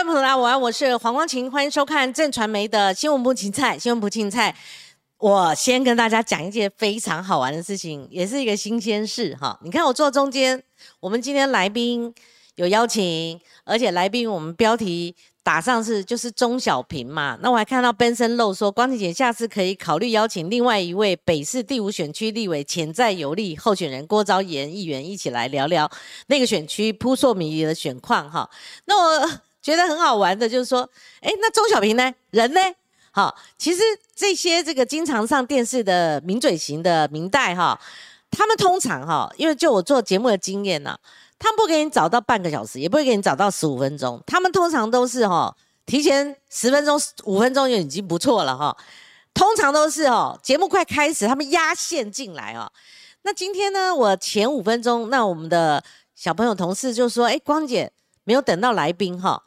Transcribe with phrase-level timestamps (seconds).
[0.00, 4.56] 观众朋友大家好，我是黄光琴，欢迎收看正传媒的新闻部芹菜，新闻部芹菜。
[5.18, 9.60] 我先跟大家讲一件非常好玩的事情，也是一个新鲜事哈。
[9.62, 10.62] 你看我坐中间，
[11.00, 12.14] 我们今天来宾
[12.54, 17.38] 有邀请，而且来宾我们标题打上是就是钟小平嘛。
[17.42, 25.90] 那我还看到 Benson Low 说，光庭姐下次可以考虑邀请另外一位北市第五选区立委潜在有利候选人郭昭言议员一起来聊聊
[26.28, 28.48] 那个选区扑朔迷离的选况哈。
[28.86, 29.30] 那我
[29.62, 30.88] 觉得很好玩的就是说，
[31.20, 32.12] 哎，那钟小平呢？
[32.30, 32.60] 人呢？
[33.12, 33.82] 好，其实
[34.14, 37.78] 这些这个经常上电视的名嘴型的明代哈，
[38.30, 40.96] 他们通常哈，因为就我做节目的经验呢，
[41.38, 48.76] 他们不给你找到半个小时，也不会给你找到十五分钟，他们通常都是哈，提前十分钟、五分钟就已经不错了哈。
[49.34, 52.70] 通常都是哦，节目快开始，他们压线进来哦。
[53.22, 55.82] 那今天呢，我前五分钟，那我们的
[56.14, 57.90] 小朋友同事就说：“哎，光姐
[58.22, 59.42] 没有等到来宾哈。”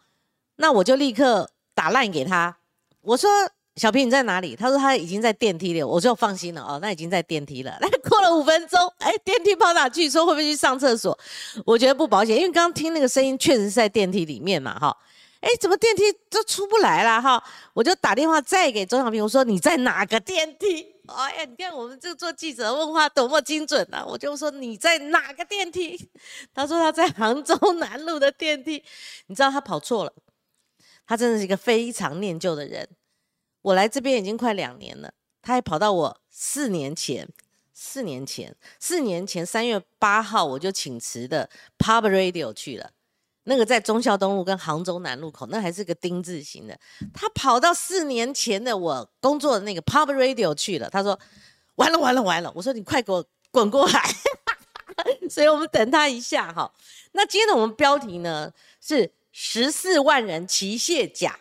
[0.57, 2.57] 那我就立刻打烂给他。
[3.01, 3.29] 我说
[3.75, 4.55] 小平你在哪里？
[4.55, 5.81] 他说他已经在电梯里。
[5.81, 7.77] 我就放心了哦，那已经在电梯了。
[7.81, 10.09] 那过了五分钟，哎，电梯跑哪去？
[10.09, 11.17] 说会不会去上厕所？
[11.65, 14.95] 我觉得不保险，因为刚刚听那个声音确实是在电梯里面嘛，哈。
[15.41, 17.43] 哎，怎么电梯都出不来了哈？
[17.73, 20.87] 我就打电话再给周小平，我说你在哪个电梯？
[21.07, 24.05] 哎呀，你看我们这做记者问话多么精准啊！
[24.07, 26.09] 我就说你在哪个电梯？
[26.53, 28.81] 他说他在杭州南路的电梯。
[29.27, 30.13] 你知道他跑错了。
[31.05, 32.87] 他真的是一个非常念旧的人。
[33.61, 37.27] 我来这边已经快两年了，他还跑到我四年前，
[37.73, 42.91] 四年前，四年前三月八号我就请辞的 Pub Radio 去了。
[43.45, 46.77] 那个在忠孝东路跟杭州南路口，那还是个丁字形的。
[47.13, 50.89] 他跑到四年前的我工作的那个 Pub Radio 去了。
[50.89, 51.17] 他说
[51.75, 54.01] ：“完了完了完了！”我说：“你快给我滚过来！”
[55.29, 56.69] 所以我们等他一下哈。
[57.13, 58.51] 那今天的我们标题呢
[58.81, 59.09] 是。
[59.35, 61.39] 十四万人齐卸甲，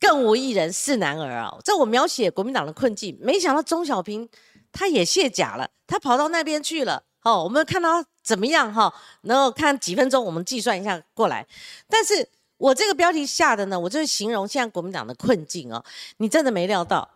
[0.00, 1.56] 更无一人是男儿啊！
[1.64, 4.28] 这我描写国民党的困境，没想到钟小平
[4.72, 7.04] 他也卸甲了，他跑到那边去了。
[7.22, 8.92] 哦，我们看到怎么样哈？
[9.22, 11.46] 然后看几分钟，我们计算一下过来。
[11.88, 15.84] 但是我这个标题下的呢，我就是形容现在国民党的困境哦。
[16.16, 17.08] 你真的没料到，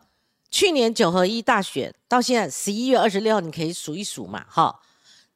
[0.51, 4.47] 去年九合一大选到现在十一月二十六号，你可以数一数嘛？
[4.49, 4.81] 哈，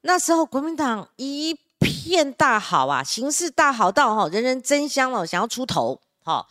[0.03, 1.59] 那时候国民党一。
[1.79, 6.47] 片大好啊，形势大好到哈，人人争相了，想要出头哈。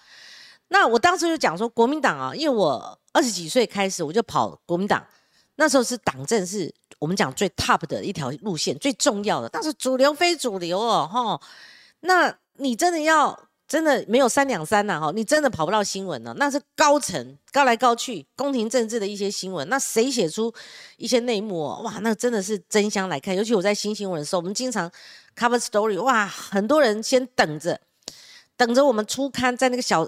[0.70, 5.06] 那我当时就讲说，国民党啊，因为我二十几岁开始我就跑国民党，
[5.56, 11.42] 那时候是党政是我们讲最 top 的一条路线，最重要的，但是主流非主流哦哈。
[12.02, 13.47] 那你真的要？
[13.68, 16.34] 真的没有三两三呐，哈，你真的跑不到新闻了。
[16.36, 19.68] 那是高层高来高去，宫廷政治的一些新闻。
[19.68, 20.54] 那谁写出
[20.96, 21.66] 一些内幕？
[21.84, 23.36] 哇，那真的是真相来看。
[23.36, 24.90] 尤其我在新新闻的时候，我们经常
[25.36, 27.78] cover story，哇，很多人先等着，
[28.56, 30.08] 等着我们出刊，在那个小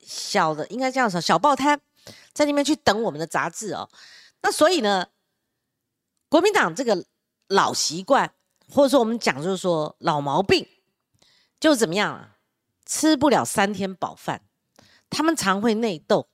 [0.00, 1.80] 小的应该这样说小报摊，
[2.32, 3.88] 在那边去等我们的杂志哦。
[4.42, 5.06] 那所以呢，
[6.28, 7.04] 国民党这个
[7.48, 8.32] 老习惯，
[8.72, 10.64] 或者说我们讲就是说老毛病，
[11.58, 12.31] 就怎么样啊？
[12.92, 14.42] 吃不了三天饱饭，
[15.08, 16.28] 他们常会内斗，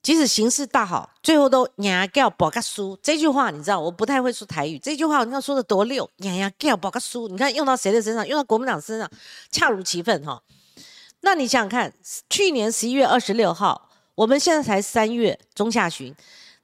[0.00, 2.96] 即使形势大好，最后都呀叫保个输。
[3.02, 4.78] 这句话你知道，我不太会说台语。
[4.78, 7.26] 这句话你看说的多溜，呀呀叫保个输。
[7.26, 8.24] 你看用到谁的身上？
[8.28, 9.10] 用到国民党身上，
[9.50, 10.40] 恰如其分哈。
[11.22, 11.92] 那你想想看，
[12.30, 16.14] 去年十一月二十六号，我们现在才三月中下旬。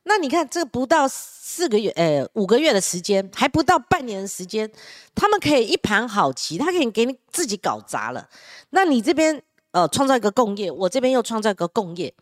[0.05, 4.71] 那你看，这不到四个月，呃，五个月的时间，还不到半年的时间，
[5.15, 8.29] 他们可以一盘好棋，他可以给你自己搞砸了。
[8.71, 12.13] 那你这边呃创造一个共业，我这边又创造一个共业，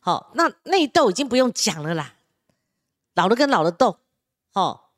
[0.00, 2.14] 好，那内斗已经不用讲了啦，
[3.14, 3.98] 老的跟老的斗，
[4.52, 4.90] 好，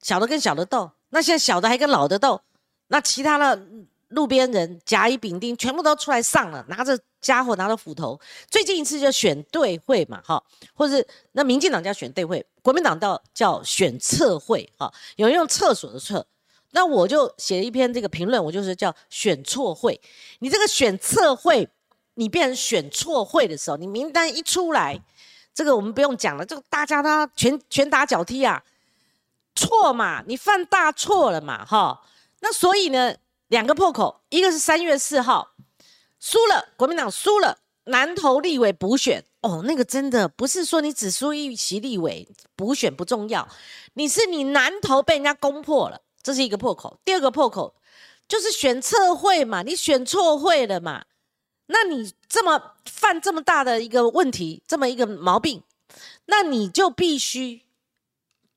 [0.00, 2.40] 小的跟小的斗，那现在小的还跟老的斗，
[2.88, 3.66] 那其他的。
[4.10, 8.18] 路边人甲乙丙丁全部都出来上了，拿着家伙，拿到斧头。
[8.50, 10.42] 最近一次就选对会嘛，哈，
[10.74, 16.26] 或者是那民进党叫选对会，国民党叫叫选测会，哈，有人用厕所的厕，
[16.70, 20.00] 那我就写了一篇这个评论，我就是叫选错会。
[20.38, 21.68] 你这个选测会，
[22.14, 25.00] 你变成选错会的时候，你名单一出来，
[25.52, 28.62] 这个我们不用讲了，这个大家他拳拳打脚踢啊，
[29.54, 32.02] 错嘛，你犯大错了嘛，哈，
[32.40, 33.14] 那所以呢？
[33.48, 35.52] 两个破口，一个是三月四号
[36.18, 42.26] 输了，国民党输了南投立委补选哦，那个真的不是说你只输一席立委
[42.56, 43.46] 补选不重要，
[43.94, 46.98] 你是你南投被人家攻破了，这是一个破口。
[47.04, 47.74] 第二个破口
[48.26, 51.04] 就是选测会嘛，你选错会了嘛，
[51.66, 55.62] 那你这么犯这么大的一个问题，这么一个毛病，
[56.24, 57.62] 那你就必须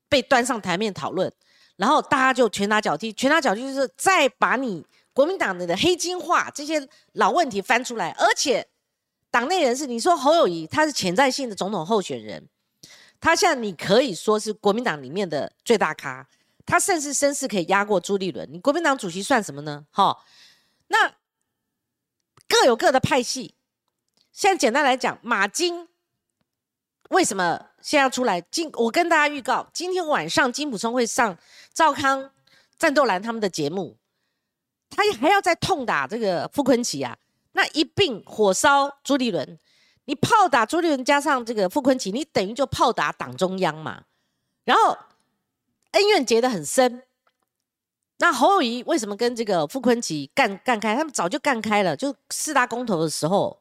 [0.08, 1.32] 被端上台面讨论。
[1.76, 4.86] 然后大家就拳打脚踢，拳打脚踢就是再把你。
[5.20, 8.66] 国民党的黑金化这些老问题翻出来，而且
[9.30, 12.48] 党内人士，你说侯友谊他是潜在性的总统候选人，
[13.20, 16.26] 他现在你可以说是国民党里面的最大咖，
[16.66, 19.86] 他甚至声势可以压过朱立伦，你国民党主席算什么呢？
[19.92, 20.24] 哈，
[20.88, 21.10] 那
[22.48, 23.56] 各有各的派系。
[24.32, 25.90] 现在简单来讲，马金
[27.10, 28.40] 为什么现在要出来？
[28.40, 31.38] 今我跟大家预告，今天晚上金普聪会上
[31.74, 32.32] 赵康、
[32.78, 33.98] 战斗蓝他们的节目，
[34.90, 37.18] 他还要再痛打这个傅昆奇啊！
[37.54, 39.58] 那一并火烧朱立伦，
[40.06, 44.04] 你炮打朱立伦加上这个傅昆奇，你等于就炮打党中央嘛。
[44.66, 44.98] 然后
[45.92, 47.04] 恩怨结得很深。
[48.18, 50.96] 那侯友谊为什么跟这个傅昆奇干干开？
[50.96, 53.59] 他们早就干开了，就四大公投的时候。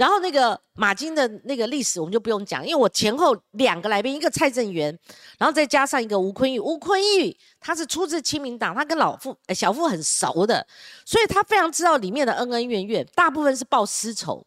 [0.00, 4.98] 然后那个马金的那个历史我们就不用讲，因为我前后两个来宾，一个蔡正元，
[5.36, 6.58] 然后再加上一个吴坤玉。
[6.58, 10.66] 吴坤玉他是出自亲民党，他跟老傅、小傅很熟的，
[11.04, 14.46] 所以他非常知道里面的恩恩怨怨，大部分是报私仇，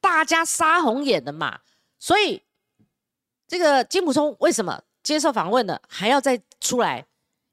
[0.00, 1.58] 大家杀红眼的嘛。
[1.98, 2.40] 所以
[3.48, 7.04] 这个金普聪为什么接受访问了还要再出来？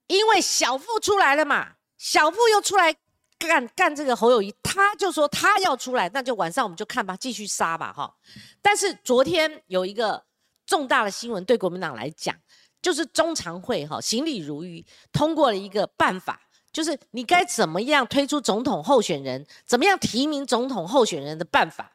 [0.05, 2.95] 因为小傅出来了嘛，小傅又出来。
[3.39, 8.13] 干干这个侯友谊，他就说他要出来，那就晚上我们就看吧，继续杀吧，哈。
[8.61, 10.21] 但是昨天有一个
[10.65, 12.35] 重大的新闻，对国民党来讲，
[12.81, 16.41] 就是中常会哈，行礼如仪通过了一个办法，
[16.73, 21.93] 就是你该怎么样推出总统候选人，怎么样提名总统候选人的办法，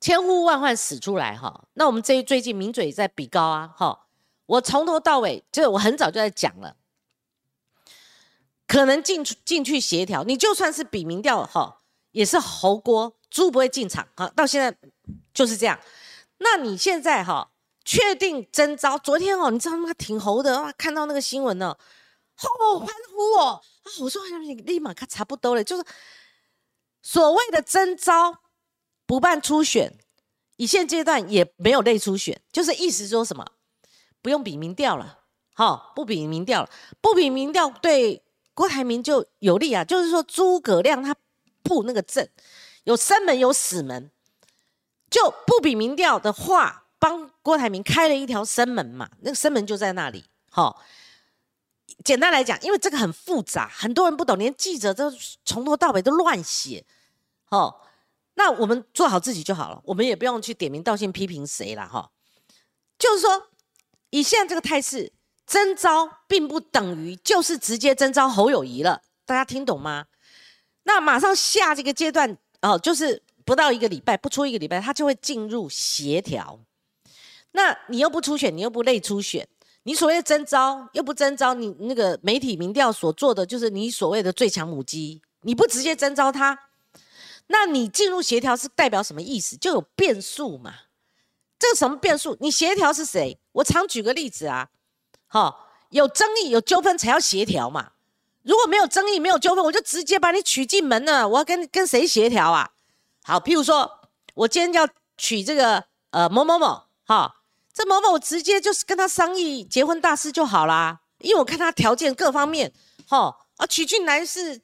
[0.00, 1.64] 千呼万唤始出来哈。
[1.74, 4.06] 那我们这最近名嘴在比高啊，哈，
[4.46, 6.76] 我从头到尾，就是我很早就在讲了。
[8.66, 11.82] 可能进进去协调，你就算是比民调哈，
[12.12, 14.32] 也是侯锅猪不会进场哈。
[14.34, 14.74] 到现在
[15.34, 15.78] 就是这样。
[16.38, 17.50] 那你现在哈
[17.84, 18.96] 确定征召？
[18.96, 19.92] 昨天哦，你知道吗？
[19.94, 21.76] 挺猴的哇，看到那个新闻呢，
[22.34, 23.88] 吼欢呼哦啊！
[24.00, 25.84] 我说你立马看差不多了，就是
[27.02, 28.38] 所谓的征召
[29.06, 29.98] 不办初选，
[30.56, 33.46] 以现阶段也没有内初选，就是意思说什么
[34.22, 35.20] 不用比民调了，
[35.52, 36.70] 好不比民调了，
[37.02, 38.21] 不比民调对。
[38.54, 41.16] 郭台铭就有利啊，就是说诸葛亮他
[41.62, 42.28] 布那个阵，
[42.84, 44.10] 有生门有死门，
[45.10, 50.26] 就不比民调的话，帮郭台铭开了一条生门嘛，那个生门就在那里。
[50.50, 50.82] 好，
[52.04, 55.10] 简单来讲，因为这个很复杂，很多人不懂，连记者都
[55.44, 56.84] 从头到尾都乱写。
[57.48, 57.80] 哦，
[58.34, 62.10] 那我们做好自己就好了，我们也不用去点名道姓批评谁了哈。
[62.98, 63.48] 就是说，
[64.10, 65.12] 以现在这个态势。
[65.52, 70.06] 征召并不等于就是直接征召侯友谊了，大家听懂吗？
[70.84, 76.58] 那马上下这个阶段哦，就是不到一个礼拜，不出一个礼拜，他就会进入协调。
[77.50, 79.46] 那你又不出选，你又不内出选，
[79.82, 86.58] 你所谓的征召又不征召，你那个媒体民调所做的就是你所谓的最强母鸡，你不直接征召他，
[87.48, 89.54] 那你进入协调是代表什么意思？
[89.58, 90.72] 就有变数嘛？
[91.58, 92.38] 这个什么变数？
[92.40, 93.38] 你协调是谁？
[93.52, 94.70] 我常举个例子啊。
[95.32, 97.92] 好，有争议、有纠纷才要协调嘛。
[98.42, 101.26] 如果没有争议、没有纠纷，我就直接把你娶进门了。
[101.26, 102.68] 我要跟跟谁协调啊？
[103.22, 104.00] 好，譬如说
[104.34, 104.86] 我今天要
[105.16, 107.36] 娶这个呃某某某，哈，
[107.72, 111.00] 这某某我直接就是跟他商议结婚大事就好啦。
[111.20, 112.70] 因为我看他条件各方面，
[113.08, 114.60] 哈啊，娶进来是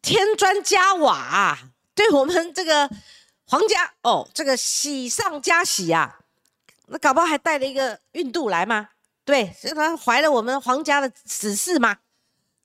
[0.00, 1.58] 添砖加瓦，
[1.94, 2.88] 对我们这个
[3.44, 6.20] 皇家哦，这个喜上加喜呀。
[6.86, 8.88] 那搞不好还带了一个孕肚来吗？
[9.30, 11.98] 对，是他怀了我们皇家的子嗣嘛？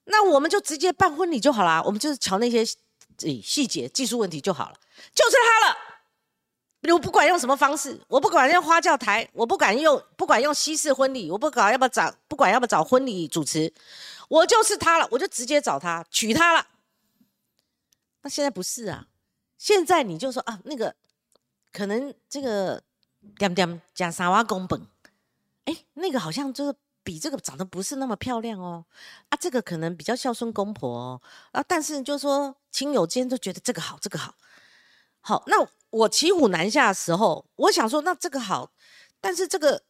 [0.04, 2.64] 那我们就直接办婚礼就好了，我们就是瞧那些
[3.42, 4.76] 细节、技术问题就好了，
[5.14, 5.76] 就是他了。
[6.92, 13.72] 我不管用什么方式，我不管用花轿台，我不管用不管用西式婚礼，我不管要不要找，不管要不要找婚礼主持，
[14.28, 16.66] 我就是他了，我就直接找他娶他了。
[18.22, 19.06] 那现在不是啊，
[19.58, 20.94] 现在你就说啊，那个
[21.72, 22.80] 可能这个
[23.36, 24.86] 点点加三瓦公本。
[25.66, 28.84] 哎，那个好像就是比这个长得不是那么漂亮哦，
[29.28, 34.34] 啊，这个可能比较孝顺公婆哦，啊，但是就说亲友间都觉得这个好，这个好，
[35.20, 35.56] 好，那
[35.90, 38.72] 我骑虎难下的时候，我想说那这个好，
[39.20, 39.82] 但是这个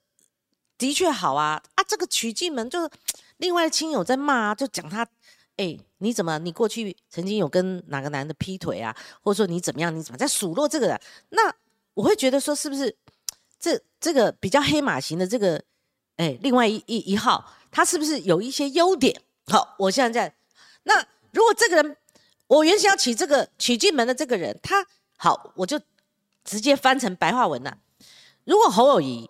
[0.77, 2.91] 的确好啊，啊，这个娶进门就是
[3.37, 5.07] 另外亲友在骂啊，就讲他，
[5.57, 11.01] 哎，你怎么你过去曾经有跟哪个男的劈腿啊，或者说你怎么样，你怎么在数落这个人？
[11.31, 11.55] 那
[11.95, 12.97] 我会觉得说是不是？
[13.59, 15.63] 这这个比较黑马型的这个，
[16.17, 19.21] 哎，另外一一一号，他是不是有一些优点？
[19.47, 20.35] 好，我现在在。
[20.85, 20.95] 那
[21.33, 21.97] 如果这个人，
[22.47, 24.87] 我原先要娶这个娶进门的这个人，他
[25.17, 25.81] 好，我就
[26.45, 27.79] 直接翻成白话文了。
[28.45, 29.29] 如果侯友谊，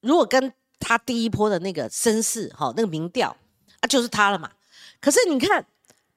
[0.00, 3.34] 如果跟他第一波的那个声势，哈，那个民调
[3.80, 4.50] 啊，就是他了嘛。
[5.00, 5.66] 可是你看，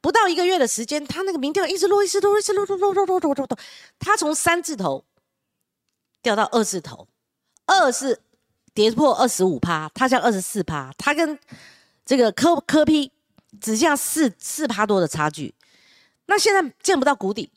[0.02, 3.60] 不到一个月的时间，他那个民调一直落，一直落，一直落，落落落落落落落，
[4.00, 5.06] 他从三字头
[6.22, 7.08] 掉到二字头，
[7.68, 8.20] 二是
[8.74, 11.38] 跌破二十五趴，它像二十四趴，它跟
[12.04, 13.12] 这个科科批
[13.62, 15.54] 只像四四趴多的差距。
[16.26, 17.52] 那现在见不到谷底，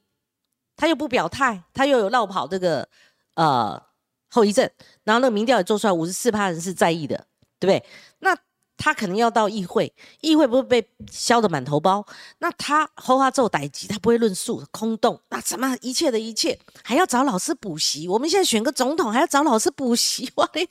[0.76, 2.88] 他又不表态，他又有绕跑这个
[3.34, 3.82] 呃
[4.28, 4.68] 后遗症，
[5.04, 7.26] 然后那个民调也做出来，五十四趴人是在意的，
[7.58, 7.84] 对不对？
[8.20, 8.36] 那
[8.82, 12.06] 他可能要到议会，议会不会被削得满头包？
[12.38, 18.08] 那他后话奏歹机，他不会论述空洞，那什么一切的一切还要找老师补习？
[18.08, 20.32] 我们现在选个总统还要找老师补习？
[20.34, 20.66] 我嘞，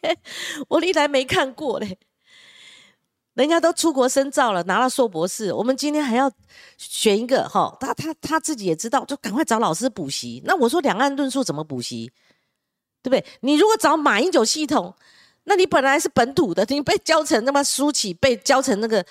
[0.70, 2.00] 我历来没看过嘞。
[3.36, 6.32] 人家都出国深造了，拿了硕博士，我们今天还要
[6.80, 7.78] 选一个哈？
[7.80, 10.42] 他他他自己也知道，就赶快找老师补习。
[10.46, 12.12] 那我说两岸论述怎么补习？
[13.04, 13.24] 对不对？
[13.42, 14.96] 你如果找马英九系统。
[15.50, 19.04] 那你本来是本土的，你被教成那么苏起，被教成那个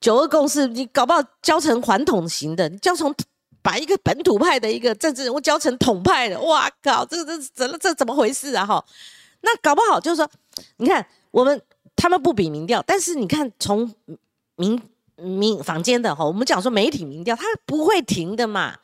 [0.00, 3.14] 九二共识，你搞不好教成环统型的，你教成
[3.62, 8.66] 把一个本土派的一个政治人物教成统派的，哇靠，这这这这怎么回事啊？
[8.66, 8.84] 哈，
[9.42, 10.28] 那搞不好就是说，
[10.78, 11.62] 你看我们
[11.94, 13.94] 他们不比民调，但是你看从
[14.56, 14.82] 民
[15.14, 18.76] 民坊间的哈，我们讲说媒体民调，它不会停的嘛。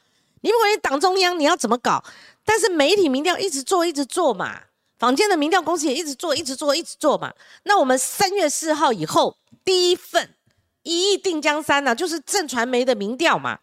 [0.43, 2.05] 你不管你党中央你要怎么搞，
[2.45, 4.61] 但是媒体民调一直做一直做嘛。
[5.03, 7.35] 坊间的民调公司也一直做，一直做，一直做嘛。
[7.65, 10.37] 那我们三月四号以后第一份
[10.85, 13.59] 一亿定江山呢，就是正传媒的民调嘛。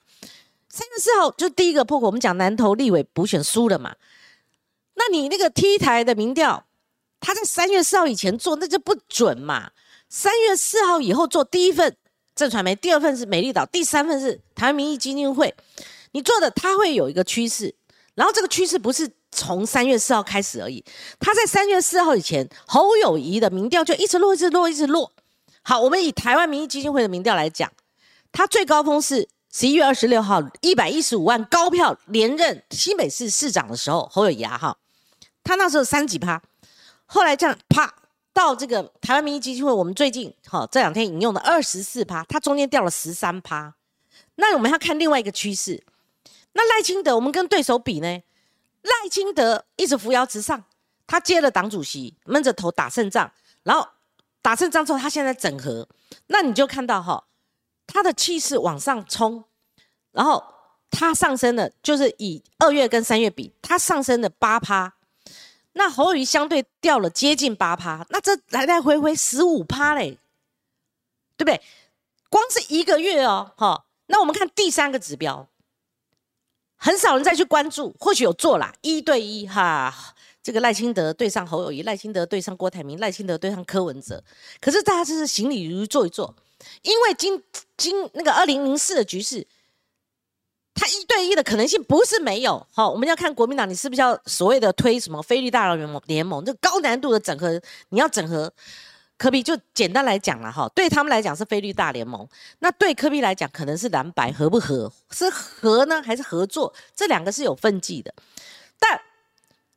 [0.68, 3.96] 三月四号就第一个破口，我们讲南投立委补选输了嘛。
[4.96, 6.66] 那你那个 T 台的民调，
[7.22, 9.72] 他在三月四号以前做，那就不准嘛。
[10.10, 11.96] 三月四号以后做第一份
[12.36, 15.56] 正传媒，第二份是美丽岛，第三份是台湾民意基金会。
[16.12, 17.74] 你做的，它会有一个趋势，
[18.16, 19.10] 然后这个趋势不是。
[19.40, 20.84] 从三月四号开始而已，
[21.18, 25.14] 他在三月四号以前，侯友谊的民调就一直落，一直落，一直落。
[25.62, 27.72] 好，我们以台湾民意基金会的民调来讲，
[28.34, 34.78] 他最高峰是十一月二十六号一百一十五万高票连任新北市市长的时候，侯友谊啊哈，
[35.42, 36.42] 他那时候三几趴，
[37.06, 37.94] 后来这样啪
[38.34, 43.74] 到这个台湾民意基金会，我们最近哈这两天引用的二十四趴，他中间掉了十三趴。
[44.36, 45.82] 那我们要看另外一个趋势，
[46.54, 48.22] 那赖清德我们跟对手比呢？
[48.82, 50.64] 赖清德一直扶摇直上，
[51.06, 53.32] 他接了党主席，闷着头打胜仗，
[53.64, 53.88] 然后
[54.42, 55.88] 打胜仗之后，他现在整合，
[56.28, 57.26] 那你就看到哈，
[57.88, 59.44] 他的气势往上冲，
[60.12, 60.44] 然后
[60.90, 64.94] 他上升了，就是以二月跟三月比，他上升了八趴，
[65.74, 70.18] 那侯友相对掉了接近八趴，那这来来回回十五趴嘞，
[71.36, 71.62] 对不对？
[72.30, 75.48] 光是一个月哦，哈，那我们看第三个指标。
[76.82, 79.94] 很少人再去关注，或许有做啦，一对一哈，
[80.42, 84.24] 这个赖清德对上侯友谊，赖清德对上郭台铭，赖清德对上柯文哲。
[84.62, 86.34] 可是大家就是行礼如做一做，
[86.82, 87.44] 因为今
[87.76, 89.46] 今那个二零零四的局势，
[90.74, 92.66] 他一对一的可能性不是没有。
[92.72, 98.52] 好，我们要看国民党，你是不是要所谓的推什么菲律大联盟联盟，这高难度的整合，你要整合。
[99.20, 102.26] 科比就简单来讲了哈，对他们来讲是菲律大联盟，
[102.60, 106.74] 那对科比来讲可能是蓝白合不合，是合呢还是合作？
[106.96, 108.14] 这两个是有分际的，
[108.80, 109.02] 但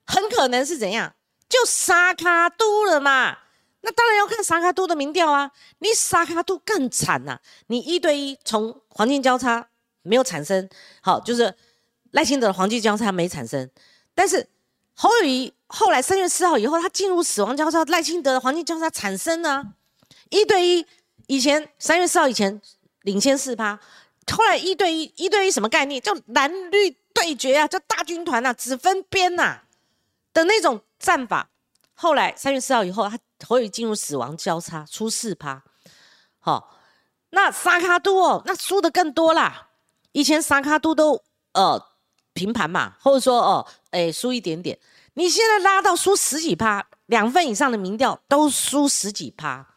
[0.06, 1.12] 很可能是怎样？
[1.48, 3.36] 就沙卡都了嘛？
[3.80, 5.50] 那当然要看沙卡都的民调啊！
[5.80, 9.66] 你沙卡都更惨呐，你一对一从黄金交叉
[10.02, 10.68] 没有产生，
[11.00, 11.52] 好，就是
[12.12, 13.68] 赖清德的黄金交叉没产生，
[14.14, 14.46] 但是
[14.94, 15.52] 侯友谊。
[15.74, 19.72] 后来三月四号以后，他进入死亡交叉，赖清德的黄金交叉产生呢，
[20.28, 20.86] 一对一。
[21.28, 22.60] 以前三月四号以前
[23.02, 23.78] 领先四趴，
[24.30, 25.98] 后来一对一，一对一什么概念？
[26.02, 29.60] 就蓝绿对决啊，就大军团呐，只分边呐
[30.34, 31.48] 的那种战法。
[31.94, 35.62] 后来三月四号以后，他可以进入死亡交叉，出四趴。
[36.38, 36.76] 好，
[37.30, 39.68] 那沙卡都哦，那输的更多啦。
[40.10, 41.22] 以前沙卡都都
[41.54, 41.82] 呃
[42.34, 44.78] 平盘嘛，或者说哦，哎输一点点。
[45.14, 49.74] 你现在拉到输十几趴，两份以上的民调都输十几趴，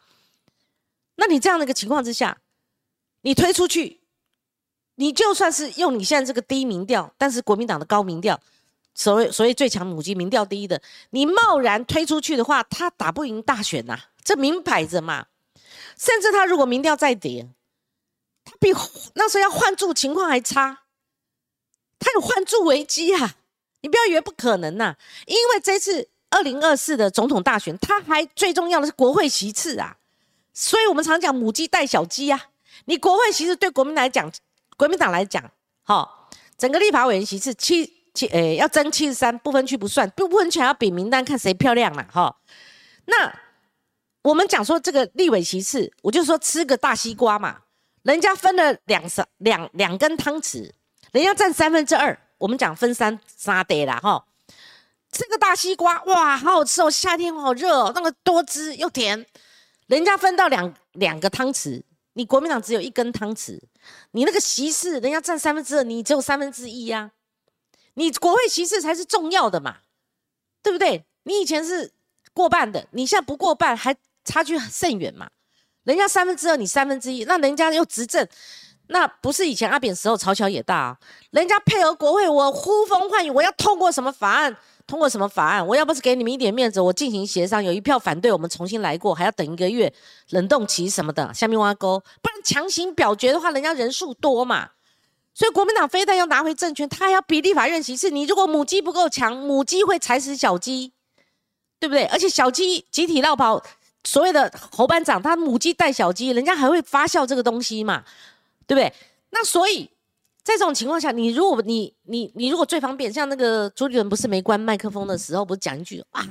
[1.16, 2.38] 那你这样的一个情况之下，
[3.20, 4.00] 你推出去，
[4.94, 8.40] 你就算是用你现在这个低民调，但是国民党的高民调，
[8.94, 15.26] 所谓所谓最强母鸡民调第一的，你贸然推出去的话，他打不赢大选呐，这明摆着嘛。
[15.98, 17.46] 甚至他如果民调再跌，
[18.44, 18.72] 他比
[19.14, 20.84] 那时候要换住情况还差，
[21.98, 23.36] 他有换住危机啊。
[23.86, 29.96] 你不要以为不可能呐，因为这次二零二四的总统大选，他还最重要的是国会席次啊，
[30.52, 32.46] 所以我们常讲母鸡带小鸡啊。
[32.86, 34.28] 你国会席次对国民来讲，
[34.76, 35.48] 国民党来讲，
[35.84, 36.28] 哈，
[36.58, 42.36] 整个立法委员席次七七，诶，要争七十三，不分区不算，不分区还要比名单看谁漂亮了，哈。
[43.04, 43.32] 那
[44.22, 47.58] 我们讲说这个立委席次，我就说吃个大西瓜嘛，
[48.02, 50.72] 人家分了两三两两根汤匙，
[51.12, 52.18] 人家占三分之二。
[52.38, 54.24] 我们讲分三三得啦哈。
[55.10, 59.26] 这个大西瓜哇，好好吃哦，夏天好热哦，那个多汁又甜。
[59.86, 61.82] 人家分到两两个汤匙，
[62.14, 63.58] 你国民党只有一根汤匙，
[64.10, 67.12] 你那个席次人家占三分之二，你只有三分之一呀。
[67.94, 69.78] 你国会席次才是重要的嘛，
[70.62, 71.04] 对不对？
[71.22, 71.92] 你以前是
[72.34, 75.30] 过半的，你现在不过半，还差距甚远嘛。
[75.84, 78.28] 人家三分之二，你三分之一，那人家又执政，
[78.88, 80.98] 那不是以前阿扁时候朝小也大啊。
[81.30, 84.56] 人家配合国会，我呼风唤雨，我要通过什么法案？
[84.86, 85.66] 通过什么法案？
[85.66, 89.92] 我要不是给你们一点面子，我进行协商，有一票反对，我们重新来过，还要等一个月
[90.30, 94.70] 冷冻期什么的，下面挖沟，不然强行表决的话，人家人数多嘛。
[95.34, 98.08] 所以国民党非但要拿回政权，他还要比立法院席次。
[98.10, 100.92] 你如果母鸡不够强，母鸡会踩死小鸡，
[101.78, 102.06] 对不对？
[102.06, 103.62] 而且小鸡集体绕跑，
[104.04, 108.04] 所谓的侯班长，他母鸡带小鸡，人家还会发酵这个东西嘛，
[108.66, 108.92] 对不对？
[109.30, 109.90] 那所以。
[110.46, 116.24] 在这种情况下，你如果你你你如果最方便，像那个朱立伦不是没关麦克风的时候，不是讲一句啊，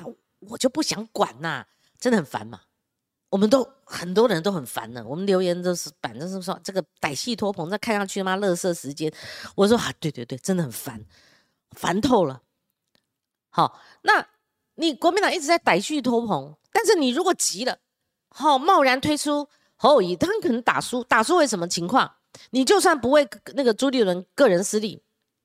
[0.48, 1.66] 我就不想管呐，
[2.00, 2.62] 真的很烦嘛。
[3.30, 9.12] 我们都很多人都很烦呢，我们留言都是反正是说这个歹戏拖棚，再看上去他妈乐色时间。
[9.54, 11.04] 我说啊，对对对，真的很烦，
[11.72, 12.42] 烦透了。
[13.50, 14.26] 好，那
[14.76, 17.80] 你国民党一直在歹戏拖棚，但是你如果急了，
[18.30, 22.10] 好贸然推出侯友谊，他可能打输，打输会什么情况？
[22.52, 25.02] 你就算不为那个朱立伦个人私利，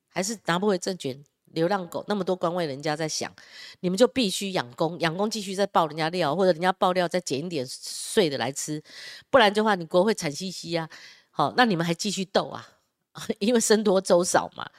[0.09, 3.33] 还是拿不回政权，流浪狗那么多官位，人家在想，
[3.81, 8.81] 你们就必须养公，养公继续再爆人家料，或者人家爆料再减一点税的来吃，
[9.29, 10.89] 不然的话你国会惨兮兮啊。
[11.29, 12.67] 好，那你们还继续斗啊？
[13.39, 14.69] 因为僧多粥少嘛，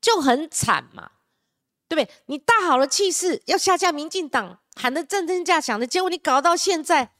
[0.00, 1.12] 就很惨嘛，
[1.88, 2.14] 对不对？
[2.26, 7.12] 你大好的气势要下架民进党，喊得震天价响的，结果你搞到现在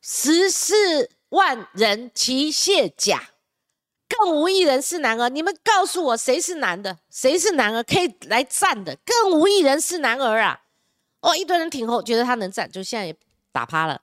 [0.00, 3.30] 十四万人齐卸甲。
[4.08, 8.96] 更无一人是男儿，你们告诉我谁是男的，谁是男儿可以来站的？
[9.04, 10.60] 更无一人是男儿啊！
[11.20, 13.16] 哦，一堆人挺后，觉得他能站，就现在也
[13.50, 14.02] 打趴了，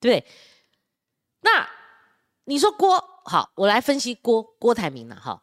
[0.00, 0.24] 对？
[1.42, 1.68] 那
[2.44, 5.42] 你说郭好，我来分析郭郭台铭了哈。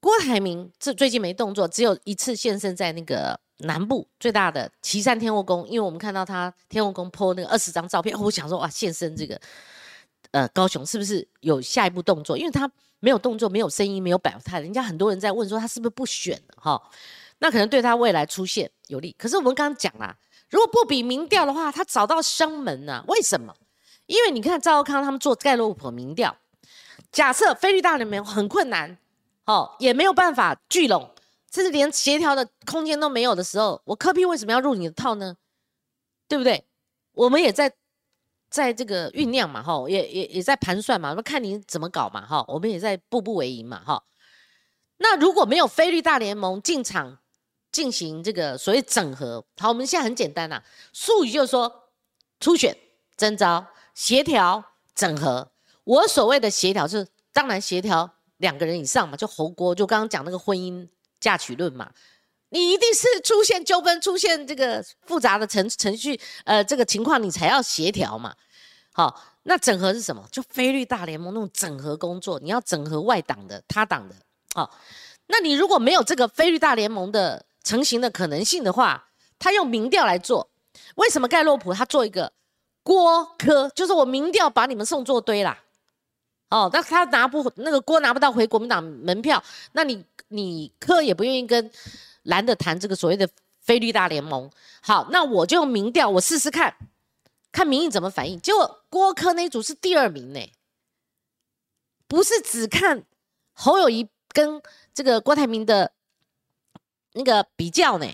[0.00, 9.40] 郭台铭这最近没动作，只有一次现身在那个南部最大的岐山天后宫，因为我们看到他天后宫 po 那个二十张照片，我想说哇，现身这个
[10.32, 12.36] 呃高雄是不是有下一步动作？
[12.36, 12.70] 因为他。
[12.98, 16.82] 没有动作，没有声音，没有表态，人家很多人在问说他是不是不选哈？
[17.38, 19.14] 那可能对他未来出现有利。
[19.18, 20.16] 可是我们刚刚讲啦，
[20.48, 23.04] 如果不比民调的话，他找到生门呢？
[23.06, 23.54] 为什么？
[24.06, 26.34] 因为你看赵康他们做盖洛普民调，
[27.12, 28.96] 假设菲律大联盟很困难，
[29.44, 31.10] 哦，也没有办法聚拢，
[31.52, 35.36] 甚至连协调的空间都没有的时候，我科比为什么要入你的套呢？
[36.26, 36.64] 对不对？
[37.12, 37.74] 我们也在。
[38.48, 44.02] 在这个酝酿嘛，哈，也也也在盘算嘛，那看你怎么搞嘛，哈，我们也在步步为营嘛，哈。
[44.98, 47.18] 那如果没有菲律大联盟进场
[47.70, 51.90] 进行这个所谓整合，好，我们现在很简单呐，术语就是说
[52.40, 52.76] 初选、
[53.16, 55.52] 征召、协调、整合。
[55.84, 60.88] 我所谓的协调是，当然协调两个人以上嘛，就侯国，就刚刚讲那个婚姻
[61.20, 61.92] 嫁娶论嘛。
[62.50, 68.34] 你一定是出现纠纷、出现这个复杂的程程序，呃，这个情况你才要协调嘛。
[68.92, 70.24] 好，那整合是什么？
[70.30, 74.14] 就菲律大联盟那种整合工作，你要整合外党的、他党的。
[74.54, 74.70] 好，
[75.26, 80.48] 那你如果没有这个菲律大联盟的成型的可能性的话，他用民调来做。
[80.94, 82.32] 为什么盖洛普他做一个
[82.82, 83.68] 郭科？
[83.70, 85.58] 就是我民调把你们送做堆啦。
[86.48, 91.70] 哦，那他拿不那个郭拿不到回国民党门票，那你你科也不愿意跟。
[92.26, 93.28] 懒得谈这个所谓的
[93.60, 94.50] 菲律大联盟。
[94.80, 96.76] 好，那我就用民调，我试试看，
[97.50, 98.40] 看民意怎么反应。
[98.40, 100.52] 结果郭科那组是第二名呢，
[102.06, 103.04] 不是只看
[103.52, 104.62] 侯友谊跟
[104.94, 105.92] 这个郭台铭的
[107.12, 108.06] 那个比较呢，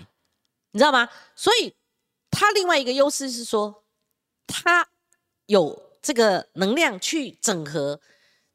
[0.70, 1.08] 你知道吗？
[1.34, 1.74] 所以
[2.30, 3.84] 他另外一个优势是说，
[4.46, 4.88] 他
[5.46, 8.00] 有这个能量去整合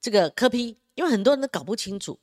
[0.02, 2.20] 这个科批，因为很多人都搞不清楚，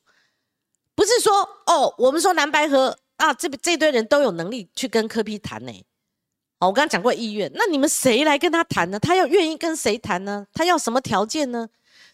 [0.95, 1.33] 不是说
[1.65, 2.97] 哦，我们说蓝白河。
[3.25, 5.85] 啊，这这堆人都有能力去跟柯批谈呢。
[6.59, 8.99] 哦，我刚刚讲过意愿，那你们谁来跟他谈呢？
[8.99, 10.47] 他要愿意跟谁谈呢？
[10.53, 11.67] 他要什么条件呢？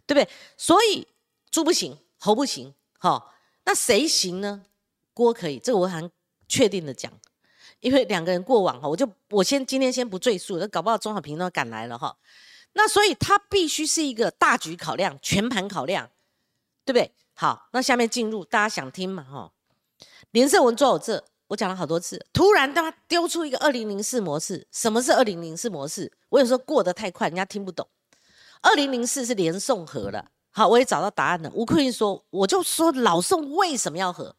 [0.08, 0.28] 对不对？
[0.58, 1.08] 所以
[1.52, 3.34] 猪不行，猴不行，好，
[3.65, 4.63] 那谁行呢？
[5.13, 6.10] 郭可以，这个我很
[6.47, 7.12] 确定的讲，
[7.82, 12.17] 因为两个人过往哈，我就我先今天先不赘述，那搞不好钟小平都要赶来了哈。
[12.74, 16.10] 那所以他必须是一个大局考量、全盘考量，
[16.86, 17.12] 对不对？
[17.34, 19.52] 好，那下面进入大家想听嘛哈。
[20.32, 22.26] 连胜文做我这，我讲了好多次。
[22.32, 26.12] 突然他丢出一个二零零四模式，什么是二零零四模式？
[26.30, 27.88] 我有时候过得太快，人家听不懂。
[28.62, 31.52] 二零零四是连宋和了，好，我也找到答案了。
[31.54, 34.36] 吴坤玉说，我就说老宋为什么要和？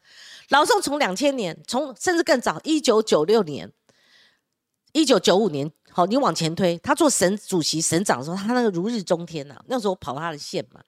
[0.48, 3.70] 老宋从两千年，从甚至更早，一九九六年、
[4.92, 9.60] 一九九五年，好，你往前推，他做省主席、省长的时候，他那个如日中天呐。
[9.66, 10.80] 那时候我跑他的线嘛，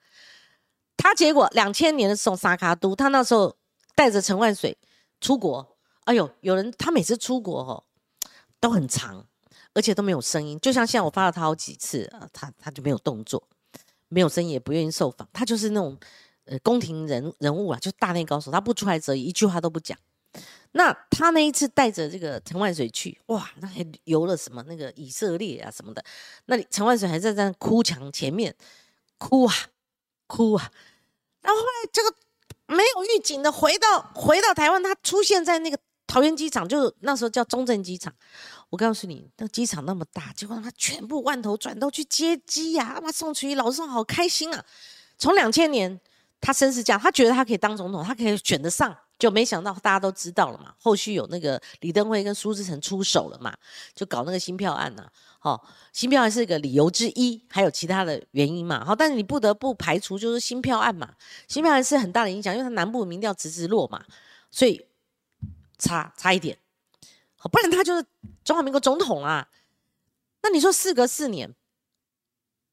[0.97, 3.55] 他结果两千年的时候，沙卡都，他那时候
[3.95, 4.77] 带着陈万水
[5.21, 7.83] 出国，哎呦，有人他每次出国哦
[8.59, 9.25] 都很长，
[9.73, 13.47] 而且都没有声音，就像现在我发了他好几次，他他就没有动作，
[14.07, 15.97] 没有声音，也不愿意受访，他就是那种。
[16.47, 19.97] 呃，宫廷人人物啊，就大内高手，他不出来则已，一句话都不讲。
[20.73, 26.05] 那他那一次带着这个陈万水去，哇，那还游了什么那个以色列啊什么的。
[26.45, 28.55] 那里陈万水还在在哭墙前面
[29.17, 29.55] 哭啊
[30.27, 30.71] 哭啊。
[31.41, 32.15] 然后后来这个
[32.67, 38.13] 没有预警的回到回到台湾，他出现在那个桃园机场，就那时候叫中正机场。
[38.69, 42.99] 我告诉你，那机场那么大，结果他全部万头转都去接机呀！
[43.03, 44.65] 哇，宋楚瑜老师好开心啊！
[45.17, 45.99] 从两千年。
[46.41, 50.73] 他身世这样，他觉得他可以当总统，他可以选得上，就没想到大家都知道了嘛。
[50.77, 53.55] 后续有那个李登辉跟苏志成出手了嘛，
[53.93, 55.09] 就搞那个新票案呐。
[55.39, 58.83] 好，新票案是一个理由之一，还有其他的原因嘛。
[58.83, 61.13] 好，但是你不得不排除就是新票案嘛。
[61.47, 64.03] 新票案是很大的影响，因为它南部民调直直落嘛，
[64.49, 64.85] 所以
[65.77, 66.57] 差差一点。
[67.37, 68.03] 好，不然他就是
[68.43, 69.47] 中华民国总统啊。
[70.41, 71.53] 那你说事隔四年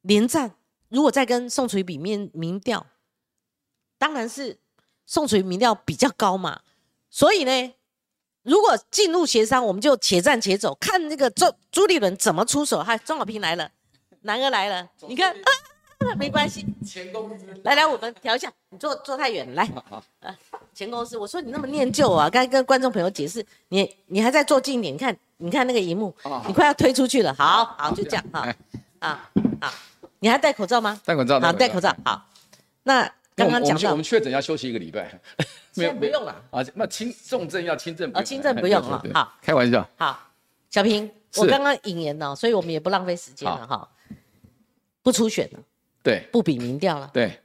[0.00, 0.54] 连战，
[0.88, 2.86] 如果再跟宋楚瑜比面民调？
[3.98, 4.58] 当然是
[5.12, 6.58] 宋楚瑜民调比较高嘛，
[7.10, 7.74] 所以呢，
[8.44, 12.82] 如果进入协商，我们就且战且走，看那个朱朱立伦怎么出手。
[12.82, 13.70] 嗨，钟小平来了，
[14.22, 15.36] 南儿来了，你看，
[16.16, 19.68] 没关系，前公司来来，我们调一下，你坐坐太远，来，
[20.20, 20.34] 啊，
[20.72, 27.90] 前公司，我说你那么念旧啊，刚才跟观众朋友解释，你你还在坐近一点，你看，你看那个荧幕，你快要推出去了，好好。
[27.94, 28.48] 就这样哈，
[29.00, 29.70] 啊好，
[30.20, 30.98] 你还戴口罩吗？
[31.04, 32.26] 戴口罩，好，戴口罩，好，
[32.84, 33.12] 那。
[33.34, 35.20] 刚刚讲到，我们确诊要休息一个礼拜，
[35.74, 36.62] 没有不用了啊。
[36.74, 39.02] 那轻重症要轻症啊，轻症不用了。
[39.14, 39.88] 好，开玩笑。
[39.96, 40.30] 好，
[40.68, 43.88] 小平，我刚刚引言了，所以我们也不浪费时间了哈。
[45.02, 45.58] 不出选了，
[46.02, 47.40] 对，不比民调了，对。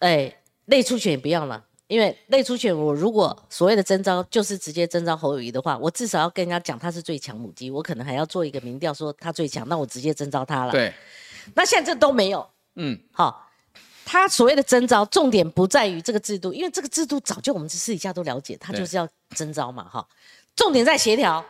[0.00, 10.72] 哎，内出选也不要了，因为内出选我如果所谓的征召就是直接征召侯友谊的话，我至少要跟人家讲他是最强母鸡，我可能还要做一个民调说他最强，那我直接征召他了。
[10.72, 10.92] 对。
[11.54, 13.49] 那现在这都没有，嗯，好。
[14.04, 20.04] 他所谓的征召，重点不在于这个制度，因为这个制度早就我们私底下都了解，他就是要征召嘛，哈。
[20.56, 21.44] 重点在协调，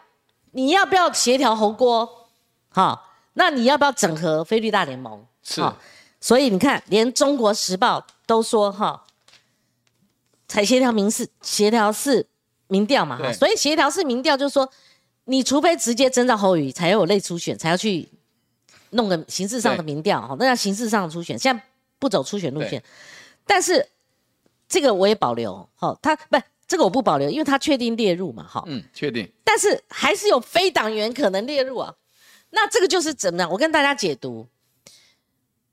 [0.51, 2.29] 你要不要协调侯锅？
[2.69, 5.25] 哈，那你要不要整合菲律大联盟？
[5.43, 5.63] 是。
[6.21, 9.05] 所以你看，连中国时报都说，哈，
[10.47, 12.27] 才协调民事，协调是
[12.69, 13.33] 民调嘛，哈。
[13.33, 14.71] 所以协调是民调，就是说，
[15.25, 18.07] 你除非直接征召侯宇，才有类初选，才要去
[18.91, 21.39] 弄个形式上的民调，哈，那叫形式上的初选。
[21.39, 21.65] 现在。
[22.01, 22.83] 不走初选路线，
[23.47, 23.87] 但是
[24.69, 26.37] 这个我也保留，好，他不，
[26.67, 31.95] 这个我不保留，因为他确定列入嘛，哈，嗯，确定，但是还是有非党员可能列入啊，
[32.51, 33.51] 那这个就是怎么样？
[33.51, 34.49] 我跟大家解读，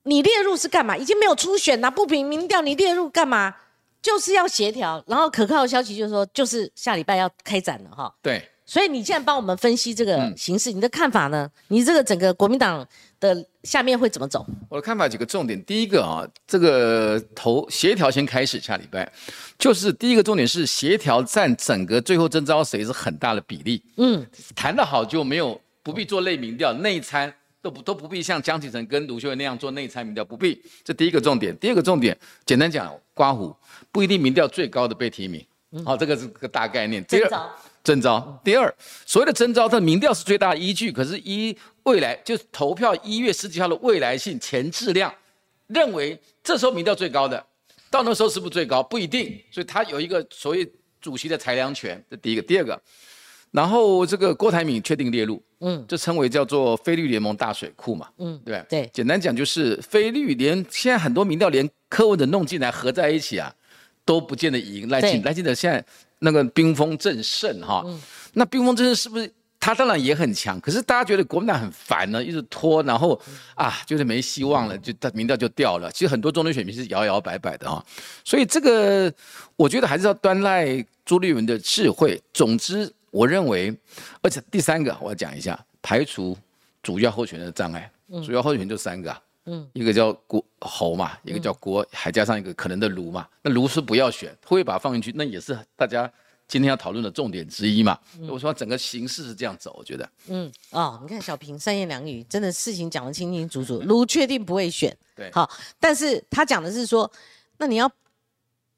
[0.04, 0.96] 你列入是干嘛？
[0.96, 3.56] 已经没有初选了，不平民调，你列入干嘛？
[4.02, 8.48] 就是要协调，然后可靠的消息就是说，就是下礼拜要开展了，哈，对。
[8.70, 11.50] 所以你现在帮我们分析这个形势，你的看法呢？
[11.70, 12.86] 你这个整个国民党
[13.20, 14.46] 的下面会怎么走？
[14.70, 19.12] 我的看法几个重点，第一个啊，这个投协调先开始，下礼拜
[19.58, 23.82] 就是第一个重点是协调占整个最后征召谁是很大的比例。
[23.98, 24.26] 嗯，
[24.56, 30.62] 谈得好就没有不必做内民调，内参都不都不必像江启臣跟卢秀燕那样做内参民调，不必。
[30.84, 33.56] 这第一个重点，第二个重点，简单讲，刮胡
[33.92, 35.46] 不一定民调最高的被提名。
[35.84, 37.04] 好，这个是个大概念。
[37.06, 37.50] 第二。
[37.88, 40.92] 征召第二，所谓的征召，它的民调是最大的依据。
[40.92, 45.10] 可是依未来就是投票一月十几号的未来性前质量，
[45.68, 47.42] 认为这时候民调最高的，
[47.90, 49.42] 到那时候是不是最高不一定。
[49.50, 50.70] 所以他有一个所谓
[51.00, 52.42] 主席的裁量权，这第一个。
[52.42, 52.78] 第二个，
[53.52, 58.90] 然后这个郭台铭确定列入，嗯，就称为叫做非绿联盟大水库嘛，嗯，对对？
[58.92, 63.56] 简单讲就是非绿连现在很多民调连柯文哲弄进来合在一起啊，
[64.04, 64.90] 都不见得赢。
[64.90, 65.86] 赖清赖清德现在。
[66.20, 67.86] 那个兵锋正盛哈，
[68.34, 70.60] 那兵锋正盛是不是他当然也很强？
[70.60, 73.20] 可是大家觉得国民党很烦呢，一直拖，然后
[73.56, 75.92] 啊，就是没希望了，就他民调就掉了。
[75.92, 77.84] 其实很多中间选民是摇摇摆摆的哈，
[78.24, 79.12] 所以这个
[79.56, 82.22] 我觉得还是要端赖朱立文的智慧。
[82.34, 83.76] 总之，我认为，
[84.22, 86.38] 而且第三个我要讲一下，排除
[86.82, 87.92] 主要候选人的障碍，
[88.26, 89.12] 主要候选人就三个。
[89.12, 89.16] 嗯，
[89.74, 93.28] 一个叫国侯嘛，一个叫国，还加上一个可能的卢嘛。
[93.42, 95.12] 那卢是不要选，会把它放进去？
[95.16, 96.12] 那也是大家
[96.48, 97.98] 今天要讨论的重点之一嘛。
[98.30, 100.10] 我说整个形势是这样走，我觉得。
[100.28, 103.80] 嗯，哦，你看小平三言两语，真的事情讲得清清楚楚。
[103.86, 107.10] 卢确定不会选， 对，好，但是他讲的是说，
[107.58, 107.90] 那你要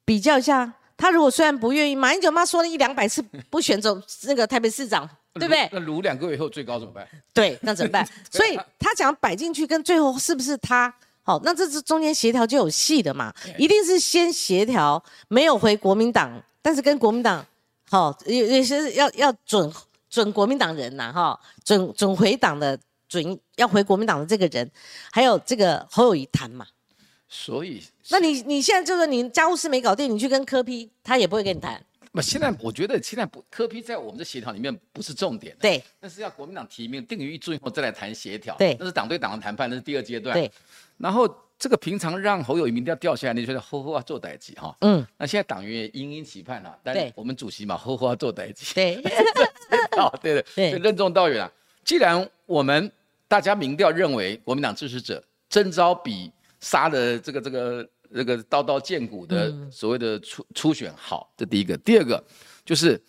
[0.04, 5.08] 比较一下，他如果虽然不愿意，马英九妈说了一两百次不选走那个台北市长。
[5.34, 5.68] 对不对？
[5.72, 7.06] 那卢两个月以后最高怎么办？
[7.32, 8.06] 对，那怎么办？
[8.30, 10.92] 所以他讲摆进去，跟最后是不是他？
[11.22, 13.32] 好，那这是中间协调就有戏的嘛？
[13.56, 17.44] 一定是先协调，没有回国民党，但是跟国民党
[17.88, 19.70] 好也也是要要准
[20.08, 22.76] 准国民党人呐，哈，准准回党的
[23.08, 24.68] 准要回国民党的这个人，
[25.12, 26.66] 还有这个侯友谊谈嘛？
[27.28, 31.80] 所以，那你你现在就是你家务事没搞定，你去跟柯批，他也不会跟你谈。
[32.12, 40.50] 那现在我觉得现在不科批在我们的协调里面不是重点，对，那是要国民党提名定于一尊以后再来谈协调，对，那是党对党的谈判，那是第二阶段，对。
[40.98, 45.06] 然后这个平常让侯友谊民调掉下来，你觉得吼吼要做代级哈，嗯。
[45.16, 49.00] 那现在党员也殷殷期盼了，但我们主席嘛，吼吼要做代级， 对，
[49.96, 51.52] 好，对的，对，任重道远啊。
[51.84, 52.90] 既然我们
[53.28, 57.88] 大家民调认为国民党支持者征召比杀的这个这个。
[58.12, 61.76] 这个刀刀见骨的所谓的初初选好，这第一个。
[61.78, 62.22] 第二个
[62.64, 63.00] 就是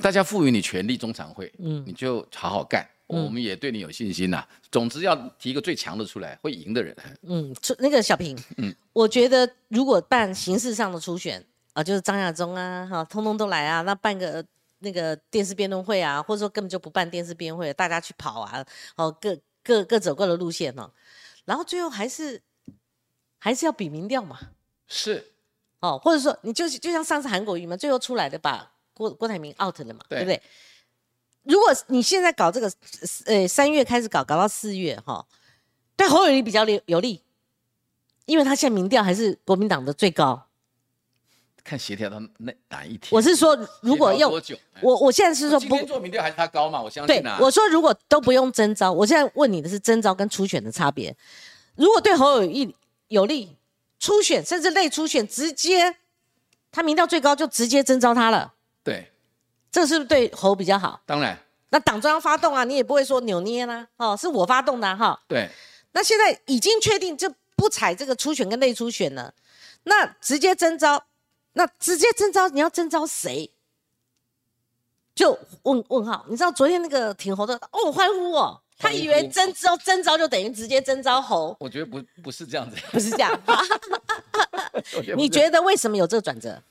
[0.00, 4.46] 大家赋予你权力，中常会，嗯，你就好好干，我们也对你有信心呐。
[4.70, 6.96] 总之要提一个最强的出来，会赢的人。
[7.22, 14.42] 嗯，那个小平，嗯，我觉得如果办形式上的初选啊，就是张亚中啊，哈，通通都来啊，那办个
[14.78, 18.64] 那个电视辩论会啊，或者说根本就不办电视辩论会，大家去跑啊，
[18.96, 20.90] 哦，各各各走各的路线哦，
[21.44, 22.40] 然后最后还是。
[23.38, 24.38] 还是要比民调嘛？
[24.86, 25.32] 是，
[25.80, 30.40] 哦，或者说你就是就像上次韩国瑜嘛，最后出来的把郭郭台铭 out 了嘛，对不对？
[31.44, 32.72] 如果你现在搞这个，
[33.26, 35.24] 呃，三月开始搞，搞到四月哈，
[35.94, 37.22] 对侯友谊比较有利，
[38.24, 40.46] 因为他现在民调还是国民党的最高。
[41.62, 43.10] 看协调到那哪一天？
[43.12, 44.32] 我是说，如果用
[44.80, 46.80] 我我现在是说，今天做民调还是他高嘛？
[46.82, 47.22] 我相信。
[47.22, 51.14] 对，我说如果都不用征召，我现在问你的是征召跟初选的差别。
[51.76, 52.74] 如果对侯友谊。
[53.08, 53.56] 有利
[53.98, 55.96] 初选，甚至内初选，直接
[56.70, 58.54] 他民调最高，就直接征召他了。
[58.84, 59.10] 对，
[59.70, 61.00] 这是不是对侯比较好？
[61.04, 61.38] 当然。
[61.70, 63.86] 那党中央发动啊，你也不会说扭捏啦。
[63.96, 65.20] 哦，是我发动的哈。
[65.28, 65.50] 对。
[65.92, 69.34] 那现在已经确定就不采这个初选跟内初选了，
[69.84, 71.04] 那直接征召，
[71.54, 73.50] 那直接征召你要征召谁？
[75.14, 76.24] 就问问号。
[76.28, 78.62] 你知道昨天那个挺侯的哦，欢呼哦。
[78.78, 83.38] 他以为征召征召就等于直接征召猴，我觉得不不是这样子，不是这样。
[85.16, 86.62] 你觉得为什么有这个转折？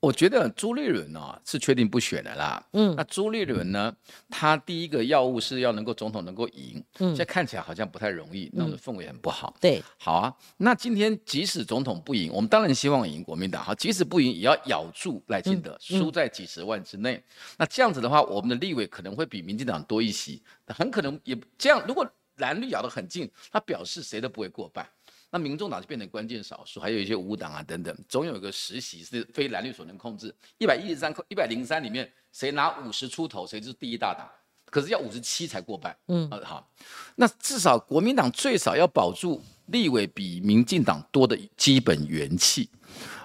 [0.00, 2.62] 我觉得朱立伦呢是确定不选的啦。
[2.72, 3.94] 嗯，那朱立伦呢，
[4.30, 6.82] 他第一个要务是要能够总统能够赢。
[7.00, 9.54] 嗯，现在看起来好像不太容易，弄得氛围很不好。
[9.60, 10.34] 对，好啊。
[10.56, 13.62] 那今天即使总统不赢，我们当然希望赢国民党。
[13.62, 17.22] 好，即使不赢，也要咬住赖清德，输在几十万之内。
[17.58, 21.84] 那这样子的话，我们的立委可能会比民进党多一席，很可能也这样。
[21.86, 24.88] 如果蓝绿咬得很近，他表示谁都不会过半。
[25.30, 30.34] 那民众党就变成关键少数，还有一些无党啊等等，总有一个实习是非蓝绿所能控制。
[30.58, 34.28] 一百一十三、一百零三里面，谁拿五十出头，谁就是第一大党。
[34.66, 35.96] 可是要五十七才过半。
[36.06, 36.68] 嗯，好，
[37.16, 42.68] 那至少国民党最少要保住立委比民进党多的基本元气。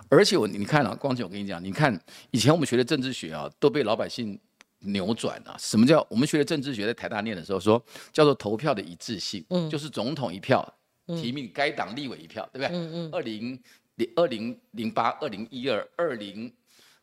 [0.10, 2.00] 而且我你看啊，光姐，我跟你讲，你看
[2.32, 4.40] 以前我们学的政治学啊，都被老百姓
[4.80, 5.56] 扭转了。
[5.60, 6.86] 什么叫我们学的政治学？
[6.86, 10.75] 在台大念的时候说，叫做投票的一致性，嗯，就是总统一票。
[11.08, 12.76] 提名该党立委一票，对不对？
[12.76, 13.10] 嗯嗯。
[13.12, 13.60] 二零
[13.96, 16.52] 零二零零八、二零一二、二零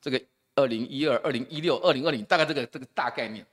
[0.00, 0.20] 这个
[0.54, 3.46] 二零一二、二零一六、二零二零，大概这个这个大概念。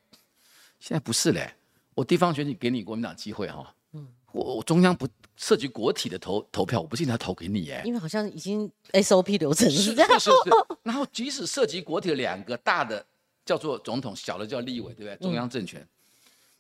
[0.80, 1.54] 现在不是嘞，
[1.94, 3.74] 我地方选举给你国民党机会哈。
[3.94, 4.08] 嗯。
[4.32, 5.08] 我我中央不
[5.38, 7.82] 涉及国体的投投票，我不信他投给你耶。
[7.86, 10.20] 因为好像已经 SOP 流程是这样。
[10.20, 10.52] 是是是。
[10.84, 13.06] 然后即使涉及国体的两个大的
[13.46, 15.16] 叫做总统，小的叫立委，对不对？
[15.18, 15.88] 中央政权，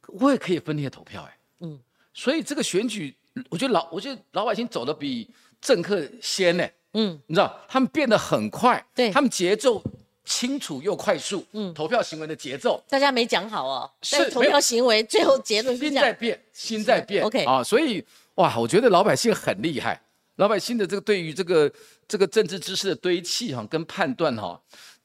[0.08, 1.38] 我也可以分裂投票哎。
[1.60, 1.80] 嗯。
[2.14, 3.16] 所以这个选举。
[3.50, 5.30] 我觉得老，我觉得老百姓走的比
[5.62, 6.68] 政客先呢。
[6.94, 9.82] 嗯，你知道，他们变得很快，对他们节奏
[10.26, 11.46] 清楚又快速。
[11.52, 13.90] 嗯，投票行为的节奏，大家没讲好哦。
[14.02, 17.24] 是投票行为最后结论心在变，心在变。
[17.24, 18.04] OK 啊，所以
[18.36, 20.02] 哇，我觉得老百姓很厉害，
[20.38, 21.72] 老百姓的这个对于这个
[22.08, 24.60] 这个政治知识的堆砌哈，跟判断哈，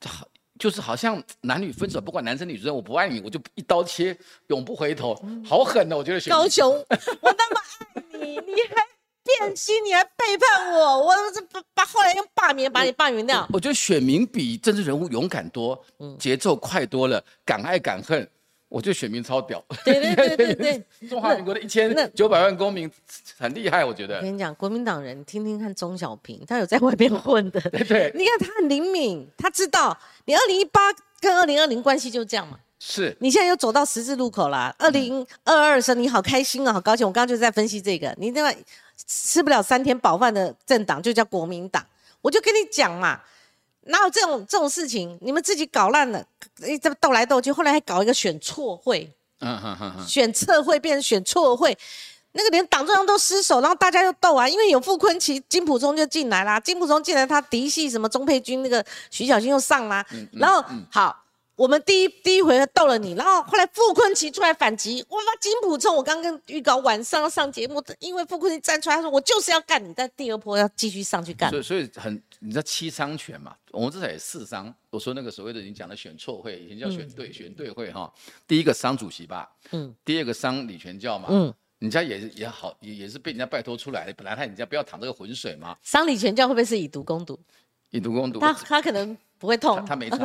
[0.06, 0.26] 好
[0.58, 6.30] 就是好像男女分手，不管男生女生，我不爱你，我就一刀切，永不回头，好狠哦，我觉得。
[6.30, 6.70] 高雄，
[7.20, 7.60] 我那么
[7.94, 8.02] 爱。
[8.18, 8.86] 你你还
[9.24, 13.46] 变心，你还背叛我，我这把把后来用罢免把你罢免掉。
[13.52, 15.84] 我觉得选民比政治人物勇敢多，
[16.18, 18.28] 节奏快多了，敢爱敢恨。
[18.74, 19.62] 我觉得选民超屌。
[19.84, 22.90] 对对对对对， 中华民国的一千九百万公民
[23.38, 24.16] 很厉害，我觉得。
[24.16, 27.60] 我跟你讲，国民党人听听看钟小平，他有在外边混的。
[27.70, 28.12] 对对。
[28.14, 30.80] 你看他很灵敏，他知道你二零一八。
[31.20, 32.58] 跟二零二零关系就是这样嘛。
[32.78, 37.06] 是你现在又走到十字路口啦，二零二二的时你好开心啊，好高兴。
[37.06, 38.54] 我刚刚就在分析这个，你那个
[39.06, 41.82] 吃不了三天饱饭的政党就叫国民党，
[42.20, 43.22] 我就跟你讲嘛，
[43.86, 45.18] 哪有这种这种事情？
[45.20, 46.24] 你们自己搞烂了，
[46.66, 51.76] 一直斗来斗去，后来还搞一个选错会，嗯选测会变成选错会。
[52.32, 61.23] 那个连党中央都失守，然后大家又斗啊，因为有傅昆奇、金普中就进来啦，金普中进来，他嫡系什么钟佩君，那个徐小新又上啦，然后好。
[61.56, 71.48] 我们第一第一回合斗了你，然后后来傅坤奇出来反击，我把金普冲，我刚刚预告晚上要上节目，因为傅坤奇站出来，他说我就是要干你，在第二波要继续上去干。
[71.50, 73.54] 所以 所以很，你知道七伤拳嘛？
[73.70, 74.74] 我们至少有四伤。
[74.90, 78.12] 我说那个所谓的你讲的选错会，以前叫选对选对会哈。
[78.48, 85.76] 第一个伤主席吧，嗯，第二个伤李全教嘛，嗯，人家也也好也也是被人家拜托出来的，本来他人家不要淌这个浑水嘛。
[85.82, 87.38] 伤李全教会不会是以毒攻毒？
[87.96, 89.16] 以毒攻毒，他他可能。
[89.36, 90.18] 不会痛，他没痛。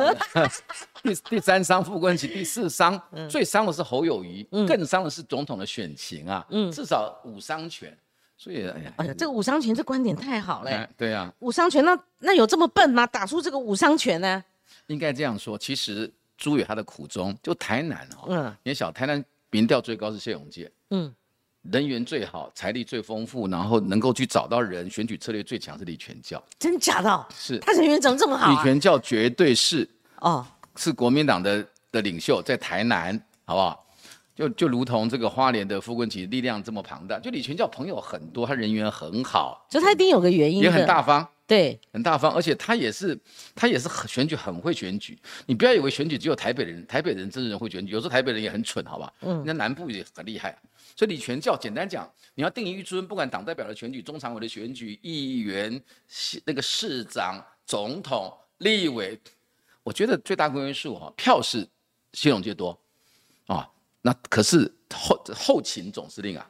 [1.02, 6.46] 第第三伤傅昆萁，第四伤最伤的是侯友谊，更伤的是总统的选情啊。
[6.48, 7.94] 嗯，至少五伤拳，
[8.38, 10.88] 所以哎呀，哎呀，这个五伤拳这观点太好了。
[10.96, 13.06] 对啊，五伤拳那那有这么笨吗？
[13.06, 14.42] 打出这个五伤拳呢？
[14.86, 21.14] 应该这样说，其实朱有他的苦衷，就台南哦，嗯，你小台南民调最高是谢永健，嗯。
[21.62, 26.42] 人缘最好，财力最丰富，然后能够去找到人，选举策略最强是李全教。
[26.58, 27.26] 真假的？
[27.34, 28.50] 是他人缘怎么这么好？
[28.50, 29.88] 李全教绝对是
[30.20, 30.46] 哦，
[30.76, 33.86] 是国民党的的领袖，在台南，好不好？
[34.34, 43.18] 就就如同这个花莲的傅昆萁力量这么庞大，就李全教朋友很多，他人缘很好，就他一定有个原因，也很大方，对，很大方，而且他也是
[43.56, 45.18] 他也是很选举很会选举。
[45.46, 49.12] 你不要以为选举只有台北人，台北人真人会选举，有时候台北人也很蠢，好吧？
[49.22, 50.56] 嗯，那南部也很厉害。
[50.94, 55.82] 所以李全教简单讲，你要定一尊，不管党代表的选举、中常委的选举、议员、
[56.44, 59.20] 那个市长、总统、立委，
[59.82, 61.66] 我觉得最大公约数哈，票是
[62.12, 62.78] 谢永杰多
[63.46, 63.68] 啊，
[64.02, 66.48] 那可是后后勤总司令啊，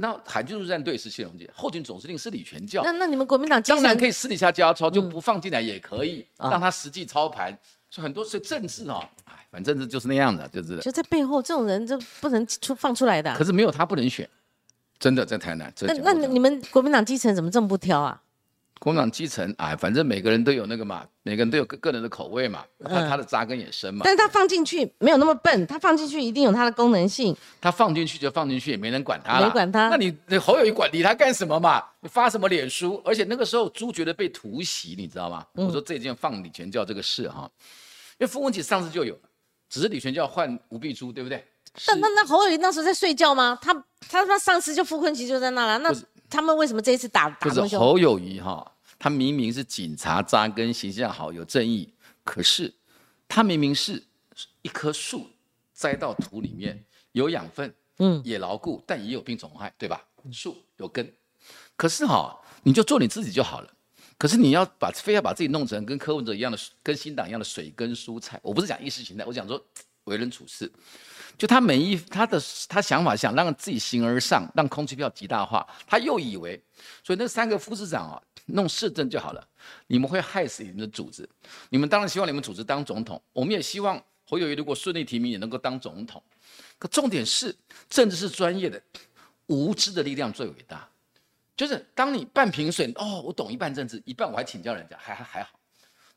[0.00, 2.82] 那海军陆战队是谢荣杰，后勤总司令是李全教。
[2.82, 7.56] 那那你们国民党当然可以私底下交操，就不放进来也可以，让他实际操盘。
[7.90, 10.78] 所以很多是政治哦，哎，反正是就是那样的，就是。
[10.78, 13.34] 就在背后，这种人就不能出放出来的。
[13.36, 14.26] 可是没有他不能选，
[14.98, 15.70] 真的在台南。
[15.82, 18.22] 那那你们国民党基层怎么这么不挑啊？
[18.80, 24.00] 国民党基层哎，反正每个人都有那个嘛，每个人都有个个人的口味嘛，他他的扎根也深嘛。
[24.04, 27.36] 但是他放进去没有那么笨，他放进去一定有他的功能性。
[27.60, 29.90] 他放进去就放进去，也没人管他没管他。
[29.90, 31.84] 那你你侯友谊管理他干什么嘛？
[32.00, 33.02] 你发什么脸书？
[33.04, 35.44] 而且那个时候猪觉得被突袭，你知道吗？
[35.52, 37.50] 我说这件放李全教这个事哈。
[38.18, 39.20] 因为傅文琪上次就有了，
[39.68, 41.44] 只是李全教换吴碧珠，对不对？
[41.86, 43.56] 那那那侯友宜那时候在睡觉吗？
[43.62, 43.72] 他
[44.08, 45.94] 他他上次就傅昆萁就在那了，那
[46.30, 51.92] 他们为什么这一次打打不是侯友谊哈，他明明是警察扎根，形象好，有正义，
[52.24, 52.72] 可是
[53.28, 54.02] 他明明是
[54.62, 55.28] 一棵树
[55.72, 60.06] 栽到土里面有养分，嗯，也牢固，但也有病虫害，对吧？
[60.30, 61.12] 树有根，
[61.76, 63.70] 可是哈，你就做你自己就好了。
[64.18, 69.58] 可是你要把非要把自己弄成跟柯文哲一样的，跟新党一样的水根蔬菜，我不是讲意识形态，我讲说
[70.04, 70.70] 为人处事，
[71.40, 76.62] 就他每一他的他想法想让自己形而上，让空气票极大化，他又以为，
[77.02, 79.48] 所以那三个副市长啊，弄市政就好了，
[79.86, 81.26] 你们会害死你们的组织，
[81.70, 83.98] 你们当然希望你们组织当总统，我们也希望
[84.28, 86.22] 侯友谊如果顺利提名也能够当总统，
[86.78, 87.56] 可重点是
[87.88, 88.78] 政治是专业的，
[89.46, 90.86] 无知的力量最伟大。
[91.56, 95.58] 就是当你半瓶水哦，我懂一半政治，一半我还请教人家，还还还好。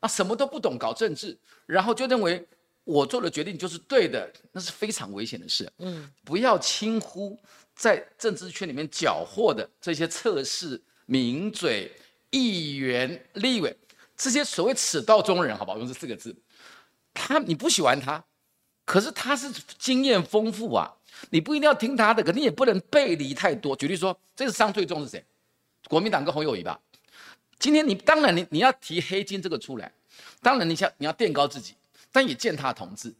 [0.02, 2.46] 那什么都不懂搞政治，然后就认为
[2.84, 5.70] 我做的决定就是对的，那是非常危险的事。
[5.78, 7.38] 嗯，不要轻忽
[7.74, 11.90] 在政治圈里面缴获的这些测试、名嘴、
[12.30, 13.76] 议员、立委
[14.16, 15.78] 这些所谓此道中人，好不好？
[15.78, 16.36] 用这四个字，
[17.12, 18.22] 他你不喜欢他，
[18.84, 20.94] 可是他是经验丰富啊，
[21.30, 23.74] 你不一定要听他的，可你也不能背离太多。
[23.74, 25.24] 举例说，这次伤最重是谁？
[25.88, 26.78] 国民党跟侯友谊吧，
[27.58, 29.92] 今天你当然你你要提黑金这个出来，
[30.42, 31.74] 当然你想你要垫高自己，
[32.14, 33.12] 但也践踏同志，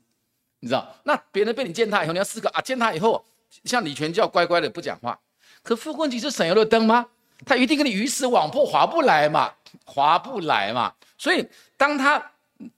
[0.61, 0.95] 你知道？
[1.03, 3.25] 那别人被你践踏以后，你要思考啊，践踏以后，
[3.65, 5.19] 像李全教乖乖的不讲话，
[5.65, 7.05] 可傅昆萁是省油的灯吗？
[7.45, 9.53] 他一定跟你鱼死网破，划不来嘛，
[9.85, 10.95] 划不来嘛。
[11.19, 11.45] 所以
[11.77, 12.31] 当他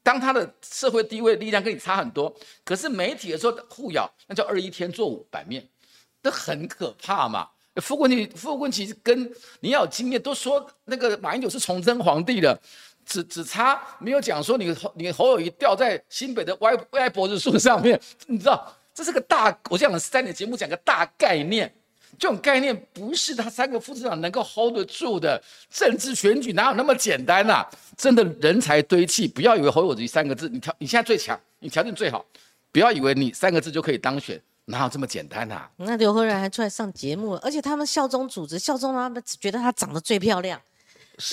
[0.03, 2.35] 当他的社会地位力量跟你差很多，
[2.65, 5.69] 可是媒体的时候互咬，那叫二一天作五版面，
[6.23, 7.51] 这很可怕嘛。
[7.77, 9.31] 傅昆萁，傅昆萁跟
[9.61, 12.59] 你要有经验，都说那个马英九是崇祯皇帝的，
[13.07, 21.73] 只只差没有讲说你你侯友谊掉在新北的歪歪脖子树上面， 你知道这是个大，我讲三点节目讲个大概念，
[22.19, 25.41] 这种概念不是他三个副市长能够 hold 得住的。
[25.71, 27.65] 政治选举哪有那么简单呐？
[27.97, 32.25] 真的人才堆砌，不要以为侯友谊三个字，你条你现在最强，你条件最好，
[32.73, 35.69] 不要以为你三个字就可以当选，哪有这么简单呐？
[35.77, 40.61] 那刘和然还出来上节目，而且他们效忠组织，效忠他们觉得她长得最漂亮。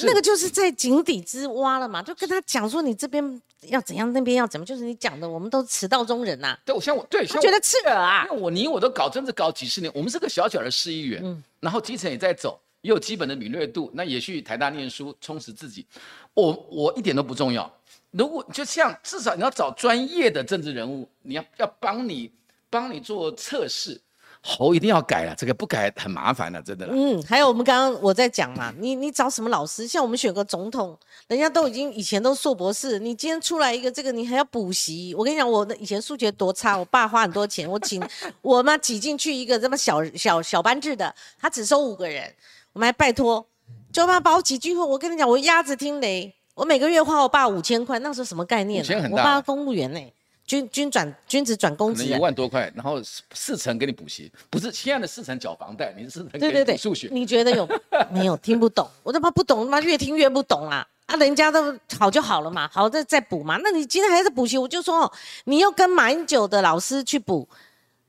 [0.04, 6.58] 那个就是在井底之蛙了嘛，就跟他讲说你这边要怎样，那边要怎么，就是你讲的，我们都迟到中人呐。
[6.64, 8.26] 对，我像我对，觉得刺耳啊。
[8.28, 15.86] 那我你我都搞政治搞几十年，我们是个小小的市议员，嗯，然后基层也在走，也有基本的敏锐度，那也去台大念书充实自己。
[16.34, 17.70] 我我一点都不重要。
[18.12, 22.32] 如果就像至少你要找专业的政治人物，你要要帮你
[22.70, 24.00] 帮你做测试。
[24.46, 26.86] 侯一定要改了，这个不改很麻烦的，真的。
[26.92, 29.88] 嗯，还有我们刚刚我在讲嘛，你你找什么老师？
[29.88, 35.16] 像我们选个总统，人家都已经以前都硕博士，你今天出来一个这个，你还要补习。
[35.18, 38.06] 我跟你讲，我的以前数学多差，我爸花很多钱，我请
[38.44, 42.30] 我妈挤进去一个这么小小小班制的，他只收五个人，
[42.74, 43.46] 我们还拜托，
[43.94, 44.78] 就妈把我挤进去。
[44.78, 48.84] 我跟你讲，我鸭子听雷，我每个月花我爸五千块，那时候什么概念？
[49.10, 50.00] 我爸公务员呢。
[50.46, 53.02] 军军转军职转公职，一万多块，然后
[53.34, 57.08] 四成给你补习，不是现在的四成缴房贷，你是四成给补数学。
[57.12, 57.68] 你觉得有
[58.12, 58.88] 没有听不懂？
[59.04, 60.86] 我他妈不懂，他妈越听越不懂啊！
[61.06, 63.58] 啊，人家都好就好了嘛，好再再补嘛。
[63.64, 65.12] 那你今天还是补习，我就说哦，
[65.46, 67.48] 你又跟马英九的老师去补，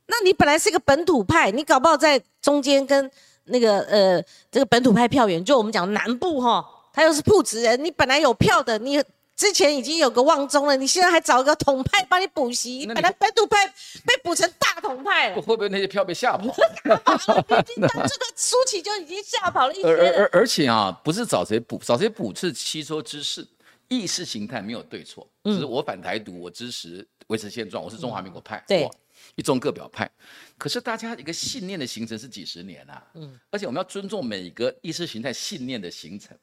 [0.06, 3.08] 那你本来是一个本土派，你搞不好在中间跟
[3.44, 4.20] 那个呃
[4.50, 9.00] 这个本土派票源，就我们讲南部哈，他又是铺子人，你本来有票的你。
[9.36, 13.66] 之前已经有个旺中了，你现在还找个统派帮你补习，本来本土派
[14.06, 16.54] 被补成大统派，会不会那些票被吓跑？
[16.84, 23.44] 这个舒淇就已经吓跑了一而而而且啊，不是找谁补，找谁补是吸收知识，
[23.88, 28.88] 意识形态没有对错，只是我反台独，我支持维持现状，我是中华民国派，对，
[29.34, 30.08] 一中各表派。
[30.56, 36.38] 可是大家一个信念的形成是几十年啊，嗯，而且我们要尊重每一个意识形态信念的形成，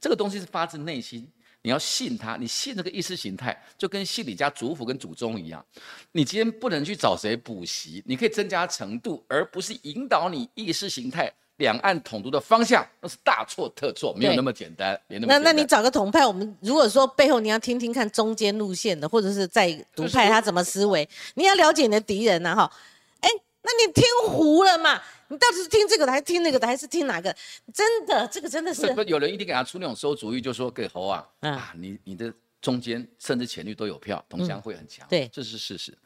[0.00, 1.30] 这个东西是发自内心。
[1.62, 5.64] 你要信他，你信这个意识形态，就跟信你家祖父跟祖宗一样。
[6.12, 14.98] 你今天不能去找谁补习，你可以增加程度，而不是引导你意识形态两岸统独的方向，那是大错特错，没有那么简单。
[15.08, 22.72] 那那你找个统派，我们如果说背后你要听听看中间路线的，或者是在独派他怎么思维，你要了解你的敌人呐，哈。
[23.62, 25.00] 哎，那你听糊了嘛？
[25.28, 27.34] 你到底是听这个的，还是听那个的，还是听哪个？
[27.72, 28.92] 真的，这个真的是。
[28.94, 35.06] 不，有人一定给他出那种馊主意，就说给侯啊，啊，你你的中间甚至前率都有票，同乡会很强。
[35.08, 35.96] 对，这是事实。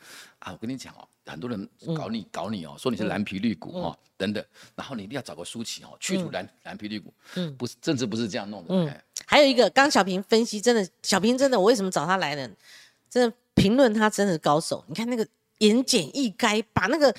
[0.41, 4.45] 啊，我跟你讲哦，很多人搞你搞你哦，说你是蓝皮绿骨哦，等等，
[4.75, 7.15] 然后你一定要找个舒淇哦，去除蓝蓝皮绿骨。
[7.37, 8.75] 嗯，不是政治不是这样弄的。
[8.75, 12.51] 嗯，还有一个，刚小平分析，真的，小平真的，我为什么找他来呢？
[13.09, 14.85] 真的评论他真的是高手。
[14.89, 15.27] 你看那个
[15.59, 17.15] 言简意赅，把那个。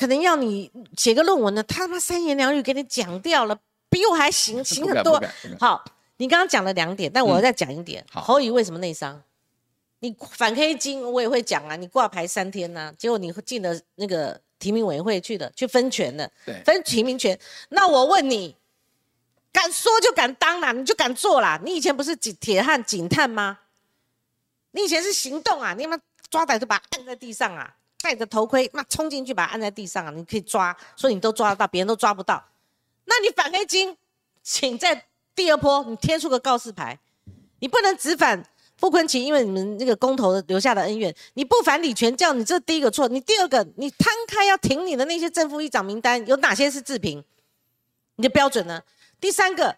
[0.00, 3.58] 可能要你写个论文的，他妈三言两语给你讲掉了，
[3.90, 5.20] 比我还行，行很多。
[5.58, 5.84] 好，
[6.18, 8.06] 你刚刚讲了两点，但我再讲一点。
[8.12, 9.20] 侯乙为什么内伤？
[9.98, 16.30] 你反黑金我也会讲啊，你挂牌三天呐，结果你进了那个提名委员会去的，去分权的，
[16.64, 17.36] 分提名权。
[17.70, 18.54] 那我问你，
[19.52, 21.60] 敢说就敢当啦，你就敢做啦。
[21.64, 23.58] 你以前不是警铁汉警探吗？
[24.70, 25.98] 你以前是行动啊，你他妈
[26.30, 27.74] 抓歹就把按在地上啊。
[28.00, 30.10] 戴着头盔，那冲进去把他按在地上啊！
[30.14, 32.42] 你可以抓，所以你都抓得到，别人都抓不到。
[33.06, 33.94] 那你反黑金，
[34.40, 35.04] 请在
[35.34, 36.96] 第二波你贴出个告示牌，
[37.58, 38.40] 你不能只反
[38.76, 43.08] 傅昆萁，因为你们那个公投留下的恩怨，你不反李全教，你这第一个错。
[43.08, 47.22] 你第二个，你摊开要挺你的那些正副议长名单，有哪些是自评？
[48.14, 48.80] 你的标准呢？
[49.20, 49.76] 第三个，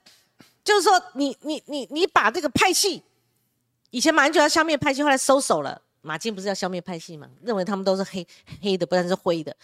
[0.63, 3.03] 就是说你你你你把这个派系，
[3.89, 5.81] 以前马英九要消灭派系，后来收手了。
[6.03, 7.29] 马竞不是要消灭派系吗？
[7.43, 8.27] 认为他们都是黑
[8.63, 9.55] 黑的，不然是灰的。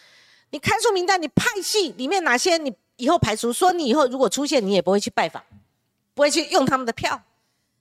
[0.50, 3.52] 你开出名单，你派系里面哪些你以后排除？
[3.52, 5.42] 说你以后如果出现，你也不会去拜访，
[6.14, 7.20] 不会去用他们的票。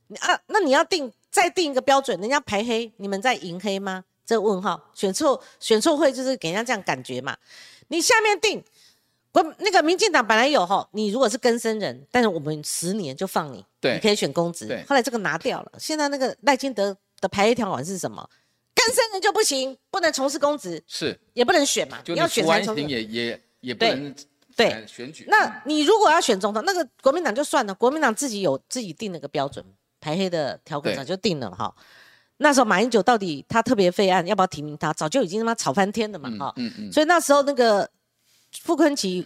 [0.07, 4.03] 你啊，那你要定再定一个标准，人家排黑，你们在赢黑吗？
[4.25, 7.37] 这问号，选错选错会就是给人家这样感觉嘛。
[7.89, 8.63] 你下面定，
[9.31, 14.83] 国那个民进党本来有哈，你如果是根生人，但是我们十年就放你，对，你可以选公职。
[14.89, 18.27] 后来这个拿掉了，现在那个赖清德的排黑条款是什么？
[18.85, 24.15] 单身人就不行，不能从事公职，是也不能选嘛，就要选才从也也也不能
[24.55, 25.25] 对选举。
[25.27, 29.65] 那你如果要选总统，那个国民党就算了，国民党自己有自己定那个标准，
[29.99, 31.73] 排黑的条款早就定了哈。
[32.37, 36.53] 那时候马英九到底他特别费案要不要提名他，早就已经他妈吵翻天了嘛哈。
[36.57, 36.91] 嗯嗯。
[36.91, 37.89] 所以那时候那个
[38.51, 39.25] 傅昆萁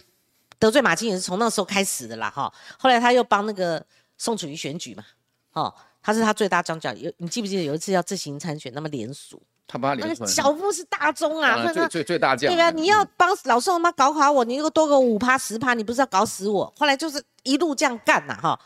[0.58, 2.52] 得罪马金也是从那时候开始的啦哈。
[2.78, 3.84] 后来他又帮那个
[4.16, 5.04] 宋楚瑜选举嘛，
[5.52, 6.94] 哦，他是他最大庄脚。
[6.94, 9.42] 有你记不记得有一次要自行参选，那么联署？
[9.72, 12.52] 他把你那个小夫是大宗啊，最最最大将。
[12.52, 16.72] 对啊，你要帮老宋他妈搞垮我，你如果多个五趴十趴，你不是要搞死我？
[16.76, 18.58] 后来就是一路这样干呐，哈。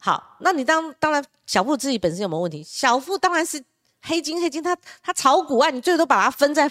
[0.00, 2.64] 好，那你当当然小富自己本身有没有问题？
[2.66, 3.62] 小富当然是
[4.00, 6.70] 黑金，黑金他他炒股啊，你最多把它分在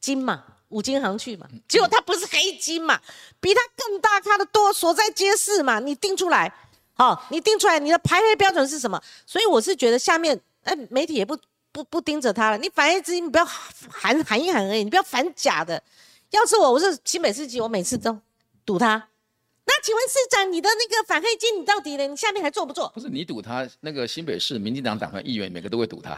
[0.00, 1.46] 金嘛，五金行去嘛。
[1.66, 3.00] 结果他不是黑金嘛，
[3.40, 5.78] 比他更大咖的多，所在皆是嘛。
[5.78, 6.52] 你定出来，
[6.92, 9.00] 好，你定出来你的排黑标准是什么？
[9.24, 11.38] 所以我是觉得下面哎媒体也不
[11.72, 15.82] 不不盯着他了，你反黑资金你不要喊喊一喊而已，你不要反假的。
[16.30, 18.18] 要是我我是新北市级，我每次都
[18.66, 19.08] 赌他。
[19.64, 22.06] 那请问市长，你的那个反黑金，你到底呢？
[22.06, 22.88] 你下面还做不做？
[22.94, 26.16] 不是你赌他，那个新北市民进党党团议员每个都会赌他。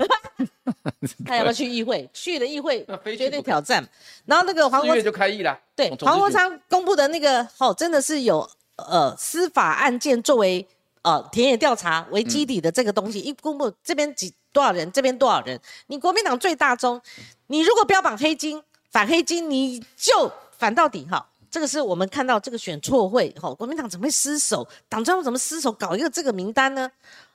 [1.27, 2.09] 他要不要去议会？
[2.13, 2.87] 去了议会
[3.19, 3.87] 绝对挑战。
[4.25, 5.59] 然后那个黄国就开议了。
[5.75, 10.67] 对，黄国昌公布的那个哦，真的是有呃司法案件作为
[11.03, 17.01] 呃田野调查为基底的这个东西，一公布这边几多少人，这边多少人，你国民党最大宗，
[17.47, 21.27] 你如果标榜黑金反黑金，你就反到底哈。
[21.51, 24.67] 这个是我们看到这个选错会，吼，国民党怎么会失手？
[24.89, 26.89] 党中央怎么失手搞一个这个名单呢？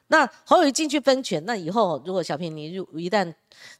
[0.07, 3.34] 那侯友谊进去分权，那以后如果小平你如一旦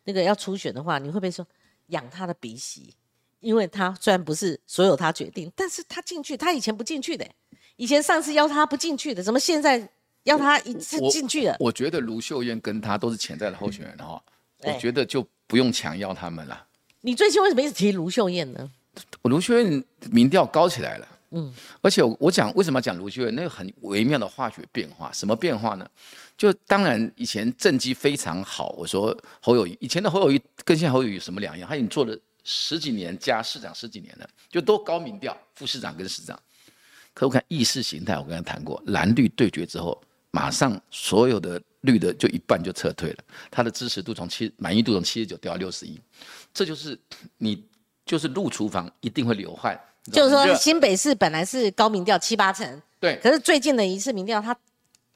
[0.04, 1.46] 那个要初选的话，你会不会说
[1.88, 2.94] 养他的鼻息？
[3.40, 7.26] 因为他虽然不是所有他决定，但是他进去，他以前不进去的，
[7.76, 9.88] 以前上次邀他不进去的，怎么现在
[10.26, 11.56] 要他一次进去了？
[11.60, 14.22] 我觉得卢秀燕跟他都是潜在的候选人哈，
[14.64, 16.68] 我觉得就不用强要他们了。
[17.02, 18.70] 你最近为什么一直提卢秀燕呢？
[19.24, 25.88] 卢秀燕民调高起来了，嗯，而且我讲为什么要讲卢秀燕，那个很微妙的化学变化，什么变化呢？
[26.38, 31.70] 就当然以前政绩非常好，我说侯友谊以前的侯友谊跟现在侯友谊有什么两样？
[31.70, 36.40] 他已经做了十几年加市长十几年了，就都高民调，副市长跟市长。
[37.14, 40.02] 可我看意识形态，我跟他谈过，蓝绿对决之后，
[40.36, 43.18] 马上所有的绿的就一半就撤退了，
[43.50, 46.00] 他的支持度从七满意度从七十九掉到六十一，
[46.54, 47.00] 这就是
[47.38, 47.64] 你。
[48.08, 49.76] 就是入厨房一定会流汗，
[50.12, 54.56] 就是说新北市本来是高民调七八成，对，可是最近的一次民调它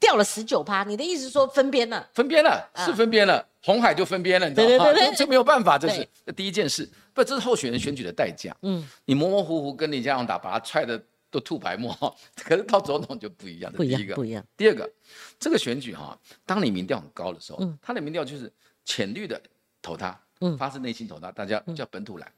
[0.00, 2.08] 掉了十九趴，你的意思说分边了？
[2.12, 4.92] 分边了，是分边了，红海就分边了，你知道吗？
[5.16, 6.04] 这没有办法，这是
[6.34, 8.52] 第一件事，不，这是候选人选举的代价。
[8.62, 11.00] 嗯，你模模糊糊跟你这样打，把他踹的
[11.30, 11.94] 都吐白沫，
[12.36, 13.72] 可是到总统就不一样。
[13.72, 14.44] 不一样，不一样。
[14.56, 14.90] 第二个，
[15.38, 18.52] 这个选举哈，当你民调很高的时候，他的民调就是
[18.84, 19.40] 浅绿的
[19.80, 22.32] 投他，嗯，发自内心投他，大家叫本土蓝。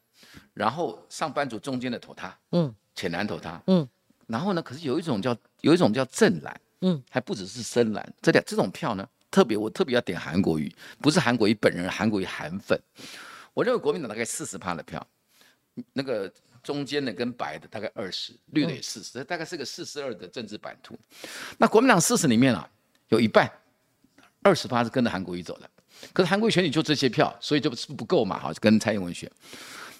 [0.54, 3.88] 然后上班族中间的投他，嗯，浅蓝投他，嗯，
[4.26, 12.80] 然后呢，可是有一种叫有一种叫正蓝，嗯，还不只是深蓝，这两这种票呢，特别我特别要点韩国瑜，不是韩国瑜本人，韩国瑜韩粉，
[13.52, 15.04] 我认为国民党大概四十趴的票，
[15.92, 16.32] 那个
[16.62, 20.98] 中间的跟白的大概二十，绿的也四十，大概是个四十二的政治版图。
[21.58, 22.68] 那国民党四十里面啊，
[23.08, 23.50] 有一半
[24.42, 25.68] 二十趴是跟着韩国瑜走的，
[26.12, 29.30] 可是韩国瑜选举就这些票，所以就是不够嘛，哈，跟蔡英文选。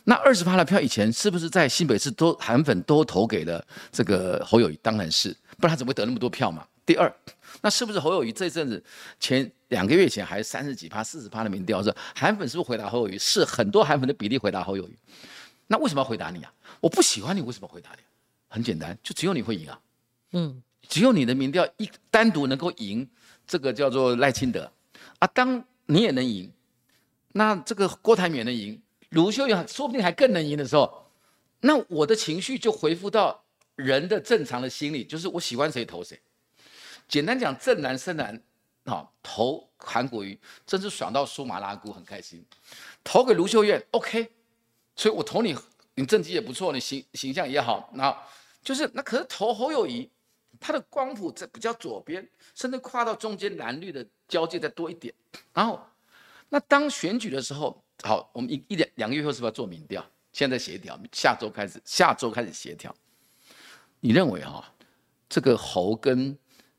[0.05, 4.77] 那二十趴的票以前是不是在新北市都韩粉都投给了这个侯友谊？
[4.83, 6.67] 当然是，不然他怎么会得那么多票嘛？
[6.85, 7.13] 第二，
[7.61, 8.83] 那是不是侯友谊这阵子
[9.21, 13.17] 前两个月前还三十几趴、四十趴的民调是韩粉是不是回答侯友谊？
[13.17, 14.97] 是很多韩粉的比例回答侯友谊。
[15.67, 16.53] 那为什么要回答你啊？
[16.81, 18.03] 我不喜欢你，为什么回答你？
[18.49, 19.81] 很简单，就只有你会赢啊。
[20.33, 23.09] 嗯，只有你的民调一单独能够赢
[23.47, 24.71] 这个叫做赖清德
[25.19, 26.53] 啊，当你也能赢，
[27.33, 28.81] 那这个郭台铭也能赢。
[29.11, 31.07] 卢秀燕说不定还更能赢的时候，
[31.61, 33.45] 那我的情绪就回复到
[33.77, 36.19] 人的正常的心理，就是我喜欢谁投谁。
[37.09, 38.43] 简单讲，正蓝深蓝，
[38.87, 42.43] 好投韩国瑜，真是爽到酥麻拉姑，很开心。
[43.05, 44.31] 投给卢秀燕，OK，
[45.03, 45.53] 所以我投你，
[45.97, 48.17] 你政绩也不错，你形形象也好，那
[48.63, 50.09] 就是那可是投侯友谊，
[50.61, 52.25] 他的光谱在比较左边，
[52.55, 55.13] 甚至跨到中间蓝绿的交界再多一点。
[55.53, 55.85] 然后，
[56.51, 57.83] 那当选举的时候。
[58.05, 60.05] 好，我们一一两两个月后是不是要做民调？
[60.33, 62.95] 现在协调，下周开始，下周开始协调。
[64.01, 64.73] 你认为哈，
[65.29, 66.37] 这个侯跟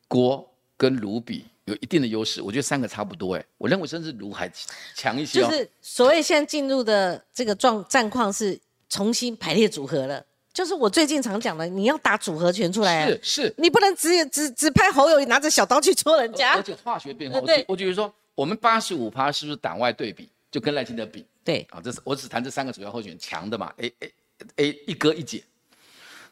[0.08, 2.41] 郭跟卢比有一定的优势？
[2.41, 4.51] 我觉得三个差不多哎，我认为甚至卢还
[4.95, 5.41] 强一些。
[5.41, 8.59] 就是所谓现在进入的这个状战况是
[8.89, 10.24] 重新排列组合了。
[10.53, 16.53] 就是我最近常讲的，你要打组合拳出来啊，是是，你不能只只只派侯友拿着小刀去戳人家。
[16.53, 20.30] 而且化学变化，对，我就是说，我们八十五趴是不是党外对比？
[20.51, 24.14] 就跟赖清德比，对啊，这是我只谈这三个主要候选人强的嘛，A A
[24.57, 25.43] A 一哥一姐。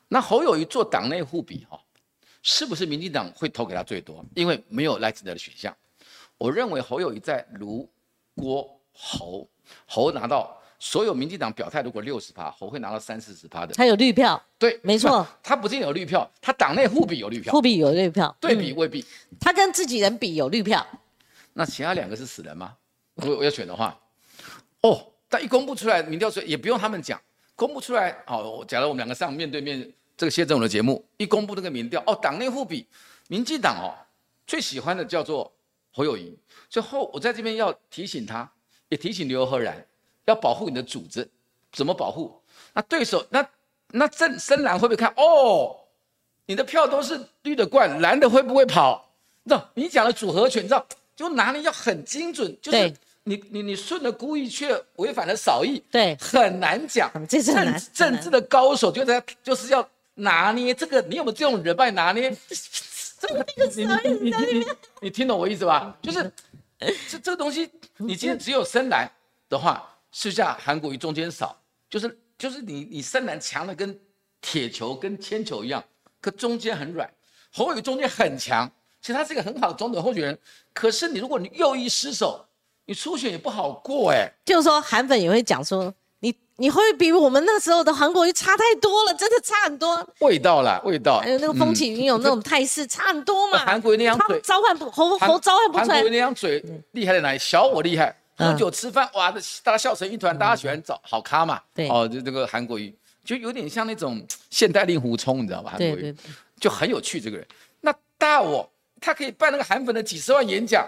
[0.07, 1.81] 那侯友谊做党内互比哈，
[2.43, 4.25] 是不是民进党会投给他最多？
[4.35, 5.75] 因为没有赖清德的选项。
[6.37, 7.87] 我认为侯友谊在卢
[8.35, 9.47] 郭侯
[9.85, 13.75] 侯拿到所有民进党表态，如果六十趴，侯会拿到三四十趴的。
[13.75, 19.05] 他有绿票，对，没错，他不仅有绿票，他党内互比有绿票，互比有绿票，对比未必。
[19.39, 20.83] 他跟自己人比有绿票，
[21.53, 22.75] 那其他两个是死人吗？
[23.15, 23.95] 我我要选的话。
[24.81, 27.21] 哦，但一公布出来民调出来也不用他们讲，
[27.55, 32.85] 公布出来哦，假如我们两个上面对面这个谢振武的节目，一公布这个民调哦，党内互比，
[33.27, 33.89] 民进党哦
[34.45, 35.51] 最喜欢的叫做
[35.91, 36.37] 侯友谊，
[36.69, 38.47] 所以后我在这边要提醒他，
[38.89, 39.83] 也提醒刘和然，
[40.25, 41.27] 要保护你的主子，
[41.71, 42.39] 怎么保护？
[42.71, 43.43] 那对手那
[43.87, 45.11] 那正深蓝会不会看？
[45.17, 45.75] 哦，
[46.45, 49.11] 你的票都是绿的灌，蓝的会不会跑？
[49.41, 52.93] 你知道你讲的组合拳，你知道就拿捏要很精准，就是
[53.23, 57.09] 你你你顺了故意却违反了少意，对，很难讲。
[57.27, 57.81] 这是难。
[57.91, 62.35] 政治的高手就在就是要拿捏这个，你有没有这种人帮你拿捏？
[63.19, 63.45] 这个
[63.75, 64.65] 你你你你
[65.01, 65.95] 你听懂我意思吧？
[66.01, 66.31] 就是
[67.07, 69.09] 这这个东西，你今天只有深蓝
[69.47, 71.55] 的话，剩下韩国瑜中间少，
[71.89, 73.99] 就是就是你你深蓝强的跟
[74.41, 75.83] 铁球跟铅球一样，
[76.19, 77.07] 可中间很软，
[77.51, 78.69] 侯友中间很强。
[79.01, 80.39] 其实他是一个很好的总统候选人，
[80.73, 82.47] 可是你如果你右翼失守，
[82.85, 84.31] 你初选也不好过哎。
[84.45, 90.03] 就是说韩粉也会讲说，你你会比我们那时候的韩国瑜差太多了，真的差很多。
[90.19, 91.19] 味道啦，味道。
[91.19, 93.59] 还有那个风起云涌那种态势，差很多嘛。
[93.65, 95.95] 韩国瑜那张嘴召唤不侯侯召唤不出来。
[95.95, 96.63] 韩国瑜那张嘴
[96.93, 97.37] 厉害在哪里？
[97.37, 99.31] 小我厉害，喝酒吃饭哇，
[99.63, 101.61] 大家笑成一团，大家喜欢找好咖嘛。
[101.75, 101.87] 对。
[101.89, 102.91] 哦，就这个韩国瑜
[103.23, 105.71] 就有点像那种现代令狐冲，你知道吧？
[105.71, 106.15] 韩国瑜
[106.59, 107.45] 就很有趣，这个人。
[107.81, 108.67] 那大我。
[109.03, 110.87] 他可以办那个韩粉的几十万演讲，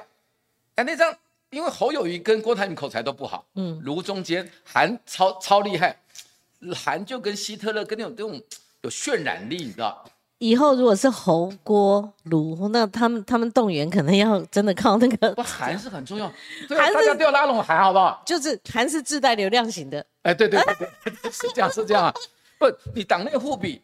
[0.76, 1.12] 哎，那张
[1.54, 5.96] 因为侯友谊跟郭台铭口才都不好，嗯，卢中间韩超超厉害，
[6.76, 8.42] 韩就跟希特勒跟那种这种
[8.82, 10.04] 有渲染力，你知道？
[10.40, 15.34] 以后如果是侯郭卢，那他们他们动员可能要真的靠那个。
[15.36, 16.28] 不，韩是很重要，
[16.68, 18.22] 韩大家都要拉拢韩，好不好？
[18.26, 20.06] 就是韩是自带流量型的。
[20.24, 20.76] 哎，对对对
[21.06, 22.14] 对， 是这样是这样啊，
[22.60, 23.82] 不，你党内互比。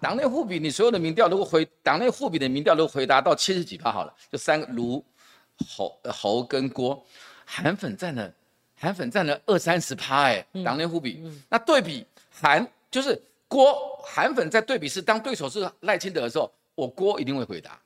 [0.00, 5.04] 党内互比，你所有的民调如果回党内互比的民调都回答到七十几趴好了，就三个卢、
[5.62, 7.04] 侯、侯跟郭，
[7.44, 8.32] 韩粉占了
[8.74, 17.78] 韩粉占了二三十趴哎，党内互比，那对比韩就是郭韩粉在对比是当对手是赖清德的时候，我郭一定会回答，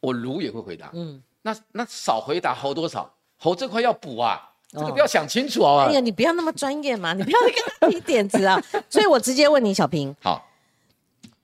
[0.00, 10.48] 我卢也会回答，嗯，那那少回答侯多少，侯这块要补啊，这个不要想清楚啊，哎呀，你不要那么专业嘛，你不要跟他提点子啊， 所以我直接问你小平，好。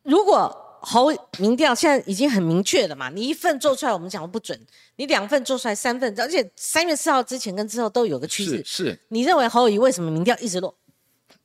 [0.03, 4.59] 如果侯民调现在已经很明确了嘛，你一份做出来我们讲不准，
[4.97, 8.63] 你两份做出来三份，而且三月四号之前跟之后都有个趋势。
[8.65, 8.99] 是。
[9.09, 10.75] 你认为侯友谊为什么民调一直落？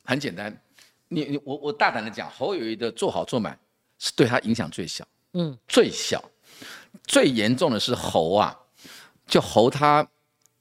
[0.03, 0.55] 很简单，
[1.07, 3.57] 你你我我大胆的讲，侯友谊的做好做满
[3.99, 6.23] 是对他影响最小，嗯，最小，
[7.07, 8.57] 最严重的是侯啊，
[9.25, 10.05] 就侯他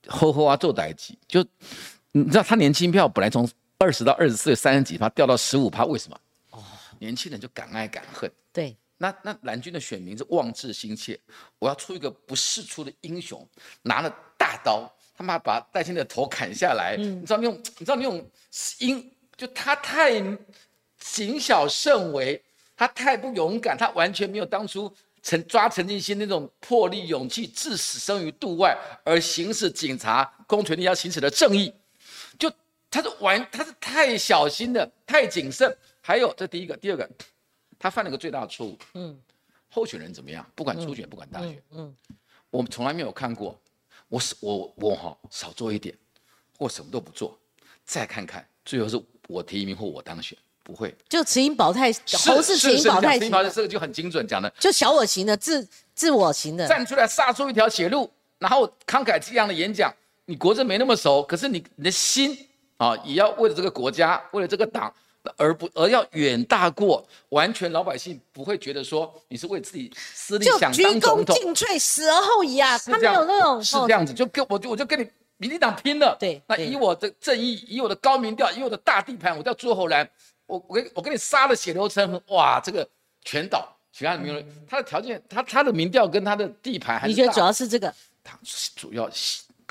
[0.06, 1.44] 侯侯啊做代级，就
[2.12, 3.48] 你知道他年轻票本来从
[3.78, 6.18] 二十到二十四岁三十几趴掉到十五趴，为什么？
[7.02, 11.18] 年轻人就敢爱敢恨，对，那那蓝军的选民是望志心切，
[11.58, 13.44] 我要出一个不世出的英雄，
[13.82, 18.24] 拿了大刀，他妈把戴清的头砍下来，你知道那种，你知道那种
[18.78, 20.22] 英，就他太
[21.00, 22.40] 谨小慎微，
[22.76, 24.94] 他太不勇敢，他完全没有当初
[25.24, 31.74] 陈抓陈进兴那种魄力勇气，致死生于度外而行使警察公权力要行使的正义，
[32.38, 32.48] 就
[32.88, 35.76] 他是完，他是太小心的，太谨慎。
[36.04, 37.08] 还有，这第一个，第二个，
[37.78, 38.76] 他犯了个最大的错误。
[38.94, 39.16] 嗯，
[39.70, 40.44] 候选人怎么样？
[40.54, 41.94] 不管初选，不管大选，嗯，
[42.50, 43.56] 我们从来没有看过，
[44.08, 45.96] 我是我我哈少做一点，
[46.58, 47.38] 或什么都不做，
[47.84, 50.92] 再看看最后是我提名或我当选，不会。
[51.08, 54.52] 就持盈保泰，侯是持盈保泰型，这个就很精准讲的。
[54.58, 59.94] 就小我型的，自自我型的，站出来杀出一条血路，然后慷慨激昂的演讲。
[60.24, 62.36] 你国政没那么熟，可是你你的心
[62.76, 64.92] 啊，也要为了这个国家，为了这个党。
[65.36, 76.16] 而不而要远大过完全老百姓不会觉得说你是为自己私利想当总统，进退死而后已啊，他没有那种是这样子，就跟我就我就跟你民进党拼了。
[76.18, 80.08] 对，那以我的正义，以我的高民调，以我的大地盘，我叫朱厚兰，
[80.46, 82.88] 我我我跟你杀了血流成河，哇，这个
[83.24, 84.42] 全倒，其他没有。
[84.68, 87.92] 他的条件，他他的民调跟他的地盘还，你觉得主要是这个？
[88.24, 88.38] 他
[88.76, 89.10] 主要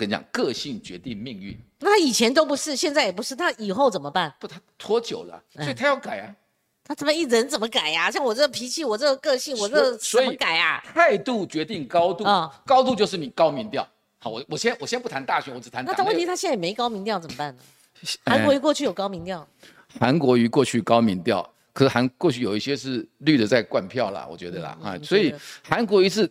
[0.01, 1.55] 跟你讲，个性决定命运。
[1.79, 4.33] 那他以前都不是，现在也不是，他以后怎么办？
[4.39, 6.35] 不，他拖久了，所以他要改啊。
[6.83, 8.09] 他怎么一人怎么改呀？
[8.09, 10.83] 像我这个脾气，我这个个性，我这怎么改啊？
[10.83, 12.25] 态度决定高度，
[12.65, 13.87] 高度就是你高民调。
[14.17, 15.85] 好，我我先我先不谈大选，我只谈。
[15.85, 17.61] 那他问题他现在也没高民调怎么办呢？
[18.25, 19.47] 韩国瑜过去有高民调。
[19.99, 25.33] 韩国瑜过去高民调，可是韩过去有一些是绿的在灌票啦，我觉得啦啊，所以
[25.63, 26.29] 韩国瑜是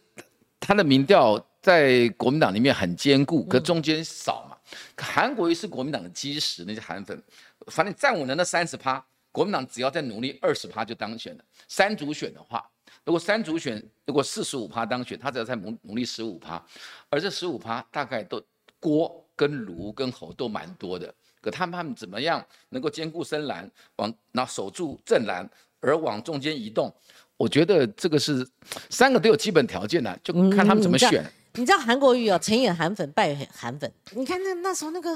[0.59, 1.41] 他的民调。
[1.61, 4.57] 在国民党里面很坚固，可中间少嘛。
[4.97, 7.23] 韩国瑜是国民党的基石，那些韩粉，
[7.67, 11.45] 反正站稳了那三十趴，国民党只要再努力二十趴就当选了。
[11.69, 12.65] 三组选的话，
[13.05, 16.65] 如果三组选，如果四十五趴当选，他只要再努努力十五趴，
[17.09, 18.43] 而这十五趴大概都
[18.79, 25.49] 郭跟卢跟侯都蛮多的，可他们怎么样能够兼顾深蓝，往那守住正蓝，
[25.81, 26.95] 而往中间移动？
[27.37, 28.47] 我觉得这个是
[28.89, 31.25] 三个都有基本条件的，就看他们怎么选。
[31.55, 33.93] 你知道韩国瑜哦，成也韩粉，败也韩粉。
[34.13, 35.11] 你看那那时候那个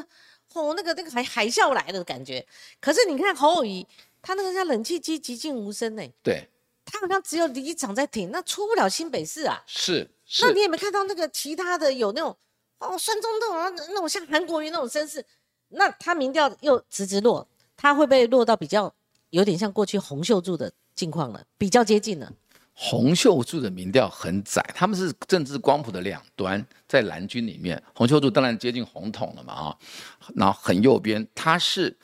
[0.52, 2.44] 哦，那个那个海海啸来的感觉。
[2.80, 3.86] 可是你看侯友谊，
[4.20, 6.02] 他那个像冷气机寂静无声呢。
[6.22, 6.48] 对。
[6.84, 9.62] 他好像只有里长在挺，那出不了新北市啊。
[9.66, 10.08] 是。
[10.40, 12.36] 那你有没有看到那个其他的有那种
[12.78, 15.24] 哦，孙中栋啊，那种像韩国瑜那种声势？
[15.68, 18.94] 那他民调又直直落，他会不会落到比较
[19.30, 20.72] 有点像过去洪秀柱的？
[20.94, 22.32] 境况了，比较接近了。
[22.74, 29.76] 洪秀柱的民调很窄，他们是政治光谱的两端，在蓝军里面，洪秀柱当然接近红统了嘛啊，
[30.34, 31.96] 然后很右边，他是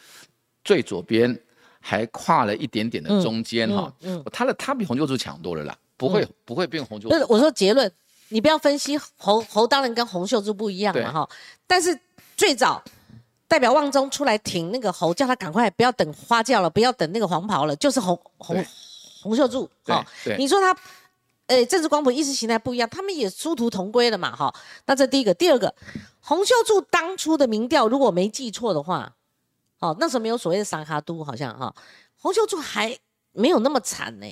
[0.63, 1.37] 最左边，
[1.81, 7.09] 还跨了一点点的中间哈，嗯，他的他比洪秀柱强多了啦，不会不会变洪秀。
[7.09, 7.91] 不是我说结论，
[8.29, 11.29] 你不要分析侯侯当然跟洪秀柱不一样嘛哈，
[11.67, 11.99] 但是
[12.37, 12.83] 最早。
[13.49, 18.65] 代表旺中出来挺那个侯，叫他赶快不要等花轿了，不要等那个黄袍了，就是洪洪
[19.23, 19.69] 洪秀柱。
[19.87, 20.05] 哦，
[20.39, 20.77] 你说他，
[21.47, 24.35] 呃，政治光谱意识形态不一样，他们也殊途同归了嘛？
[24.35, 24.55] 哈，
[24.87, 25.75] 那这第一个，第二个，
[26.21, 29.13] 洪秀柱当初的民调，如果没记错的话，
[29.81, 31.75] 哦，那时候没有所谓的沙卡都，好像哈，
[32.17, 32.97] 洪秀柱还
[33.33, 34.27] 没有那么惨呢。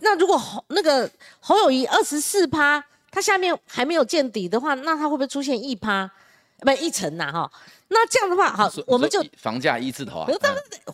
[0.00, 1.10] 那如果侯那个
[1.40, 6.10] 侯友谊二十四趴，他下面还没有见底的话，那他会不会出现一趴？
[6.60, 7.52] 不，一层呐，哈。
[7.92, 10.28] 那这样的话，好，我们就房价一字头啊，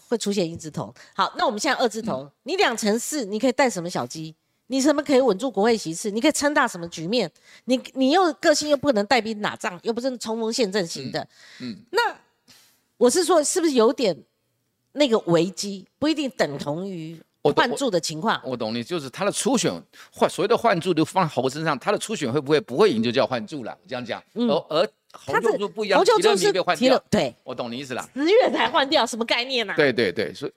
[0.08, 0.92] 会出现一字头。
[1.14, 4.34] 好，那我们现在二字头，你两成四，你可以带什么小鸡？
[4.68, 6.10] 你什么可以稳住国会席次？
[6.10, 7.30] 你可以撑大什么局面？
[7.66, 11.28] 你你又个性又不能带兵打仗，又不是冲锋陷阵型的。
[11.60, 12.00] 嗯，那
[12.96, 14.16] 我是说，是不是有点
[14.92, 15.86] 那个危机？
[15.98, 18.40] 不一定等同于换注的情况。
[18.42, 19.70] 我懂你，就是他的初选
[20.10, 23.76] 换所谓的换注都放侯身上，他的初选会不会不会赢就叫换注了？
[23.86, 24.90] 这样讲，而而。
[25.24, 28.08] 红秀柱不一样，红秀柱是提了，对，我懂你意思了。
[28.14, 29.72] 十月才换掉，什么概念呢？
[29.76, 30.52] 对对对，所以，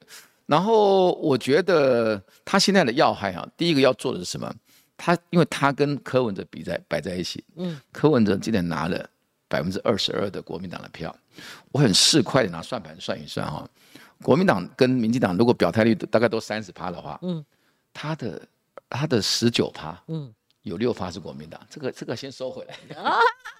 [0.45, 4.53] 然后我觉得他现在的要害啊，第一个要做的是什么？
[4.97, 9.09] 他因为他跟柯文哲比在摆在一起，嗯，柯文哲今天拿了
[9.47, 11.15] 百分之二十二的国民党的票，
[11.71, 13.67] 我很市侩的拿算盘算一算哈，
[14.21, 17.43] 国民党跟民进党如果表态率大概都三十趴的话，嗯，
[17.93, 18.41] 他的
[18.89, 20.33] 他的十九趴，嗯。
[20.63, 22.75] 有六发是国民党，这个这个先收回来，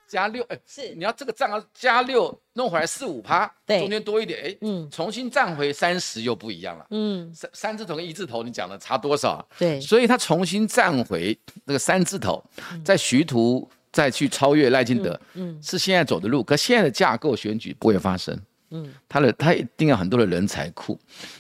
[0.10, 0.96] 加六，哎，是。
[0.96, 9.48] 你要这个账要加六，弄回来四五趴，对，中间多一点，哎，嗯，重新站回三十又不一样了，嗯，三三字头跟一字头，你讲的差多少？
[9.58, 12.44] 对，所以他重新站回那个三字头，
[12.84, 18.38] 在徐图再去超越赖清德，嗯，是现在走的路，可现在的架构选举不会发生。
[18.72, 20.96] 嗯，他的他一定要很多的人才库，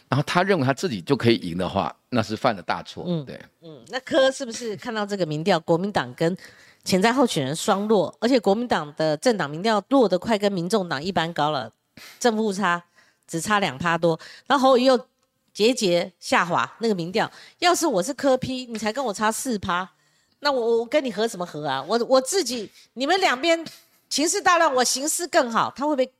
[0.07, 3.03] 然后他认为他自己就可以赢的话，那是犯了大错。
[3.07, 6.35] 嗯，对，嗯，那柯是不是看到这个民调，国民党跟
[6.83, 11.71] 潜在候选人双落，而且国民党的政党民调落得快跟民众党一般高了，
[12.19, 12.83] 正负差
[13.27, 14.97] 只差两趴多，然后又
[15.53, 19.89] 节节下滑那个民调，要是我是柯批，你才跟我差四趴，
[20.39, 21.83] 那我我跟你合什么合啊？
[21.87, 23.63] 我我自己你们两边
[24.09, 26.11] 情势大乱，我形势更好，他会不会？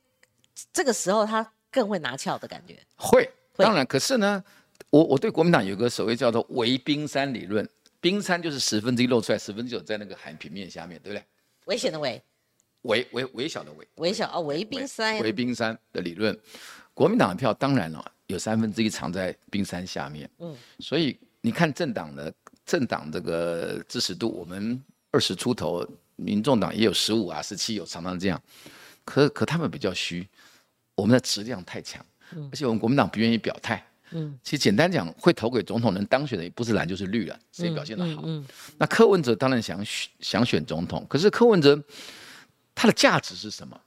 [0.74, 4.44] 这个时候他更会拿翘的感觉，会，当然，可是呢，
[4.90, 7.66] 我我对国民党有个所谓叫做“围冰山理论”，
[8.00, 11.24] 冰山就是十分之一露出来，十分之九在那个海平面下面，对不对？
[11.66, 12.20] 危险的危，
[12.82, 16.36] 微微微小的微，微小哦，微冰山，微冰山的理论，
[16.94, 22.32] 国民党的票当然了，有三分之一藏在冰山下面，嗯，所以你看政党的
[22.64, 25.86] 政党这个支持度，我们二十出头，
[26.16, 28.40] 民众党也有十五啊，十七有常常这样。
[29.04, 30.26] 可可他们比较虚，
[30.94, 32.04] 我们的质量太强，
[32.50, 33.84] 而且我们国民党不愿意表态。
[34.12, 38.22] 嗯，其实简单讲，会投给总统能当选的，也不是蓝就是绿了，谁表现的好。
[38.24, 38.44] 嗯，
[38.78, 41.80] 那柯文哲当然想选想选总统，可是柯文哲
[42.74, 43.80] 他的价值是什么？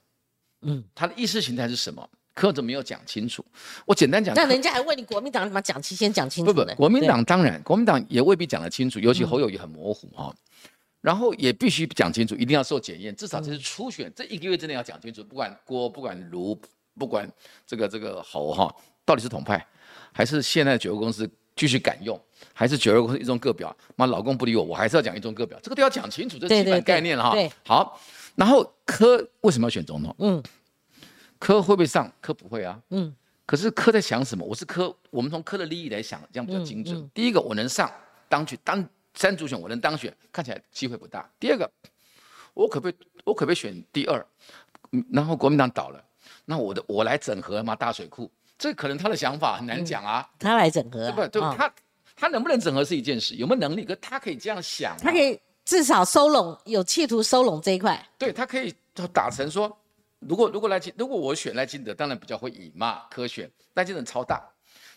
[0.62, 2.08] 嗯，他的意识形态是什么？
[2.34, 3.44] 柯文哲没有讲清楚。
[3.86, 6.52] 我简单讲，那人家还问你国民党怎么讲清，先讲清楚。
[6.52, 10.34] 不不，国民党当然，国民党也未必讲得清楚，尤其侯友谊很模糊哈。
[11.00, 15.22] 然后也必须讲清楚，一定要受检验，至少这是初选，这一个月之内要讲清楚。
[15.22, 16.58] 不管郭，不管卢，
[16.98, 17.30] 不管
[17.66, 19.64] 这个这个侯哈，到底是统派，
[20.14, 22.18] 还是现在的九个公司继续敢用，
[22.52, 23.76] 还是九个公司一中各表？
[23.96, 27.36] 妈，老公不理我，我还是要讲一中各表，这个都要讲清楚，这基本概念了哈。
[27.66, 28.00] 好，
[28.36, 30.14] 然后科为什么要选总统？
[30.20, 30.40] 嗯，
[31.40, 32.10] 柯会不会上？
[32.20, 32.80] 科不会啊。
[32.90, 33.12] 嗯，
[33.44, 34.46] 可是科在想什么？
[34.46, 37.10] 我是科，我们从科的利益来想，这样比较精准。
[37.12, 37.92] 第一个，我能上
[38.28, 38.88] 当去当。
[39.16, 41.30] 三组选我能当选，看起来机会不大。
[41.38, 41.70] 第二个，
[42.52, 44.26] 我可不可以我可不可以选第二？
[45.12, 46.04] 然后国民党倒了，
[46.46, 50.28] 那我的我来整合嘛大水库，这可能他的想法很难讲啊。
[50.38, 51.72] 他来整合，不对，他
[52.16, 53.84] 他能不能整合是一件事，有没有能力？
[53.84, 58.00] 可他可以这样想，他可以至少收拢，有企图收拢这一块。
[58.18, 58.74] 对他可以
[59.12, 59.76] 打成说，
[60.20, 63.50] 如果如果赖清，如果我选赖清德，当然比较会赢嘛，可选。
[63.74, 64.42] 赖清德超大，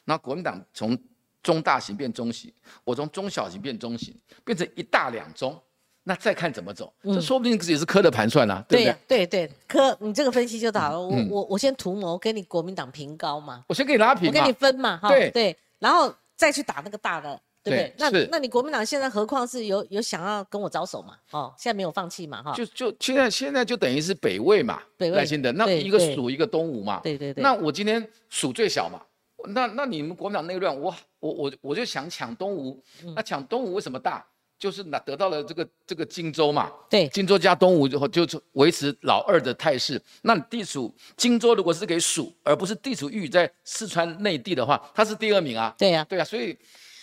[0.06, 0.98] 那国民党从
[1.42, 2.54] 中大型变中型，
[2.84, 5.60] 我从中小型变中型，变成一大两中，
[6.08, 9.26] 那再看怎么走，这说不定也是科的盘算啊，对不对？
[9.26, 11.00] 对对，科，你这个分析就打了。
[11.00, 17.40] 我我我先图谋跟你国民党平高嘛，我先给你拉平，我给你分嘛，哈，对对，然后再去打那个大的。
[17.64, 17.94] 对不对？
[17.98, 21.16] 那那你国民党现在何况是有有想要跟我招手嘛？
[21.32, 22.42] 哦，现在没有放弃嘛？
[22.42, 27.02] 哈，就就现在现在就等于是北魏嘛，北魏新的那一个蜀一个东吴嘛。
[27.04, 27.44] 对对对。
[27.44, 29.02] 那我今天蜀最小嘛，
[29.50, 32.82] 那那你们国民党内乱，我我我我就想抢东吴，
[33.14, 34.26] 那抢东吴为什么大？
[34.60, 36.72] 就是拿得到了这个这个荆州嘛。
[36.90, 37.08] 对。
[37.10, 40.02] 荆州加东吴之后，就维持老二的态势。
[40.22, 45.74] 那地处荆州如果是给蜀，而不是地处豫在四川内地的话，它是第二名啊。
[45.78, 46.06] 对呀。
[46.10, 46.58] 对呀，所以。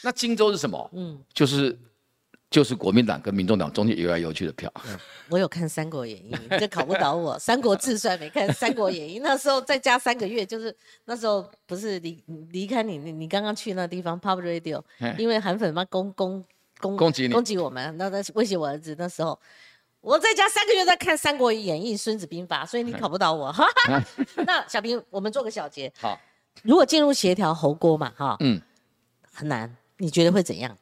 [0.06, 0.90] 那荆州是什么？
[0.92, 1.74] 嗯，就是
[2.50, 4.70] 就是国民党跟民众党中间游来游去的票。
[5.30, 7.34] 我有看《三国演义》，这考不倒我。
[7.38, 10.76] 《三国志》算没看，《三国演义》那时候再加三个月，就是
[11.06, 14.82] 那时候不是离离开你，你你刚刚去那地方 Pub Radio，
[15.16, 16.44] 因为韩粉嘛攻攻
[16.80, 18.94] 攻攻击你，攻击我们，那那威胁我儿子。
[18.98, 19.38] 那时候
[20.00, 23.54] 我在家三个月在看《三国演义》《孙子兵法》，所以你考不倒我。
[24.46, 25.90] 那小兵，我们做个小结。
[26.00, 26.20] 好，
[26.62, 28.60] 如果进入协调侯锅嘛，哈，嗯，
[29.32, 29.76] 很难。
[29.98, 30.76] 你觉得会怎样？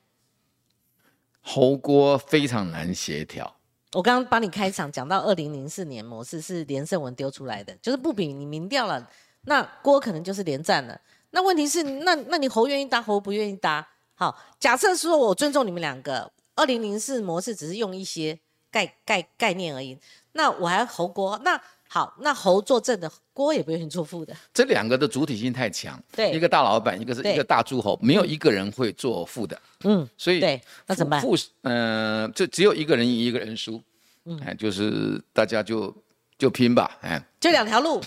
[1.41, 3.57] 侯郭非常难协调。
[3.93, 9.07] 我刚刚帮你开场讲到二零零四年模式是连胜文丢出来的，就是不比你民调了，
[9.43, 10.99] 那郭可能就是连战了。
[11.31, 13.87] 那问题是，那那你侯愿意搭，侯不愿意搭？
[14.23, 18.39] 好，假设说我尊重你们两个，二零零四模式只是用一些
[18.71, 19.99] 概概概念而已，
[20.35, 21.61] 那我还侯郭那。
[21.89, 24.35] 好，那侯做正的，郭也不愿意做副的。
[24.55, 29.61] 这两个的主体性太强，对，一个大老板，一个是一个大诸侯，没有一个人会做副的。
[29.85, 31.21] 嗯，所以对，那怎么办？
[31.21, 33.79] 副，嗯，就只有一个人赢，一个人输。
[34.25, 35.95] 嗯，哎，就是大家就
[36.39, 38.01] 就拼吧，哎，就两条路，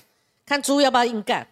[0.48, 1.48] 看猪要不要硬干。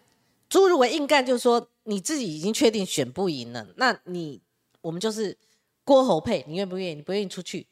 [0.50, 4.42] 猪如果硬干，就是说你自己已经确定选不赢了，那你
[4.84, 5.36] 我们就是
[5.84, 6.94] 郭侯配，你愿不愿意？
[6.94, 7.66] 你不愿意出去？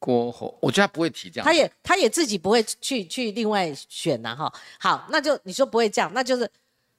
[0.00, 4.52] 郭侯，我觉得他不会提这样，他也他也自己不会去去另外选呐哈。
[4.78, 6.48] 好，那就你说不会这样，那就是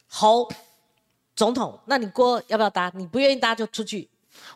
[0.08, 0.50] 侯
[1.36, 2.92] 总统，那你郭要不要搭？
[2.96, 4.10] 你不愿意搭就出去，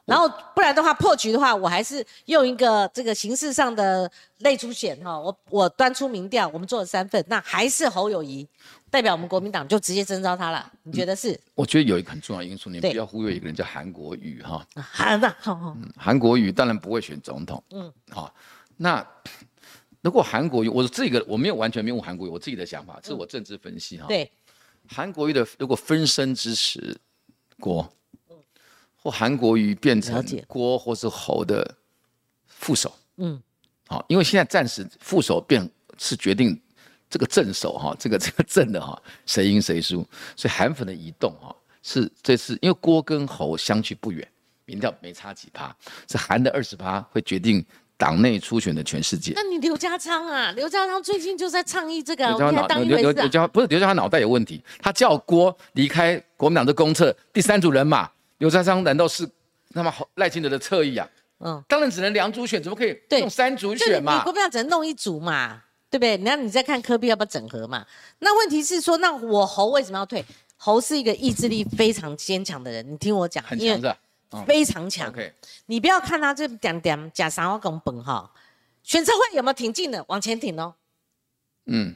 [0.06, 4.10] 然后不然的话破局的话，我还是用一个这个形式上的
[4.40, 5.18] 类出选哈。
[5.20, 8.48] 我我端出民调，我们做了三份，那还是侯友谊
[8.90, 10.72] 代表我们国民党就直接征召他了。
[10.84, 11.40] 你觉得是？
[11.56, 14.66] 我觉得有一个很重要因素，你不要忽略一个人叫韩国瑜哈。
[14.76, 15.76] 韩的，好好。
[15.98, 17.64] 韩国瑜当然不会选总统。
[17.72, 18.34] 嗯，好。
[18.76, 19.06] 那
[20.02, 24.08] 如果韩国瑜，我这个我没有完全没有韩国瑜，我自己的想法，这是我政治分析哈。
[24.08, 24.30] 对，
[24.88, 27.00] 韩国瑜的如果分身支持
[27.60, 27.88] 郭，
[29.04, 31.76] 或韩国瑜变成郭或是侯的
[32.47, 33.39] 副手，嗯，
[33.88, 36.60] 好，因为现在暂时副手变是决定
[37.10, 44.26] 这个正手哈，这个 这个正的哈，谁赢谁输，所以韩粉的移动哈是这次因为郭跟侯相距不远，
[44.66, 45.76] 民调没差几趴，
[46.10, 47.64] 是韩的二十趴会决定。
[47.95, 50.51] 党内初选的全世界，那你刘家昌啊？
[50.54, 53.14] 刘家昌最近就在倡议这个，我还当一回事。
[53.14, 59.30] 刘家不是刘家昌脑袋有问题，他叫郭离开国民党的公厕，第三组人马，刘家昌难道是
[59.70, 61.10] 那么赖清德的侧翼啊？
[61.40, 64.24] 嗯，当然只能两组选，怎么可以用三组选嘛？
[64.24, 66.16] 国民党只能弄一组嘛，对不对？
[66.18, 67.86] 那你再看科比要不要整合嘛？
[68.20, 70.24] 那问题是说，那我侯为什么要退？
[70.56, 73.98] 侯是一个意志力非常坚强的人，你听我讲，很强的。
[74.48, 75.14] 非常强，
[75.68, 78.32] 你不要看他这点点假三万公本哈，
[78.82, 80.04] 选车会有没有挺进的？
[80.08, 80.74] 往前挺哦。
[81.68, 81.94] 嗯，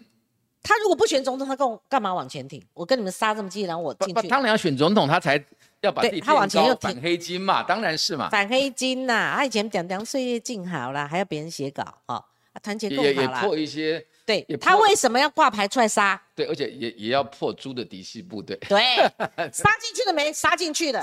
[0.61, 2.63] 他如果不选总统，他跟我干嘛往前挺？
[2.75, 4.27] 我跟你们杀这么近，然后我进去。
[4.27, 5.43] 当然要选总统，他才
[5.87, 8.29] 要把自己往前又反黑金嘛，当然是嘛。
[8.29, 12.23] 反黑金呐，他以前讲讲岁月静好了，还要别人写稿哦，
[12.61, 13.09] 团结共好了。
[13.09, 14.05] 也也破一些。
[14.27, 16.21] 对他为什么要挂牌出来杀？
[16.35, 18.57] 对，而且也也要破猪的嫡系部队。
[18.67, 18.77] 对，
[19.53, 20.33] 杀进去了没？
[20.33, 21.01] 杀进去了。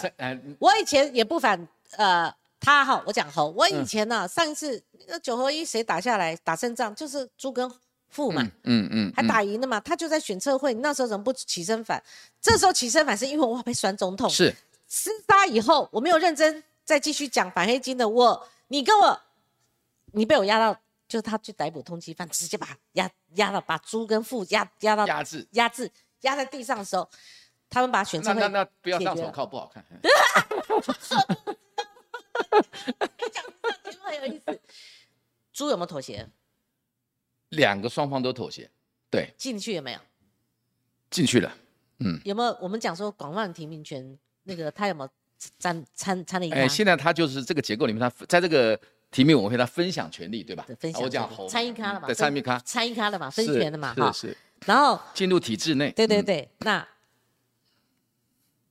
[0.59, 1.67] 我以前也不反
[1.97, 2.31] 呃
[2.61, 7.67] 他哈，我讲侯，我以前呢上一次那九合一谁打下来打胜仗，就是猪跟
[8.11, 12.03] 父嘛，嗯嗯，还打赢了嘛，他就在选测会，那时候怎么不起身反？
[12.43, 14.29] 这时候起身反是因为我被选总统。
[14.29, 14.55] 是
[14.95, 19.21] 厮杀以后，我没有认真再继续讲反黑金的，我你跟我
[20.13, 20.81] 你被我压到。
[21.07, 25.89] 就是他去逮捕通缉犯，直接把压压到把猪跟父压压到压制压制
[26.23, 27.09] 压在地上的时候，
[27.69, 29.85] 他们把选择那那不要上手铐不好看。
[33.31, 33.45] 讲
[33.85, 34.61] 节目很有意思。
[35.53, 36.27] 猪有没有妥协？
[37.51, 38.71] 两个双方都妥协，
[39.11, 39.35] 对。
[39.37, 40.01] 进去有没有？
[41.11, 41.55] 进去了，
[41.99, 42.19] 嗯。
[42.25, 42.59] 有没有？
[42.63, 45.11] 我们讲说广泛提名权，那个他有没有
[45.59, 46.51] 参参参与？
[46.53, 48.79] 哎，现在他就是这个结构里面，他在这个。
[49.11, 50.65] 提名委员会他分享权利，对吧？
[50.67, 51.01] 对分享。
[51.01, 52.13] 我讲参与咖了嘛？
[52.13, 53.31] 参与咖，参与咖了嘛？
[53.31, 53.95] 分权的嘛？
[53.95, 54.11] 哈。
[54.11, 54.37] 是。
[54.67, 55.93] 然后进入体制内。
[55.93, 56.85] 对对对，那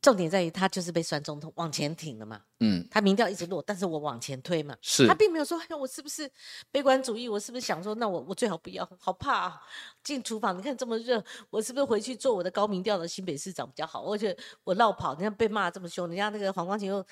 [0.03, 2.41] 重点在于他就是被酸中痛往前挺了嘛。
[2.59, 4.75] 嗯，他民调一直落，但是我往前推嘛。
[4.81, 6.29] 是，他并没有说，哎，我是不是
[6.69, 7.27] 悲观主义？
[7.29, 9.61] 我是不是想说，那我我最好不要，好怕啊！
[10.03, 14.03] 进厨房，你看这么热，我是不是回去做我的高民调的新北市长比较好？
[14.03, 17.03] 而且我绕跑，你看被骂这么凶，人家那个黄光琴又。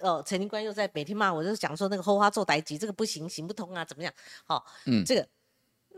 [0.00, 4.12] 呃，陈林官又在每天骂我，就是讲说那个后花做代级，这个不行，行不通啊，怎么样？
[4.44, 5.26] 好，嗯，这个，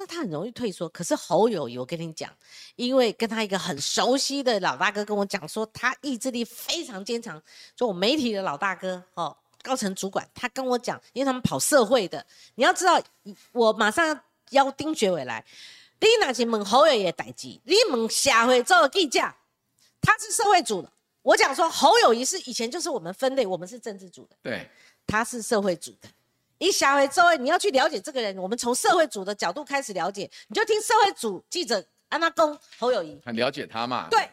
[0.00, 0.88] 那他很容易退缩。
[0.88, 2.34] 可是侯友谊，我跟你讲，
[2.74, 7.40] 因为跟他一个很熟悉的老大哥跟我讲说，他意志力非常坚强。
[7.76, 12.24] 就我媒体的老大哥，哦，高层主管，他跟我讲，因为他们跑社会的，
[12.54, 12.98] 你要知道，
[13.52, 14.18] 我马上
[14.52, 15.44] 邀丁学伟来，
[16.00, 19.20] 你哪是问侯友谊代级，你问社会做记者，
[20.00, 20.90] 他是社会组的。
[21.20, 24.66] 我讲说侯友谊是以前就是我们分类，我们是政治组的，对，
[25.06, 26.08] 他是社会组的。
[26.60, 34.08] 一下回周围你要去了解这个人，我们从社会组的角度开始了解，你就听社会组记者安娜公侯友谊，很了解他嘛。
[34.10, 34.28] 对，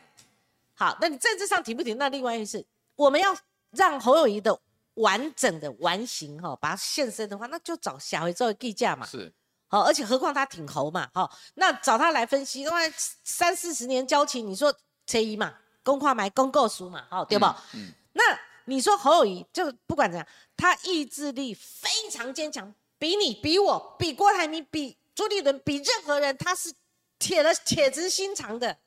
[0.76, 1.98] 好，那你政治上停不停？
[1.98, 2.66] 那另外一件事。
[2.98, 3.34] 我们要
[3.72, 4.60] 让侯友谊的
[4.96, 9.06] 完整的完形哈，把它现身的话，那就找下回周围计价嘛。
[9.06, 9.32] 是，
[9.68, 14.74] 好，而且何况他挺侯嘛，好，那找他来分析，因为三四十年交情，你说
[15.06, 15.54] 车一嘛？
[15.84, 17.46] 公话买公告书嘛，好对不？
[17.74, 17.94] 嗯。
[18.12, 18.24] 那
[18.68, 26.74] 你说侯友谊就不管怎样，他意志力非常坚强，比你、比我、比郭台铭、比朱立伦、比任何人，他是
[27.18, 28.78] 铁了铁直心肠的。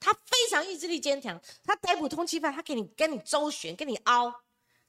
[0.00, 4.32] 他非常意志力坚强，他逮捕通缉犯，他给你跟你周旋，跟你凹，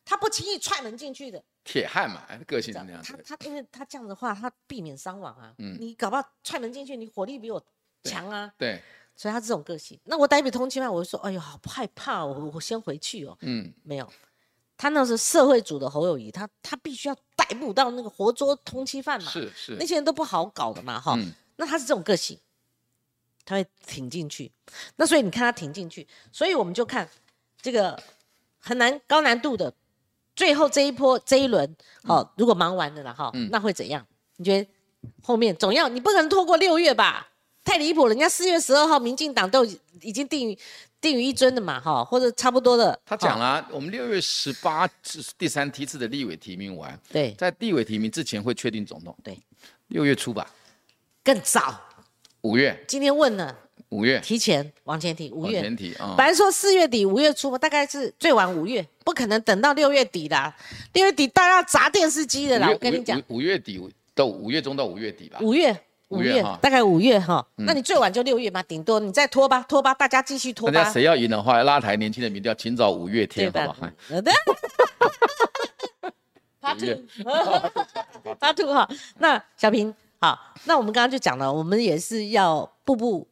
[0.03, 1.41] 他不轻易踹门进去的。
[1.63, 5.53] 铁汉嘛，个性是那样他他因为他这样的话，他避免伤亡啊。
[5.57, 5.77] 嗯。
[5.79, 7.65] 你搞不好踹门进去，你火力比我
[8.03, 8.51] 强啊。
[8.57, 8.81] 对。
[9.15, 13.37] 所以他这种个性，那我逮捕通缉犯，我就说，哎呦，好害怕，我我先回去哦。
[13.39, 14.13] 嗯，没有，
[14.78, 19.32] 他那是社会主的侯友谊，他他必须要逮捕到那个活捉通缉犯嘛。
[19.32, 21.17] 是是，那些人都不好搞的嘛，哈。
[21.55, 22.38] 那他是这种个性，
[23.45, 24.51] 他会挺进去。
[24.97, 27.09] 那所以你看他挺进去，所以我们就看
[27.61, 27.97] 这个
[28.59, 29.73] 很难高难度的，
[30.36, 34.05] 最后这一波这一轮，哦，如果忙完了了哈，那会怎样？
[34.36, 34.69] 你觉得
[35.23, 37.30] 后面总要你不可能拖过六月吧？
[37.63, 38.09] 太离谱了！
[38.09, 39.65] 人家四月十二号，民进党都
[40.01, 40.59] 已经定于
[41.06, 42.99] 定于一尊的嘛，哈，或者差不多的。
[43.06, 49.38] 他讲了，我们六月十八是第三梯次的立委提名完，对，在立委提名之前会确定总统，对，
[49.89, 50.49] 六月初吧，
[51.24, 51.80] 更早，
[52.41, 52.84] 五月。
[52.88, 53.56] 今天问了，
[53.89, 56.16] 五月提前往前提，五月前提啊。
[56.18, 60.51] 本来说四月底五月初，大概是最晚五月，不可能等到六月底的，
[60.93, 62.68] 六月底大家砸电视机的啦。
[62.72, 63.80] 我跟你讲，五月底
[64.16, 65.38] 到五月中到五月底吧。
[65.41, 65.80] 五月。
[66.10, 70.84] 五月大概五月哈，那你最晚就六月嘛，顶多你再拖吧，拖吧，大家继续拖吧。
[70.84, 73.89] 那谁要赢的话，拉台年轻的民调，请找五月天，好不好？
[74.10, 74.32] 好的。
[76.60, 76.86] 八兔，
[78.39, 78.88] 八兔 哈。
[79.20, 83.28] 那小平好，那我们刚刚就讲了，我们也是要步步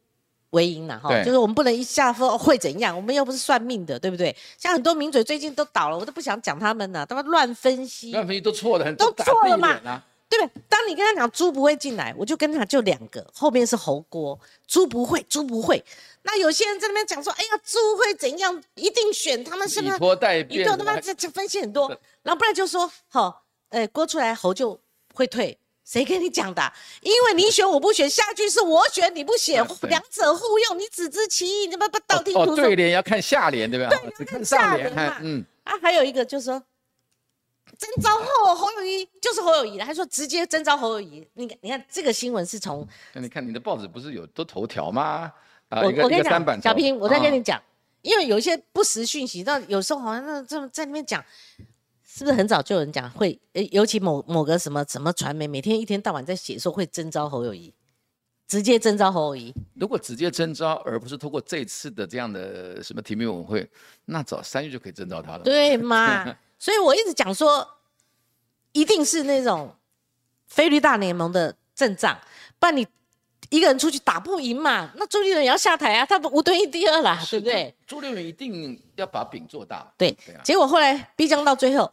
[0.50, 4.34] 为营的哈，就是我们不能一下说会怎样，我们又不是算命的，对不对？
[4.58, 10.02] 像很多名嘴最近都倒了，我都不想讲他们了，他们乱分析，乱分析都错的，都错了嘛。
[10.28, 10.62] 对不对？
[10.68, 15.84] 当你跟他讲猪不会进来，我就跟他讲就两个，后面是猴锅，猪不会，猪不会。
[16.22, 18.62] 那有些人在那边讲说，哎呀，猪会怎样？
[18.74, 19.94] 一定选他们是不是？
[19.94, 21.88] 以拖代变，他妈这这分析很多。
[22.22, 24.80] 然后不然就说，好，呃，锅出来猴就
[25.12, 25.56] 会退。
[25.84, 26.72] 谁跟你讲的？
[27.02, 32.52] 因为你选我不选，下句是我选你不选，两者互用，你只知其一，你不不道听途说。
[32.54, 33.90] 哦，对联要看下联，对吧？
[33.90, 35.18] 对，要看下联嘛。
[35.20, 35.44] 嗯。
[35.64, 36.62] 啊，还有一个就是说。
[37.84, 41.26] 征召后侯友谊就是侯友谊了，他说直接征召侯友谊。
[41.34, 42.86] 你看，你看这个新闻是从……
[43.12, 45.32] 那你看你的报纸不是有都头条吗？
[45.68, 47.60] 啊，我我跟你讲，小平，我再跟你讲，
[48.02, 51.24] 因为有一些不实讯息，那有时候好像那这在那边讲，
[52.04, 53.38] 是不是很早就有人讲会？
[53.72, 57.74] 尤其某某个什么什么传媒，每天一天到晚在写说会征召侯友谊，
[58.46, 59.54] 直接征召侯友谊。
[59.74, 63.70] 如果直接征召，而不是通过这次的这样的什么提名委员会，
[64.04, 65.40] 那早三月就可以征召他了。
[65.42, 66.24] 对嘛？
[66.58, 67.66] 所以我一直讲说。
[68.74, 69.74] 一定是那种
[70.46, 72.18] 菲律大联盟的阵仗，
[72.58, 72.86] 不然你
[73.48, 74.90] 一个人出去打不赢嘛。
[74.96, 77.74] 那朱立伦也要下台啊，他不无队一第二啦，对不对？
[77.86, 79.90] 朱立伦一定要把饼做大。
[79.96, 81.90] 对，结果后来逼将到最后，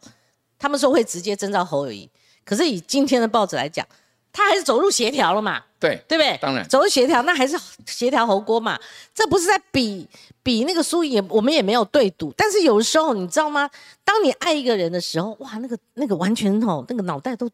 [0.58, 2.10] 他们说会直接征召侯友谊，
[2.44, 3.86] 可是以今天的报纸来讲。
[4.32, 5.62] 他还是走入协调了嘛？
[5.78, 6.38] 对，对不对？
[6.40, 8.78] 当然，走入协调，那还是协调侯锅嘛。
[9.12, 10.08] 这不是在比
[10.42, 12.32] 比那个输赢，我们也没有对赌。
[12.36, 13.68] 但是有时候你知道吗？
[14.04, 17.50] 当你爱一个人的时候，哇，那个那个完全哦，那个脑袋都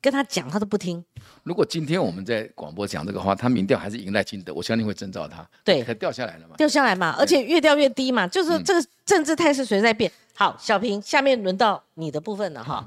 [0.00, 1.04] 跟他讲，他都不听。
[1.44, 5.46] 如果今天我们在广播讲这个话，他民调还是赢赖金德，我相信会征召他。
[5.62, 6.56] 对，他掉下来了嘛？
[6.56, 10.10] 掉下来嘛，而且越掉越低嘛，就是这个政治态势随在变。
[10.34, 12.84] 好，小平，下面轮到你的部分了哈。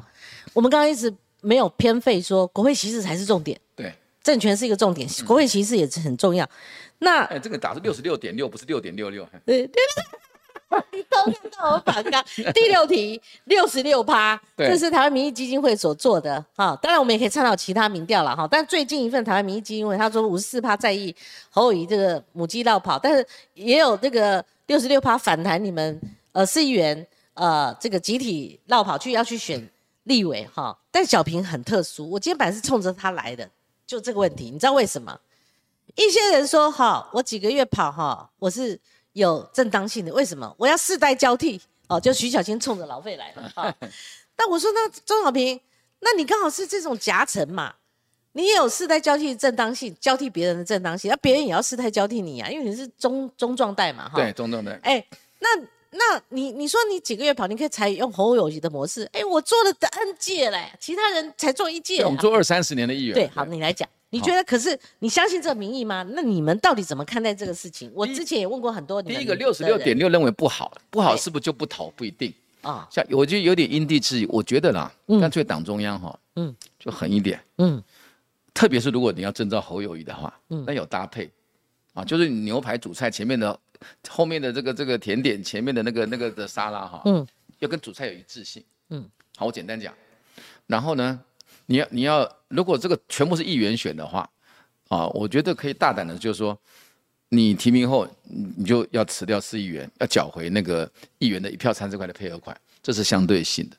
[0.51, 1.13] 我们刚刚一直。
[1.45, 3.93] 没有偏废说国会席次才是重点，对，
[4.23, 6.47] 政权是一个重点，国会席次也是很重要。
[6.99, 9.27] 那哎，这个打是六十六点六，不是六点六六。
[9.45, 9.81] 对 对。
[10.91, 16.77] 你都看到我反刚 第六题六十六趴，这是台湾民意基金会所做的哈。
[16.81, 18.47] 当然我们也可以参考其他民调了哈。
[18.49, 21.15] 但最近一份台湾民意基金会他说五十四趴在意
[21.51, 29.65] 侯友谊这个母鸡绕跑，但是也有这个六十六趴反弹你们呃市议员呃这个集体绕跑去要去选
[30.05, 30.75] 立委哈。
[30.89, 33.47] 但小平很特殊，我今天本来是冲着他来的，
[33.85, 35.19] 就这个问题，你知道为什么？
[35.95, 38.79] 一些人说哈，我几个月跑哈，我是。
[39.15, 41.61] 有正当性的，为什么我要世代交替？
[41.87, 43.73] 哦，就徐小清冲着老费来了哈！
[44.35, 45.57] 但我说那钟小平，
[46.01, 47.73] 那你刚好是这种夹层嘛，
[48.33, 54.17] 你也有世代交替的正当性，交替别人的正当性，那别人也要世代交替你啊，因为你是中中状代嘛，哈。
[54.17, 54.77] 对，中状代。
[54.83, 55.07] 哎，
[55.39, 55.47] 那
[55.97, 59.09] 那你你说你几个月跑，你可以采用侯友谊的模式。
[59.13, 62.03] 哎，我做了 N 届嘞，其他人才做一届。
[62.03, 63.13] 我们做二三十年的议员。
[63.13, 63.87] 对，好，你来讲。
[64.11, 66.05] 你觉得可是你相信这个民意吗？
[66.11, 67.91] 那你们到底怎么看待这个事情？
[67.93, 69.01] 我之前也问过很多。
[69.01, 71.91] 第一个六十六点六认为不好，不好是不是就不投？
[71.97, 72.87] 不一定啊。
[72.89, 74.89] 像我就有点因地制宜，我觉得啦，
[75.19, 77.83] 干脆党中央哈，嗯，就狠一点，嗯，
[78.53, 81.29] 特别是如果你要征召侯友谊的话，嗯，那有搭配
[81.93, 83.59] 啊，就是牛排主菜前面的，
[84.09, 87.25] 后面的这个这个甜点前面的那个那个的沙拉哈，嗯，
[87.59, 89.93] 要跟主菜有一致性，嗯，好，我简单讲，
[90.67, 91.19] 然后呢？
[91.67, 94.29] 你要你要，如果这个全部是议员选的话，
[94.87, 96.55] 啊，我觉得可以大胆的，就是说，
[97.29, 98.07] 你提名后，
[98.55, 103.75] 你就要辞掉市议员，要缴回那个议员的一票三十块的配合款，这是相对性的。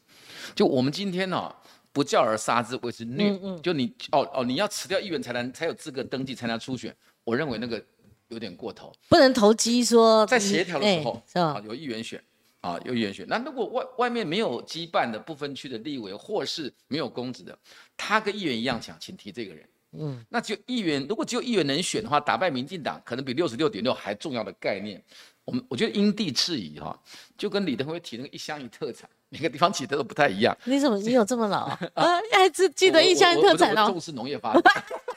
[0.53, 1.55] 就我们今天呢，
[1.93, 3.39] 不教而杀之谓之虐。
[3.63, 6.93] 就你哦哦，你要辞掉议员才能才有资格登记参加初选，
[7.23, 7.81] 我认为那个
[8.29, 10.27] 有点过头，不能投机说。
[10.27, 12.23] 在协调的时候，啊，有议员选。
[12.63, 17.57] 啊，有议员选，那如果外外面没有羁绊的不分区的立委，或是没有公职的，
[17.97, 19.69] 他跟议员一样强，请提这个人。
[19.93, 25.01] 嗯，那就议员，如果只有议员能选的话，打败民进党可能比六十六点六还重要的概念。
[25.45, 26.99] 我们我觉得因地制宜哈，
[27.39, 30.57] 就跟李登辉提那个一乡一特产， 每个地方起的都不太一样。
[30.65, 32.21] 你怎么你有这么老啊？
[32.33, 33.87] 还 只记得一乡一特产哦。
[33.87, 34.85] 重视农业发展，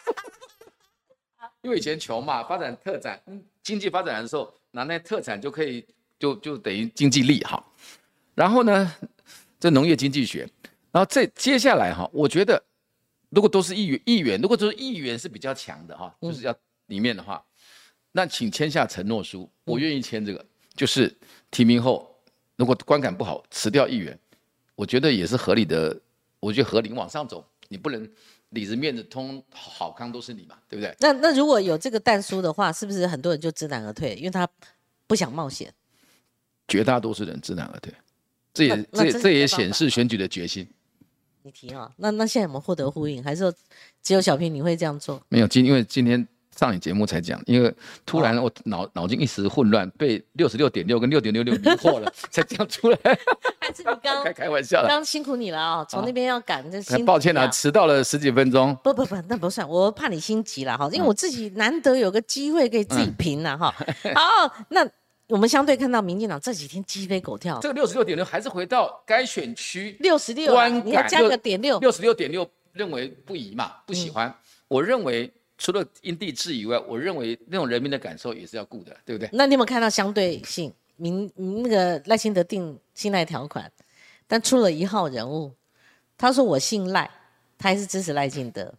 [1.62, 3.22] 因为以前穷嘛，发展特产，
[3.62, 5.86] 经济发展的时候拿那特产就可以。
[6.20, 7.74] 就就等于经济利好，
[8.36, 8.94] 然后呢，
[9.58, 10.40] 这农业经济学，
[10.92, 12.62] 然后这接下来哈，我觉得
[13.30, 16.54] 如果都是议员，议员如果都是议员是比较强的哈，就是要
[16.88, 17.42] 里面的话，
[18.12, 20.46] 那请签下承诺书，我愿意签这个，
[20.76, 21.18] 就是
[21.50, 22.14] 提名后
[22.58, 24.20] 如果观感不好辞掉议员，
[24.76, 25.98] 我觉得也是合理的，
[26.42, 28.06] 我觉得合理往上走，你不能
[28.50, 30.96] 里子面子通好康都是你嘛，对不对？
[31.00, 34.48] 那那如果有这个弹书的话，是不是很多人就知难而退，因为他
[35.08, 35.74] 不想冒险？
[36.68, 37.94] 绝大多数人知难而退，
[38.54, 40.68] 这也这这也显示选举的决心。
[41.42, 43.24] 你提啊，那那现在有没有获得呼应？
[43.24, 43.54] 还是说
[44.04, 45.22] 只有小平你会这样做？
[45.30, 47.74] 没有今因为今天上你节目才讲，因为
[48.06, 52.98] 突然我脑脑筋一时混乱，被六十六点六跟六点六六迷惑了， 才讲出来。
[53.60, 54.88] 还是你刚 开开玩笑了？
[54.88, 55.86] 刚辛苦你了啊！
[55.90, 58.76] 从那边要赶，很抱歉啊，迟到了十几分钟。
[58.84, 63.74] 不不不，那不算，我怕你心急了哈，因为我自己难得有个机会可以自己评了哈。
[64.16, 64.88] 好，那。
[65.30, 70.52] 我们相对看到民进党这几天鸡飞狗跳，这个六十六点六还是回到该选区六十六，
[70.84, 74.34] 你要加个点六，六十六点六认为不宜嘛，不喜欢。
[74.68, 79.30] 我认为除了因地制宜外，我认为那种人民的感受也是要顾的，对不对？
[79.32, 80.74] 那你有没有看到相对性？
[80.96, 83.72] 民那个赖清德定信赖条款，
[84.28, 85.54] 但出了一号人物，
[86.18, 87.10] 他说我信赖，
[87.58, 88.74] 他还是支持赖清德。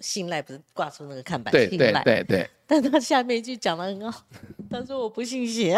[0.00, 1.50] 信赖不是挂出那个看板？
[1.52, 2.50] 对对对对。
[2.66, 4.24] 但他下面一句讲的很好，
[4.70, 5.74] 他说我不信邪。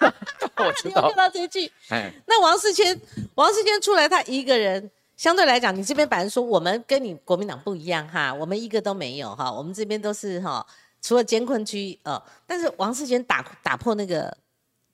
[0.56, 1.08] 我知道。
[1.08, 1.70] 看到这句。
[1.88, 2.12] 哎。
[2.26, 2.98] 那王世坚，
[3.34, 4.90] 王世坚出来，他一个人，
[5.22, 10.66] 相对来讲，你这边反正说我们跟你国民党不一样哈，我们一个都没有哈，我们这边都是哈，
[11.00, 14.36] 除了监困区呃，但是王世坚打打破那个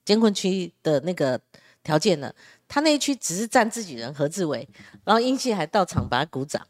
[0.04, 1.40] 监困区的那个
[1.82, 2.30] 条件呢，
[2.68, 4.68] 他那一区只是占自己人何志伟，
[5.02, 6.60] 然后英系还到场把他鼓掌。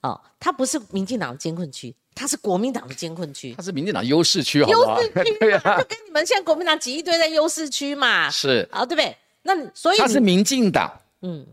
[0.00, 3.54] 哦，他不是民进党的监困区，他是国民党的监困区。
[3.54, 8.28] 他是民进党优势区，优势区 对啊，就跟你们现在国民党挤一堆在优势区嘛。
[8.28, 9.16] 是啊，对不对？
[9.42, 10.92] 那所以他是民进党，
[11.22, 11.46] 嗯，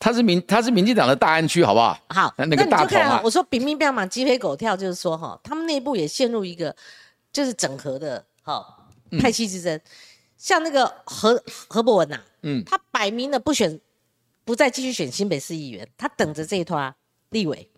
[0.00, 1.98] 它是民他是民进党的大安区，好不好？
[2.08, 3.20] 好，那个大头嘛。
[3.24, 6.74] 我说兵兵变嘛，鸡飞狗跳，就是说哈，他们内部也陷入一个
[7.32, 8.64] 就是整合的哈
[9.18, 9.80] 派系之争。
[10.36, 13.80] 像那个何何伯文呐，嗯，他摆明了不选，
[14.44, 16.94] 不再继续选新北市议员，他等着这一拖
[17.30, 17.68] 立委。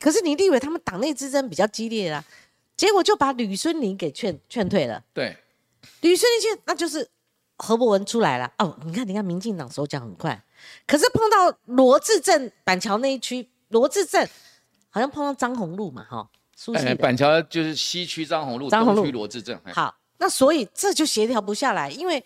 [0.00, 2.24] 可是你立委他们党内之争比较激烈啊，
[2.76, 5.04] 结果就把吕孙林给劝劝退了。
[5.12, 5.36] 对，
[6.00, 7.08] 吕孙林去，那就是
[7.56, 8.52] 何伯文出来了。
[8.58, 10.42] 哦，你看，你看，民进党手脚很快。
[10.86, 14.28] 可是碰到罗志镇板桥那一区，罗志镇
[14.90, 16.72] 好像碰到张宏路嘛，哈，苏。
[16.98, 19.60] 板桥就是西区张宏路，张宏路区罗志镇。
[19.74, 22.24] 好，那所以这就协调不下来，因为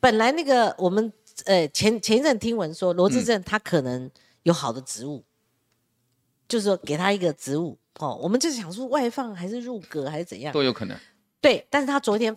[0.00, 1.12] 本来那个我们
[1.46, 4.10] 呃前前一阵听闻说罗志镇他可能
[4.42, 5.24] 有好的职务，
[6.46, 10.96] 就是说给他一个职务哦，我们就是想说外放还是入阁还是怎样都有可能。
[11.40, 12.36] 对，但是他昨天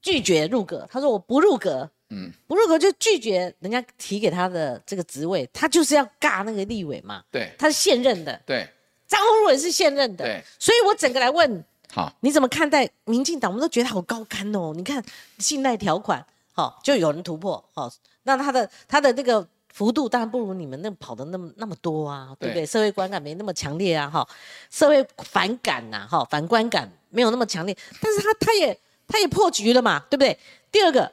[0.00, 1.90] 拒绝入阁，他说我不入阁。
[2.10, 7.22] 嗯，不入阁就拒绝人家提给他的这个职位，他就是要尬那个立委嘛。
[7.30, 8.40] 对，他是现任的。
[8.46, 8.66] 对，
[9.06, 10.24] 张宏儒也是现任的。
[10.24, 11.62] 对，所以我整个来问，
[11.92, 13.50] 好，你怎么看待民进党？
[13.50, 14.72] 我们都觉得好高干哦。
[14.74, 15.04] 你看
[15.38, 16.24] 信赖条款，
[16.54, 22.64] 好，就有人突破，好，那他的他的那个幅度当然不如你们那跑的那么那么多啊，对不对？
[22.64, 24.26] 社会观感没那么强烈啊，哈，
[24.70, 30.38] 社会反感呐，哈，反观感没有那么强烈，但是他他也他也破局了嘛，对不对？
[30.72, 31.12] 第二个。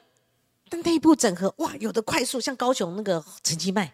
[0.68, 3.92] 但内部整合哇，有的快速，像高雄那个陈其迈，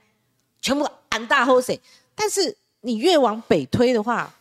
[0.60, 1.80] 全部安大后谁？
[2.14, 4.32] 但是你越往北推的话，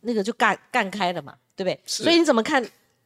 [0.00, 1.80] 那个就干干开了嘛，对不对？
[1.86, 2.64] 所以你怎么看？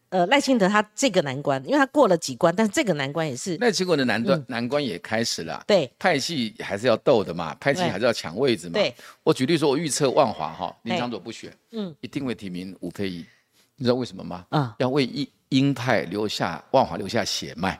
[0.08, 5.64] 呃，赖清德他这个难关，因为他过了几关，但是这个难关也是赖清德的难关，难关也开始了。
[5.66, 8.74] 对，派系还是要斗的嘛，派系还是要抢位置嘛。
[8.74, 13.26] 对，我举例说，我预测万华哈林长佐不选，嗯，一定会提名吴佩仪，
[13.74, 14.46] 你知道为什么吗？
[14.50, 17.78] 啊，要为鹰鹰派留下万华留下血脉。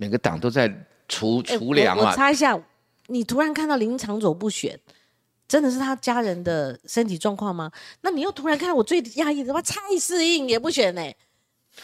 [0.00, 0.66] 每个党都在
[1.06, 2.08] 除除粮啊！
[2.08, 2.58] 我查一下，
[3.08, 4.80] 你突然看到林长佐不选，
[5.46, 7.70] 真的是他家人的身体状况吗？
[8.00, 11.02] 那你又突然看到我最压抑的话，蔡适应也不选呢？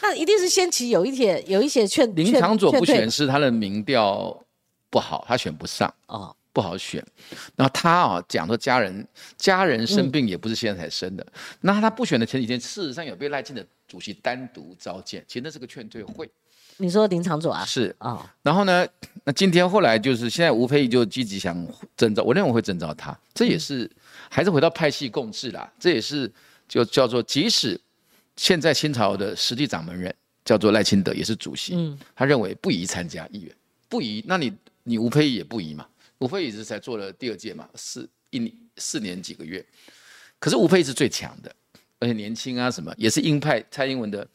[0.01, 4.43] 那一定是先期有一些有一些劝林长佐不选是他的民调
[4.89, 7.05] 不好，他选不上哦，不好选。
[7.55, 9.07] 然后他啊讲说家人
[9.37, 11.23] 家人生病也不是现在才生的，
[11.61, 16.27] 那他不选的前几天事实上有被赖清德主席单独召见，其实那是个劝退会。
[16.77, 17.65] 你说林长佐啊？
[17.65, 18.87] 是啊，然后呢？
[19.23, 21.67] 那今天后来就是现在吴佩仪就积极想
[21.97, 23.89] 征召，我认为会征召他，这也是
[24.29, 25.69] 还是回到派系共治啦。
[25.77, 26.31] 这也是
[26.65, 27.77] 就叫做，即使
[28.37, 33.53] 现在清朝的实际掌门人叫做赖清德也是主席，嗯，他认为不宜参加议员，
[33.89, 35.85] 不宜，那你你吴佩仪也不宜嘛？
[36.19, 39.65] 吴佩仪是才做了第二届嘛，四一四年几个月，
[40.39, 41.53] 可是吴佩仪是最强的，
[41.99, 44.25] 而且年轻啊什么，也是鹰派蔡英文的。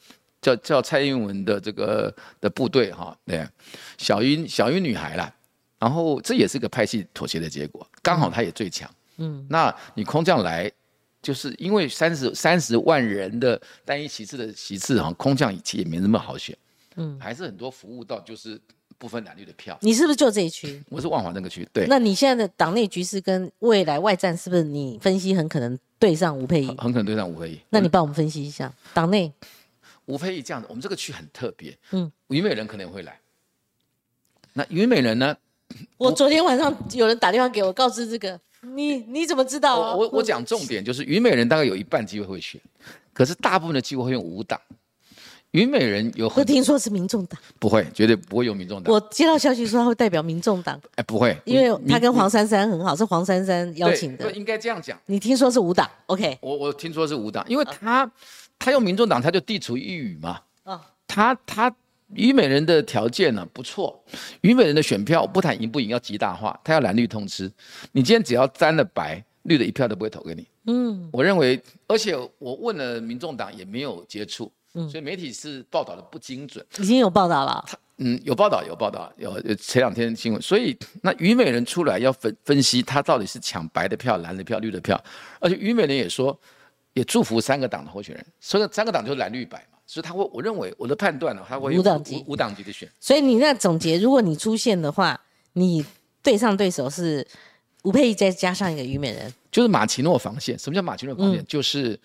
[0.42, 3.48] 叫叫蔡英文的这个的部队哈，对，
[3.96, 5.32] 小英小英女孩啦，
[5.78, 10.70] 然后这也是个派系妥协的结果，刚好他也最强，嗯，那你空降来，
[11.22, 16.58] 就是因为三十三十万人的单一席次的席次哈，空降其实也没那么好选，
[16.96, 18.60] 嗯，还是很多服务到就是
[18.98, 19.78] 不分蓝绿的票。
[19.80, 20.82] 你是不是就这一区？
[20.90, 21.86] 我是万华那个区，对。
[21.86, 26.66] 那你现在的党内局势跟未来外战是不是你分析很可能对上吴佩仪？
[26.66, 27.60] 很可能对上吴佩仪。
[27.70, 29.32] 那你帮我们分析一下党内。
[30.06, 31.76] 吴佩仪这样子，我们这个区很特别。
[31.92, 33.18] 嗯，虞美人可能会来。
[34.52, 35.36] 那虞美人呢？
[35.96, 39.96] 我昨天晚上有人打电话给我，告知这个，你你怎么知道？
[39.96, 42.60] 我我讲重点就是，虞美人大概有一半机会会选，
[43.14, 44.60] 可是大部分的机会会用五党。
[45.52, 48.92] 虞美人有，我听说是民众党，不会，绝对不会用民众党。
[48.92, 54.30] 我接到消息说他会代表民众党，哎，不会，因为他跟黄珊珊很好，是黄珊珊邀请的。
[54.32, 54.98] 应该这样讲。
[55.06, 58.10] 你听说是五党？OK，我我听说是五党，因为他。
[58.64, 60.40] 他用民众党，他就地处一隅嘛。
[60.62, 61.74] 啊，他他
[62.14, 64.00] 虞美人的条件呢不错，
[64.42, 67.50] 虞美人的选票不谈赢不赢，要极大化，他要蓝绿通吃。
[67.90, 70.46] 你今天只要沾了白，绿的一票都不会投给你。
[70.66, 76.64] 嗯，我认为，而且我问了民众党也没有接触，所以媒体是报道的不精准。
[76.78, 77.64] 已经有报道了。
[77.96, 80.40] 嗯，有报道，有报道，有前两天新闻。
[80.40, 85.02] 所以那虞美人出来要分分析，他到底是抢白的票、蓝的票、绿的票，
[85.40, 86.38] 而且虞美人也说。
[86.94, 92.90] 也祝福三个党的候选人，所以三个党就是蓝绿白嘛，所以他会，我认为我的判断呢，他会无党籍无党籍的选。
[93.00, 95.18] 所以你那总结，如果你出现的话，
[95.54, 95.84] 你
[96.22, 97.26] 对上对手是
[97.84, 100.58] 吴佩仪再加上一个虞美人，就是马奇诺防线。
[100.58, 101.44] 什么叫马奇诺防线？
[101.46, 101.98] 就是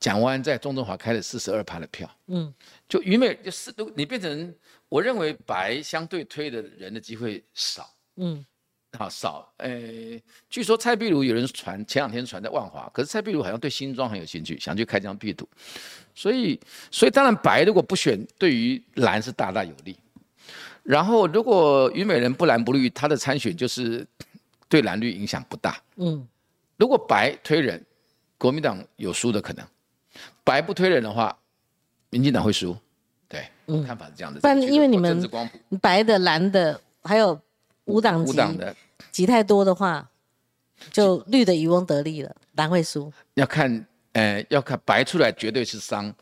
[0.00, 2.52] 蒋万安在中中华开了四十二趴的票，嗯，
[2.88, 4.54] 就虞美就是你变成，
[4.88, 8.44] 我认为白相对推的人的机会少，嗯。
[8.98, 15.48] 好少，诶，据说蔡壁如有人传，前两天传在万华，可是蔡壁如好像对新庄很有兴趣，想去开疆辟土，
[16.14, 16.60] 所以，
[16.90, 19.96] 所以当然白如果不选，对于蓝是大大有利。
[20.82, 24.06] 然后如果虞美人不蓝不绿，他的参选就是
[24.68, 25.80] 对蓝绿影响不大。
[25.96, 26.28] 嗯，
[26.76, 27.82] 如果白推人，
[28.36, 29.64] 国民党有输的可能；
[30.44, 31.34] 白不推人的话，
[32.10, 32.76] 民进党会输。
[33.26, 33.48] 对，
[33.86, 34.38] 看法是这样的。
[34.42, 35.26] 但因为你们
[35.80, 37.40] 白的、蓝的还有。
[37.86, 38.74] 五党五党的
[39.10, 40.08] 挤太多的话，
[40.90, 43.12] 就绿的渔翁得利了，蓝会输。
[43.34, 46.14] 要看，呃，要看白出来绝对是伤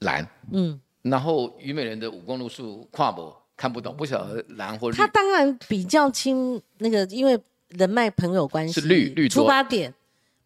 [0.00, 0.26] 蓝。
[0.52, 4.96] 嗯，然后虞美人的武功路数跨博看不懂，不晓得蓝或绿。
[4.96, 7.38] 他当然比较亲那个，因为
[7.68, 9.92] 人脉朋友关系是绿绿出发点。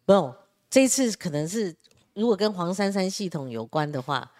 [0.05, 0.33] 不，
[0.69, 1.75] 这一次可能是
[2.13, 4.31] 如果跟黄珊珊系统有关的话，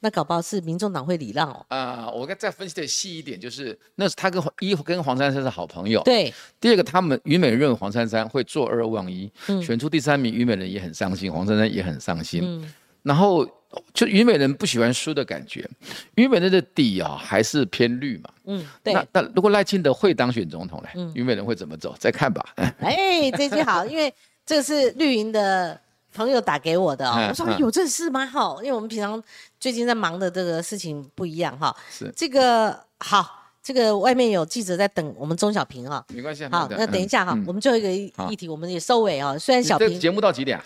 [0.00, 1.66] 那搞不好是民众党会礼让哦。
[1.68, 6.02] 啊，我该再分析的细一点，就是那是他跟一跟黄珊珊是好朋友。
[6.04, 9.30] 对，第二个，他们虞美人黄珊珊会坐二望一，
[9.62, 12.42] 选出第三名，虞美人也很伤心，黄珊珊也很伤心。
[12.44, 12.72] 嗯，
[13.02, 13.44] 然后
[13.92, 15.68] 就虞美人不喜欢输的感觉，
[16.14, 18.30] 虞美人的底啊还是偏绿嘛。
[18.44, 18.94] 嗯，对。
[18.94, 21.12] 那那如果赖清德会当选总统呢？
[21.14, 21.94] 虞美人会怎么走？
[21.98, 22.54] 再看吧。
[22.78, 24.12] 哎，这句好，因为
[24.46, 25.80] 这是绿营的。
[26.14, 28.26] 朋友打给我的，我说有这事吗？
[28.26, 29.22] 哈，因为我们平常
[29.60, 31.74] 最近在忙的这个事情不一样哈。
[31.90, 36.04] 是这个好，这个外面有记者在等我们钟小平哈。
[36.14, 37.90] 没关系，好，那等一下哈，我们最后一个
[38.30, 39.38] 议题我们也收尾啊。
[39.38, 40.64] 虽然小平节目到几点啊？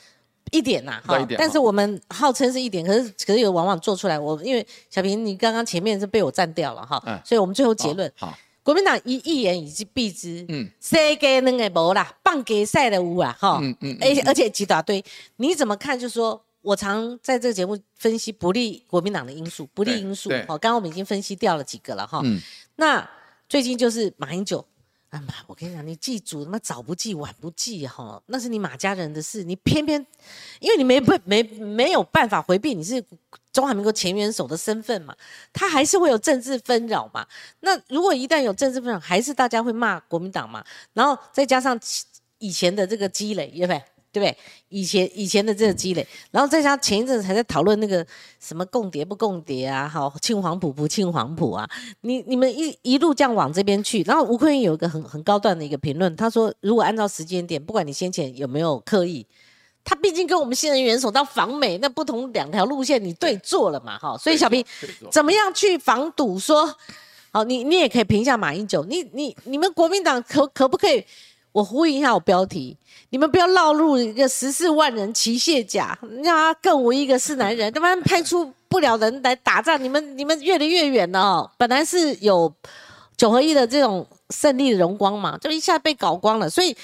[0.51, 8.37] 一点呐，哈，但是我们号称是一点，可是可是有往往做出来，我因为小平你刚刚前面是被我占掉了哈，所以我们最后结论好。
[8.63, 15.05] 国民党一一言以蔽之，嗯，世界那个无啦，棒给赛的无啊，哈，嗯嗯，而且而且几大堆，
[15.37, 15.99] 你怎么看？
[15.99, 22.41] 就说我常在这个节目分析不利国民党的因素，不利因素，好，刚刚我们已经分析掉了几个了，哈，嗯，
[22.77, 23.09] 那
[23.49, 24.65] 最近就是马英九，
[25.11, 30.07] 啊妈，我跟你讲，你记住，他妈早不记晚不记，哈，那是你马家人的事，你偏偏，
[30.61, 33.05] 因为你没不没没有办法回避，你是。
[33.53, 35.15] 中华民国前元首的身份嘛，
[35.53, 37.27] 他还是会有政治纷扰嘛。
[37.61, 40.65] 那如果一旦有政治纷扰，还是大家会骂国民党嘛。
[40.95, 41.79] 然后再加上
[42.39, 43.83] 以前的这个积累，对不对？
[44.11, 44.37] 对不对？
[44.69, 48.07] 以前以前的这个积累，然后再加上前一阵子还在讨论那个
[48.39, 51.67] 什么共谍不共谍啊，好庆黄埔不庆黄埔啊。
[52.03, 59.27] 你你们一一路这样往这边去，然后吴坤有一个很很高段的一个评论，他说如果按照时间点，不管你先前有没有刻意。
[59.85, 64.65] 他毕竟跟我们新人元首到访美，那不同两条路线你对坐了嘛，哈，所以小平
[65.11, 66.39] 怎么样去防堵？
[66.39, 66.75] 说，
[67.33, 71.05] 好，你你也可以评一下马英九，你你你们国民党可可不可以？
[71.53, 72.75] 我呼应一下我标题，
[73.11, 81.51] 你们不要落入一个十四万人骑卸甲，让他更无一个是男人，他妈派出不了人来打仗，你们你们越离越远了哦。
[81.59, 82.51] 本来是有
[83.19, 86.75] 九合一的这种胜利的荣光嘛，就一下被搞光了，所以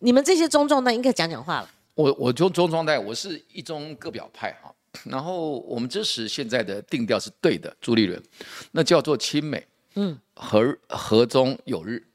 [0.00, 1.68] 你们这些中壮那应该讲讲话了。
[1.96, 4.72] 我我中中状态，我是一中各表派哈，
[5.04, 8.22] 然后我们支持现在的定调是对的，朱立伦，
[8.70, 12.06] 那叫做亲美，嗯，和和中有日，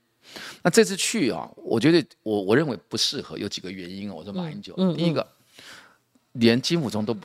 [0.62, 4.14] 那这次去啊，我觉得我我认为不适合，有几个原因啊。
[4.14, 5.28] 我说马英九，第一个，
[6.34, 7.18] 连金溥中都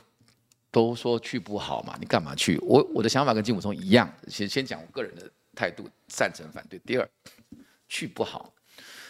[0.71, 2.57] 都说去不好嘛，你干嘛去？
[2.63, 6.79] 我我的想法跟金溥中一样，先先讲我个人的态度，赞成反对。
[6.79, 7.07] 第二，
[7.87, 8.51] 去不好，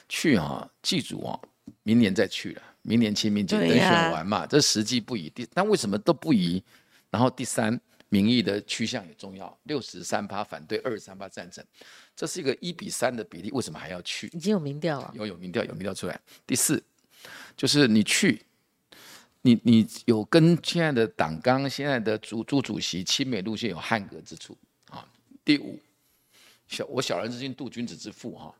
[0.09, 1.39] 去啊，记住啊，
[1.83, 2.61] 明年再去了。
[2.87, 4.47] 明年清明节等选完嘛？
[4.47, 5.29] 这时机不宜。
[5.35, 6.63] 第，但为什么都不宜？
[7.09, 7.77] 然后第三，
[8.07, 9.55] 民意的趋向也重要。
[9.63, 11.61] 六十三趴反对，二十三趴赞成，
[12.15, 14.27] 这是一个一比三的比例，为什么还要去？
[14.27, 15.11] 已经有民调了。
[15.13, 16.17] 有有民调，有民调出来。
[16.45, 16.81] 第四，
[17.57, 18.41] 就是你去，
[19.41, 24.57] 你你有跟现在的党纲、现在的主朱主席亲美路线有汉格之处
[24.89, 25.05] 啊。
[25.43, 25.77] 第五，
[26.69, 28.55] 小我小人之心度君子之腹哈，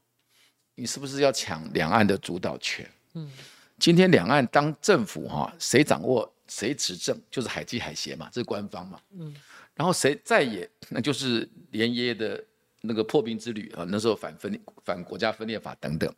[0.75, 2.85] 你是不是要抢两岸的主导权？
[3.13, 3.31] 嗯。
[3.79, 8.99] 今天两岸当政府哈，谁掌握谁执政，就是海基海协嘛，这是官方嘛。
[9.17, 9.35] 嗯。
[9.75, 12.43] 然后谁再也，那就是连耶的
[12.81, 16.11] 那个破冰之旅啊，那时候反分裂、反国家分裂法等等。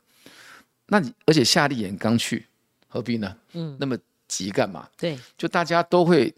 [0.88, 2.46] 那你而且夏立言刚去，
[2.88, 3.36] 何必呢？
[3.52, 3.76] 嗯。
[3.78, 4.88] 那么急干嘛？
[4.98, 5.20] 对。
[5.38, 6.34] 就大家都会，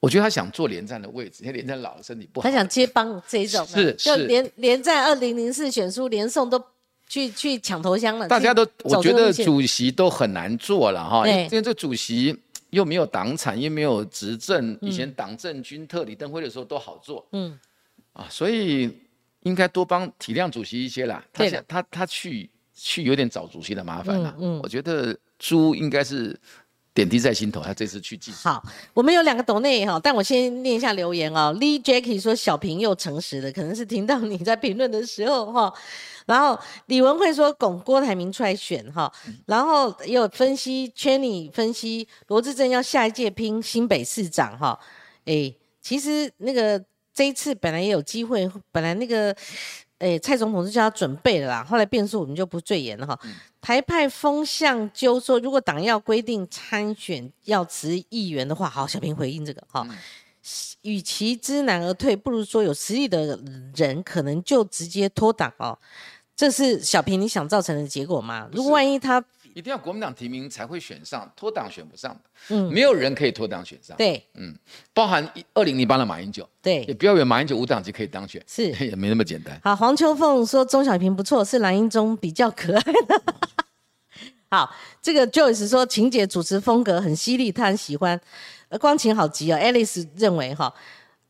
[0.00, 2.48] 我觉得他想坐连战的位置，因为连战老了，身体不好。
[2.48, 3.64] 他想接帮这一种。
[3.64, 4.10] 是是。
[4.10, 6.60] 就连连战二零零四选书连宋都。
[7.06, 12.36] 去去抢头香了，大家都我觉得主席都很难做了哈，因为这主席
[12.70, 17.58] 又没有党产，又没有执政，以前党政军特里登辉的时候都好做，嗯，
[18.12, 18.90] 啊，所以
[19.42, 21.24] 应该多帮体谅主席一些啦。
[21.32, 26.36] 他他他去去有点找主席的麻烦了，嗯，我觉得朱应该是
[26.94, 28.30] 点滴在心头，他这次去记。
[28.30, 28.62] 好，
[28.94, 31.52] 我们有两个抖内哈，但我先念一下留言哦。
[31.58, 35.74] Lee Jackie 说小平又诚实了，可能是听到你在评论的时候哈。
[36.26, 39.12] 然后李文慧说拱郭台铭出来选哈，
[39.44, 44.78] 然后也有分析 c h e n y 分析罗志正要下一届拼新北市长哈，
[45.24, 45.52] 哎，
[45.82, 49.36] 其实那个这一次本来也有机会，本来那个
[50.04, 53.18] 哎蔡总统是叫他准备了啦，后来变数我们就不赘言了哈。
[53.62, 59.86] 台派风向就说，如果党要规定参选要辞议员的话，好，小平回应这个哈，
[60.82, 63.40] 与其知难而退，不如说有实力的
[63.74, 65.78] 人可能就直接脱党哦。
[66.36, 68.46] 这是小平你想造成的结果吗？
[68.52, 69.24] 如果万一他
[69.54, 73.96] 一定要国民党提名才会选上，脱党选不上的，嗯，没有人可以脱党选上。
[73.96, 74.54] 对，嗯，
[74.92, 79.58] 包含二零零八的马英九，对，也不要以为马英九无党籍可以当选，是也没那么简单。
[79.62, 83.22] 好，黄秋凤说钟小平不错，是蓝英中比较可爱的。
[84.50, 88.20] 好，这个 Joyce 说晴姐主持风格很犀利，她很喜欢。
[88.80, 90.74] 光晴好急哦，Alice 认为哈，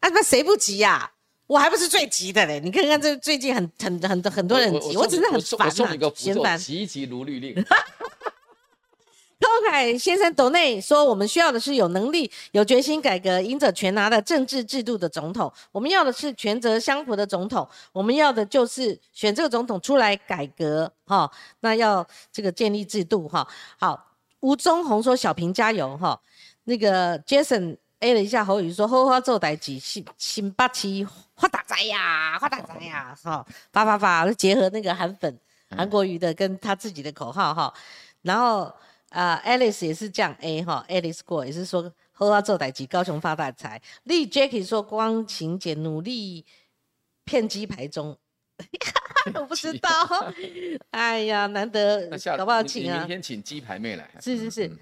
[0.01, 1.11] 啊那谁不急呀？
[1.47, 2.59] 我还不是最急的嘞！
[2.61, 6.59] 你看看这最近很很很很多人急，我只是很烦呐，嫌烦。
[6.59, 7.55] 急急如律令。
[9.41, 15.53] 高凯先生斗内说：“我们需要的是有能力、有决心改革、赢者全拿的政治制度的总统。
[15.71, 17.69] 我们要的是权责相符的总统。
[17.93, 21.31] 我们要的就是选这个总统出来改革，哈。
[21.61, 23.47] 那要这个建立制度，哈。
[23.77, 26.19] 好，吴宗宏说：小平加油，哈。
[26.65, 31.07] 那个 Jason A 了一下侯宇说：好好做代志，新新八旗
[31.37, 33.47] 发大财呀，发大财呀，哈。
[33.73, 35.39] 发发发，结合那个韩粉
[35.71, 37.73] 韩国瑜的跟他自己的口号，哈。
[38.23, 38.73] 然后。”
[39.15, 43.81] 啊，Alice 也是这样 A 哈，Alice 过也是说喝花做代机，高雄发大财。
[44.03, 46.45] 丽 Jackie 说光晴姐努力
[47.25, 48.19] 骗鸡排中，
[49.35, 49.89] 我不知道，
[50.91, 54.11] 哎呀，难得搞不好请啊，明天请鸡排妹来。
[54.21, 54.77] 是是是，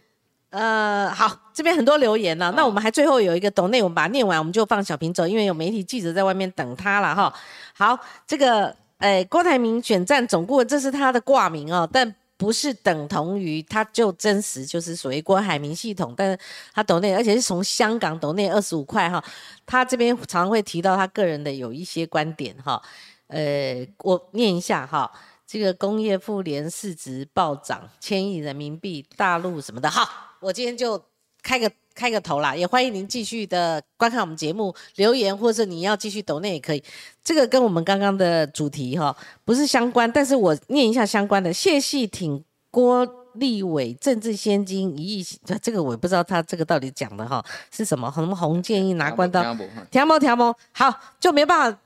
[0.52, 7.34] 呃，好，这边很多留言呢，那我们还最后有一个抖内，我们把它念完，我们就放小平走，因为有媒体记者在外面等他了哈。
[7.74, 12.14] 好，这个，哎，郭台铭选战总顾问，这是他的挂名哦，但。
[12.38, 16.36] 不是等同于他就真实就是属于郭海明系统，但是
[16.74, 19.22] 他抖内，而且是从香港抖内二十五块哈，
[19.64, 22.82] 他这边常常会提到他个人的有一些观点哈，
[23.28, 25.08] 呃，我念一下哈，
[25.52, 30.08] 这个工业妇联市值暴涨千亿人民币，大陆什么的，好，
[30.40, 30.98] 我今天就
[31.42, 31.70] 开个。
[31.94, 36.82] 开个头啦，也欢迎您继续的观看我们节目，留言或者你要继续抖那也可以。
[37.22, 39.14] 这个跟我们刚刚的主题哈
[39.44, 41.52] 不是相关，但是我念一下相关的。
[41.52, 45.26] 谢系挺郭立伟政治先金一亿，
[45.60, 48.10] 这个我也不知道他这个到底讲的哈是什么？
[48.14, 49.42] 什么红建议拿关刀？
[49.90, 51.78] 条毛条毛，好就没办法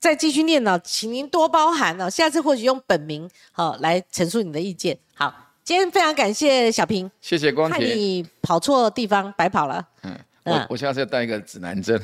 [0.00, 2.10] 再继续念了，请您多包涵了。
[2.10, 4.98] 下次或许用本名好来陈述你的意见。
[5.14, 5.34] 好。
[5.66, 9.84] 今天非常感谢小平，谢谢光看你跑错地方，白跑了。
[10.04, 12.00] 嗯，我我现在是要带一个指南针，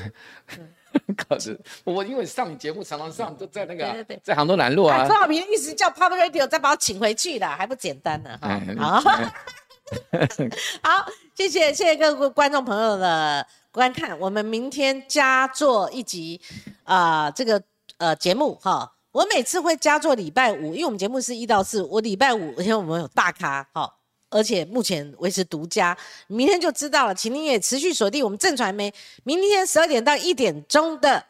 [1.16, 1.56] 考试。
[1.84, 5.06] 我因为上你节目常常上，都在那个在杭州南路啊。
[5.06, 8.36] 周小平一直叫 Pop Radio 再把我请回去的，还不简单呢。
[8.76, 8.98] 好，
[10.82, 16.40] 好，谢谢谢谢各位观众朋友的观看，我们明天加做一集
[16.84, 17.60] 啊，这个
[17.96, 18.92] 呃节目哈。
[19.10, 23.92] 我每次会加做礼拜五，因为我们节目是一到四，我礼拜五因为我们有大咖，哈，
[24.30, 25.94] 而且目前维持独家，
[26.28, 28.90] 明天就知道了，请您也持续锁定我们正传媒，
[29.24, 31.22] 明天十二点到一点钟的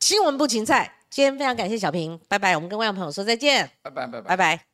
[0.00, 0.90] 新闻部芹菜。
[1.10, 4.65] 今天非常感谢小平，拜拜，我们跟观众朋友说再见，拜拜拜拜拜拜。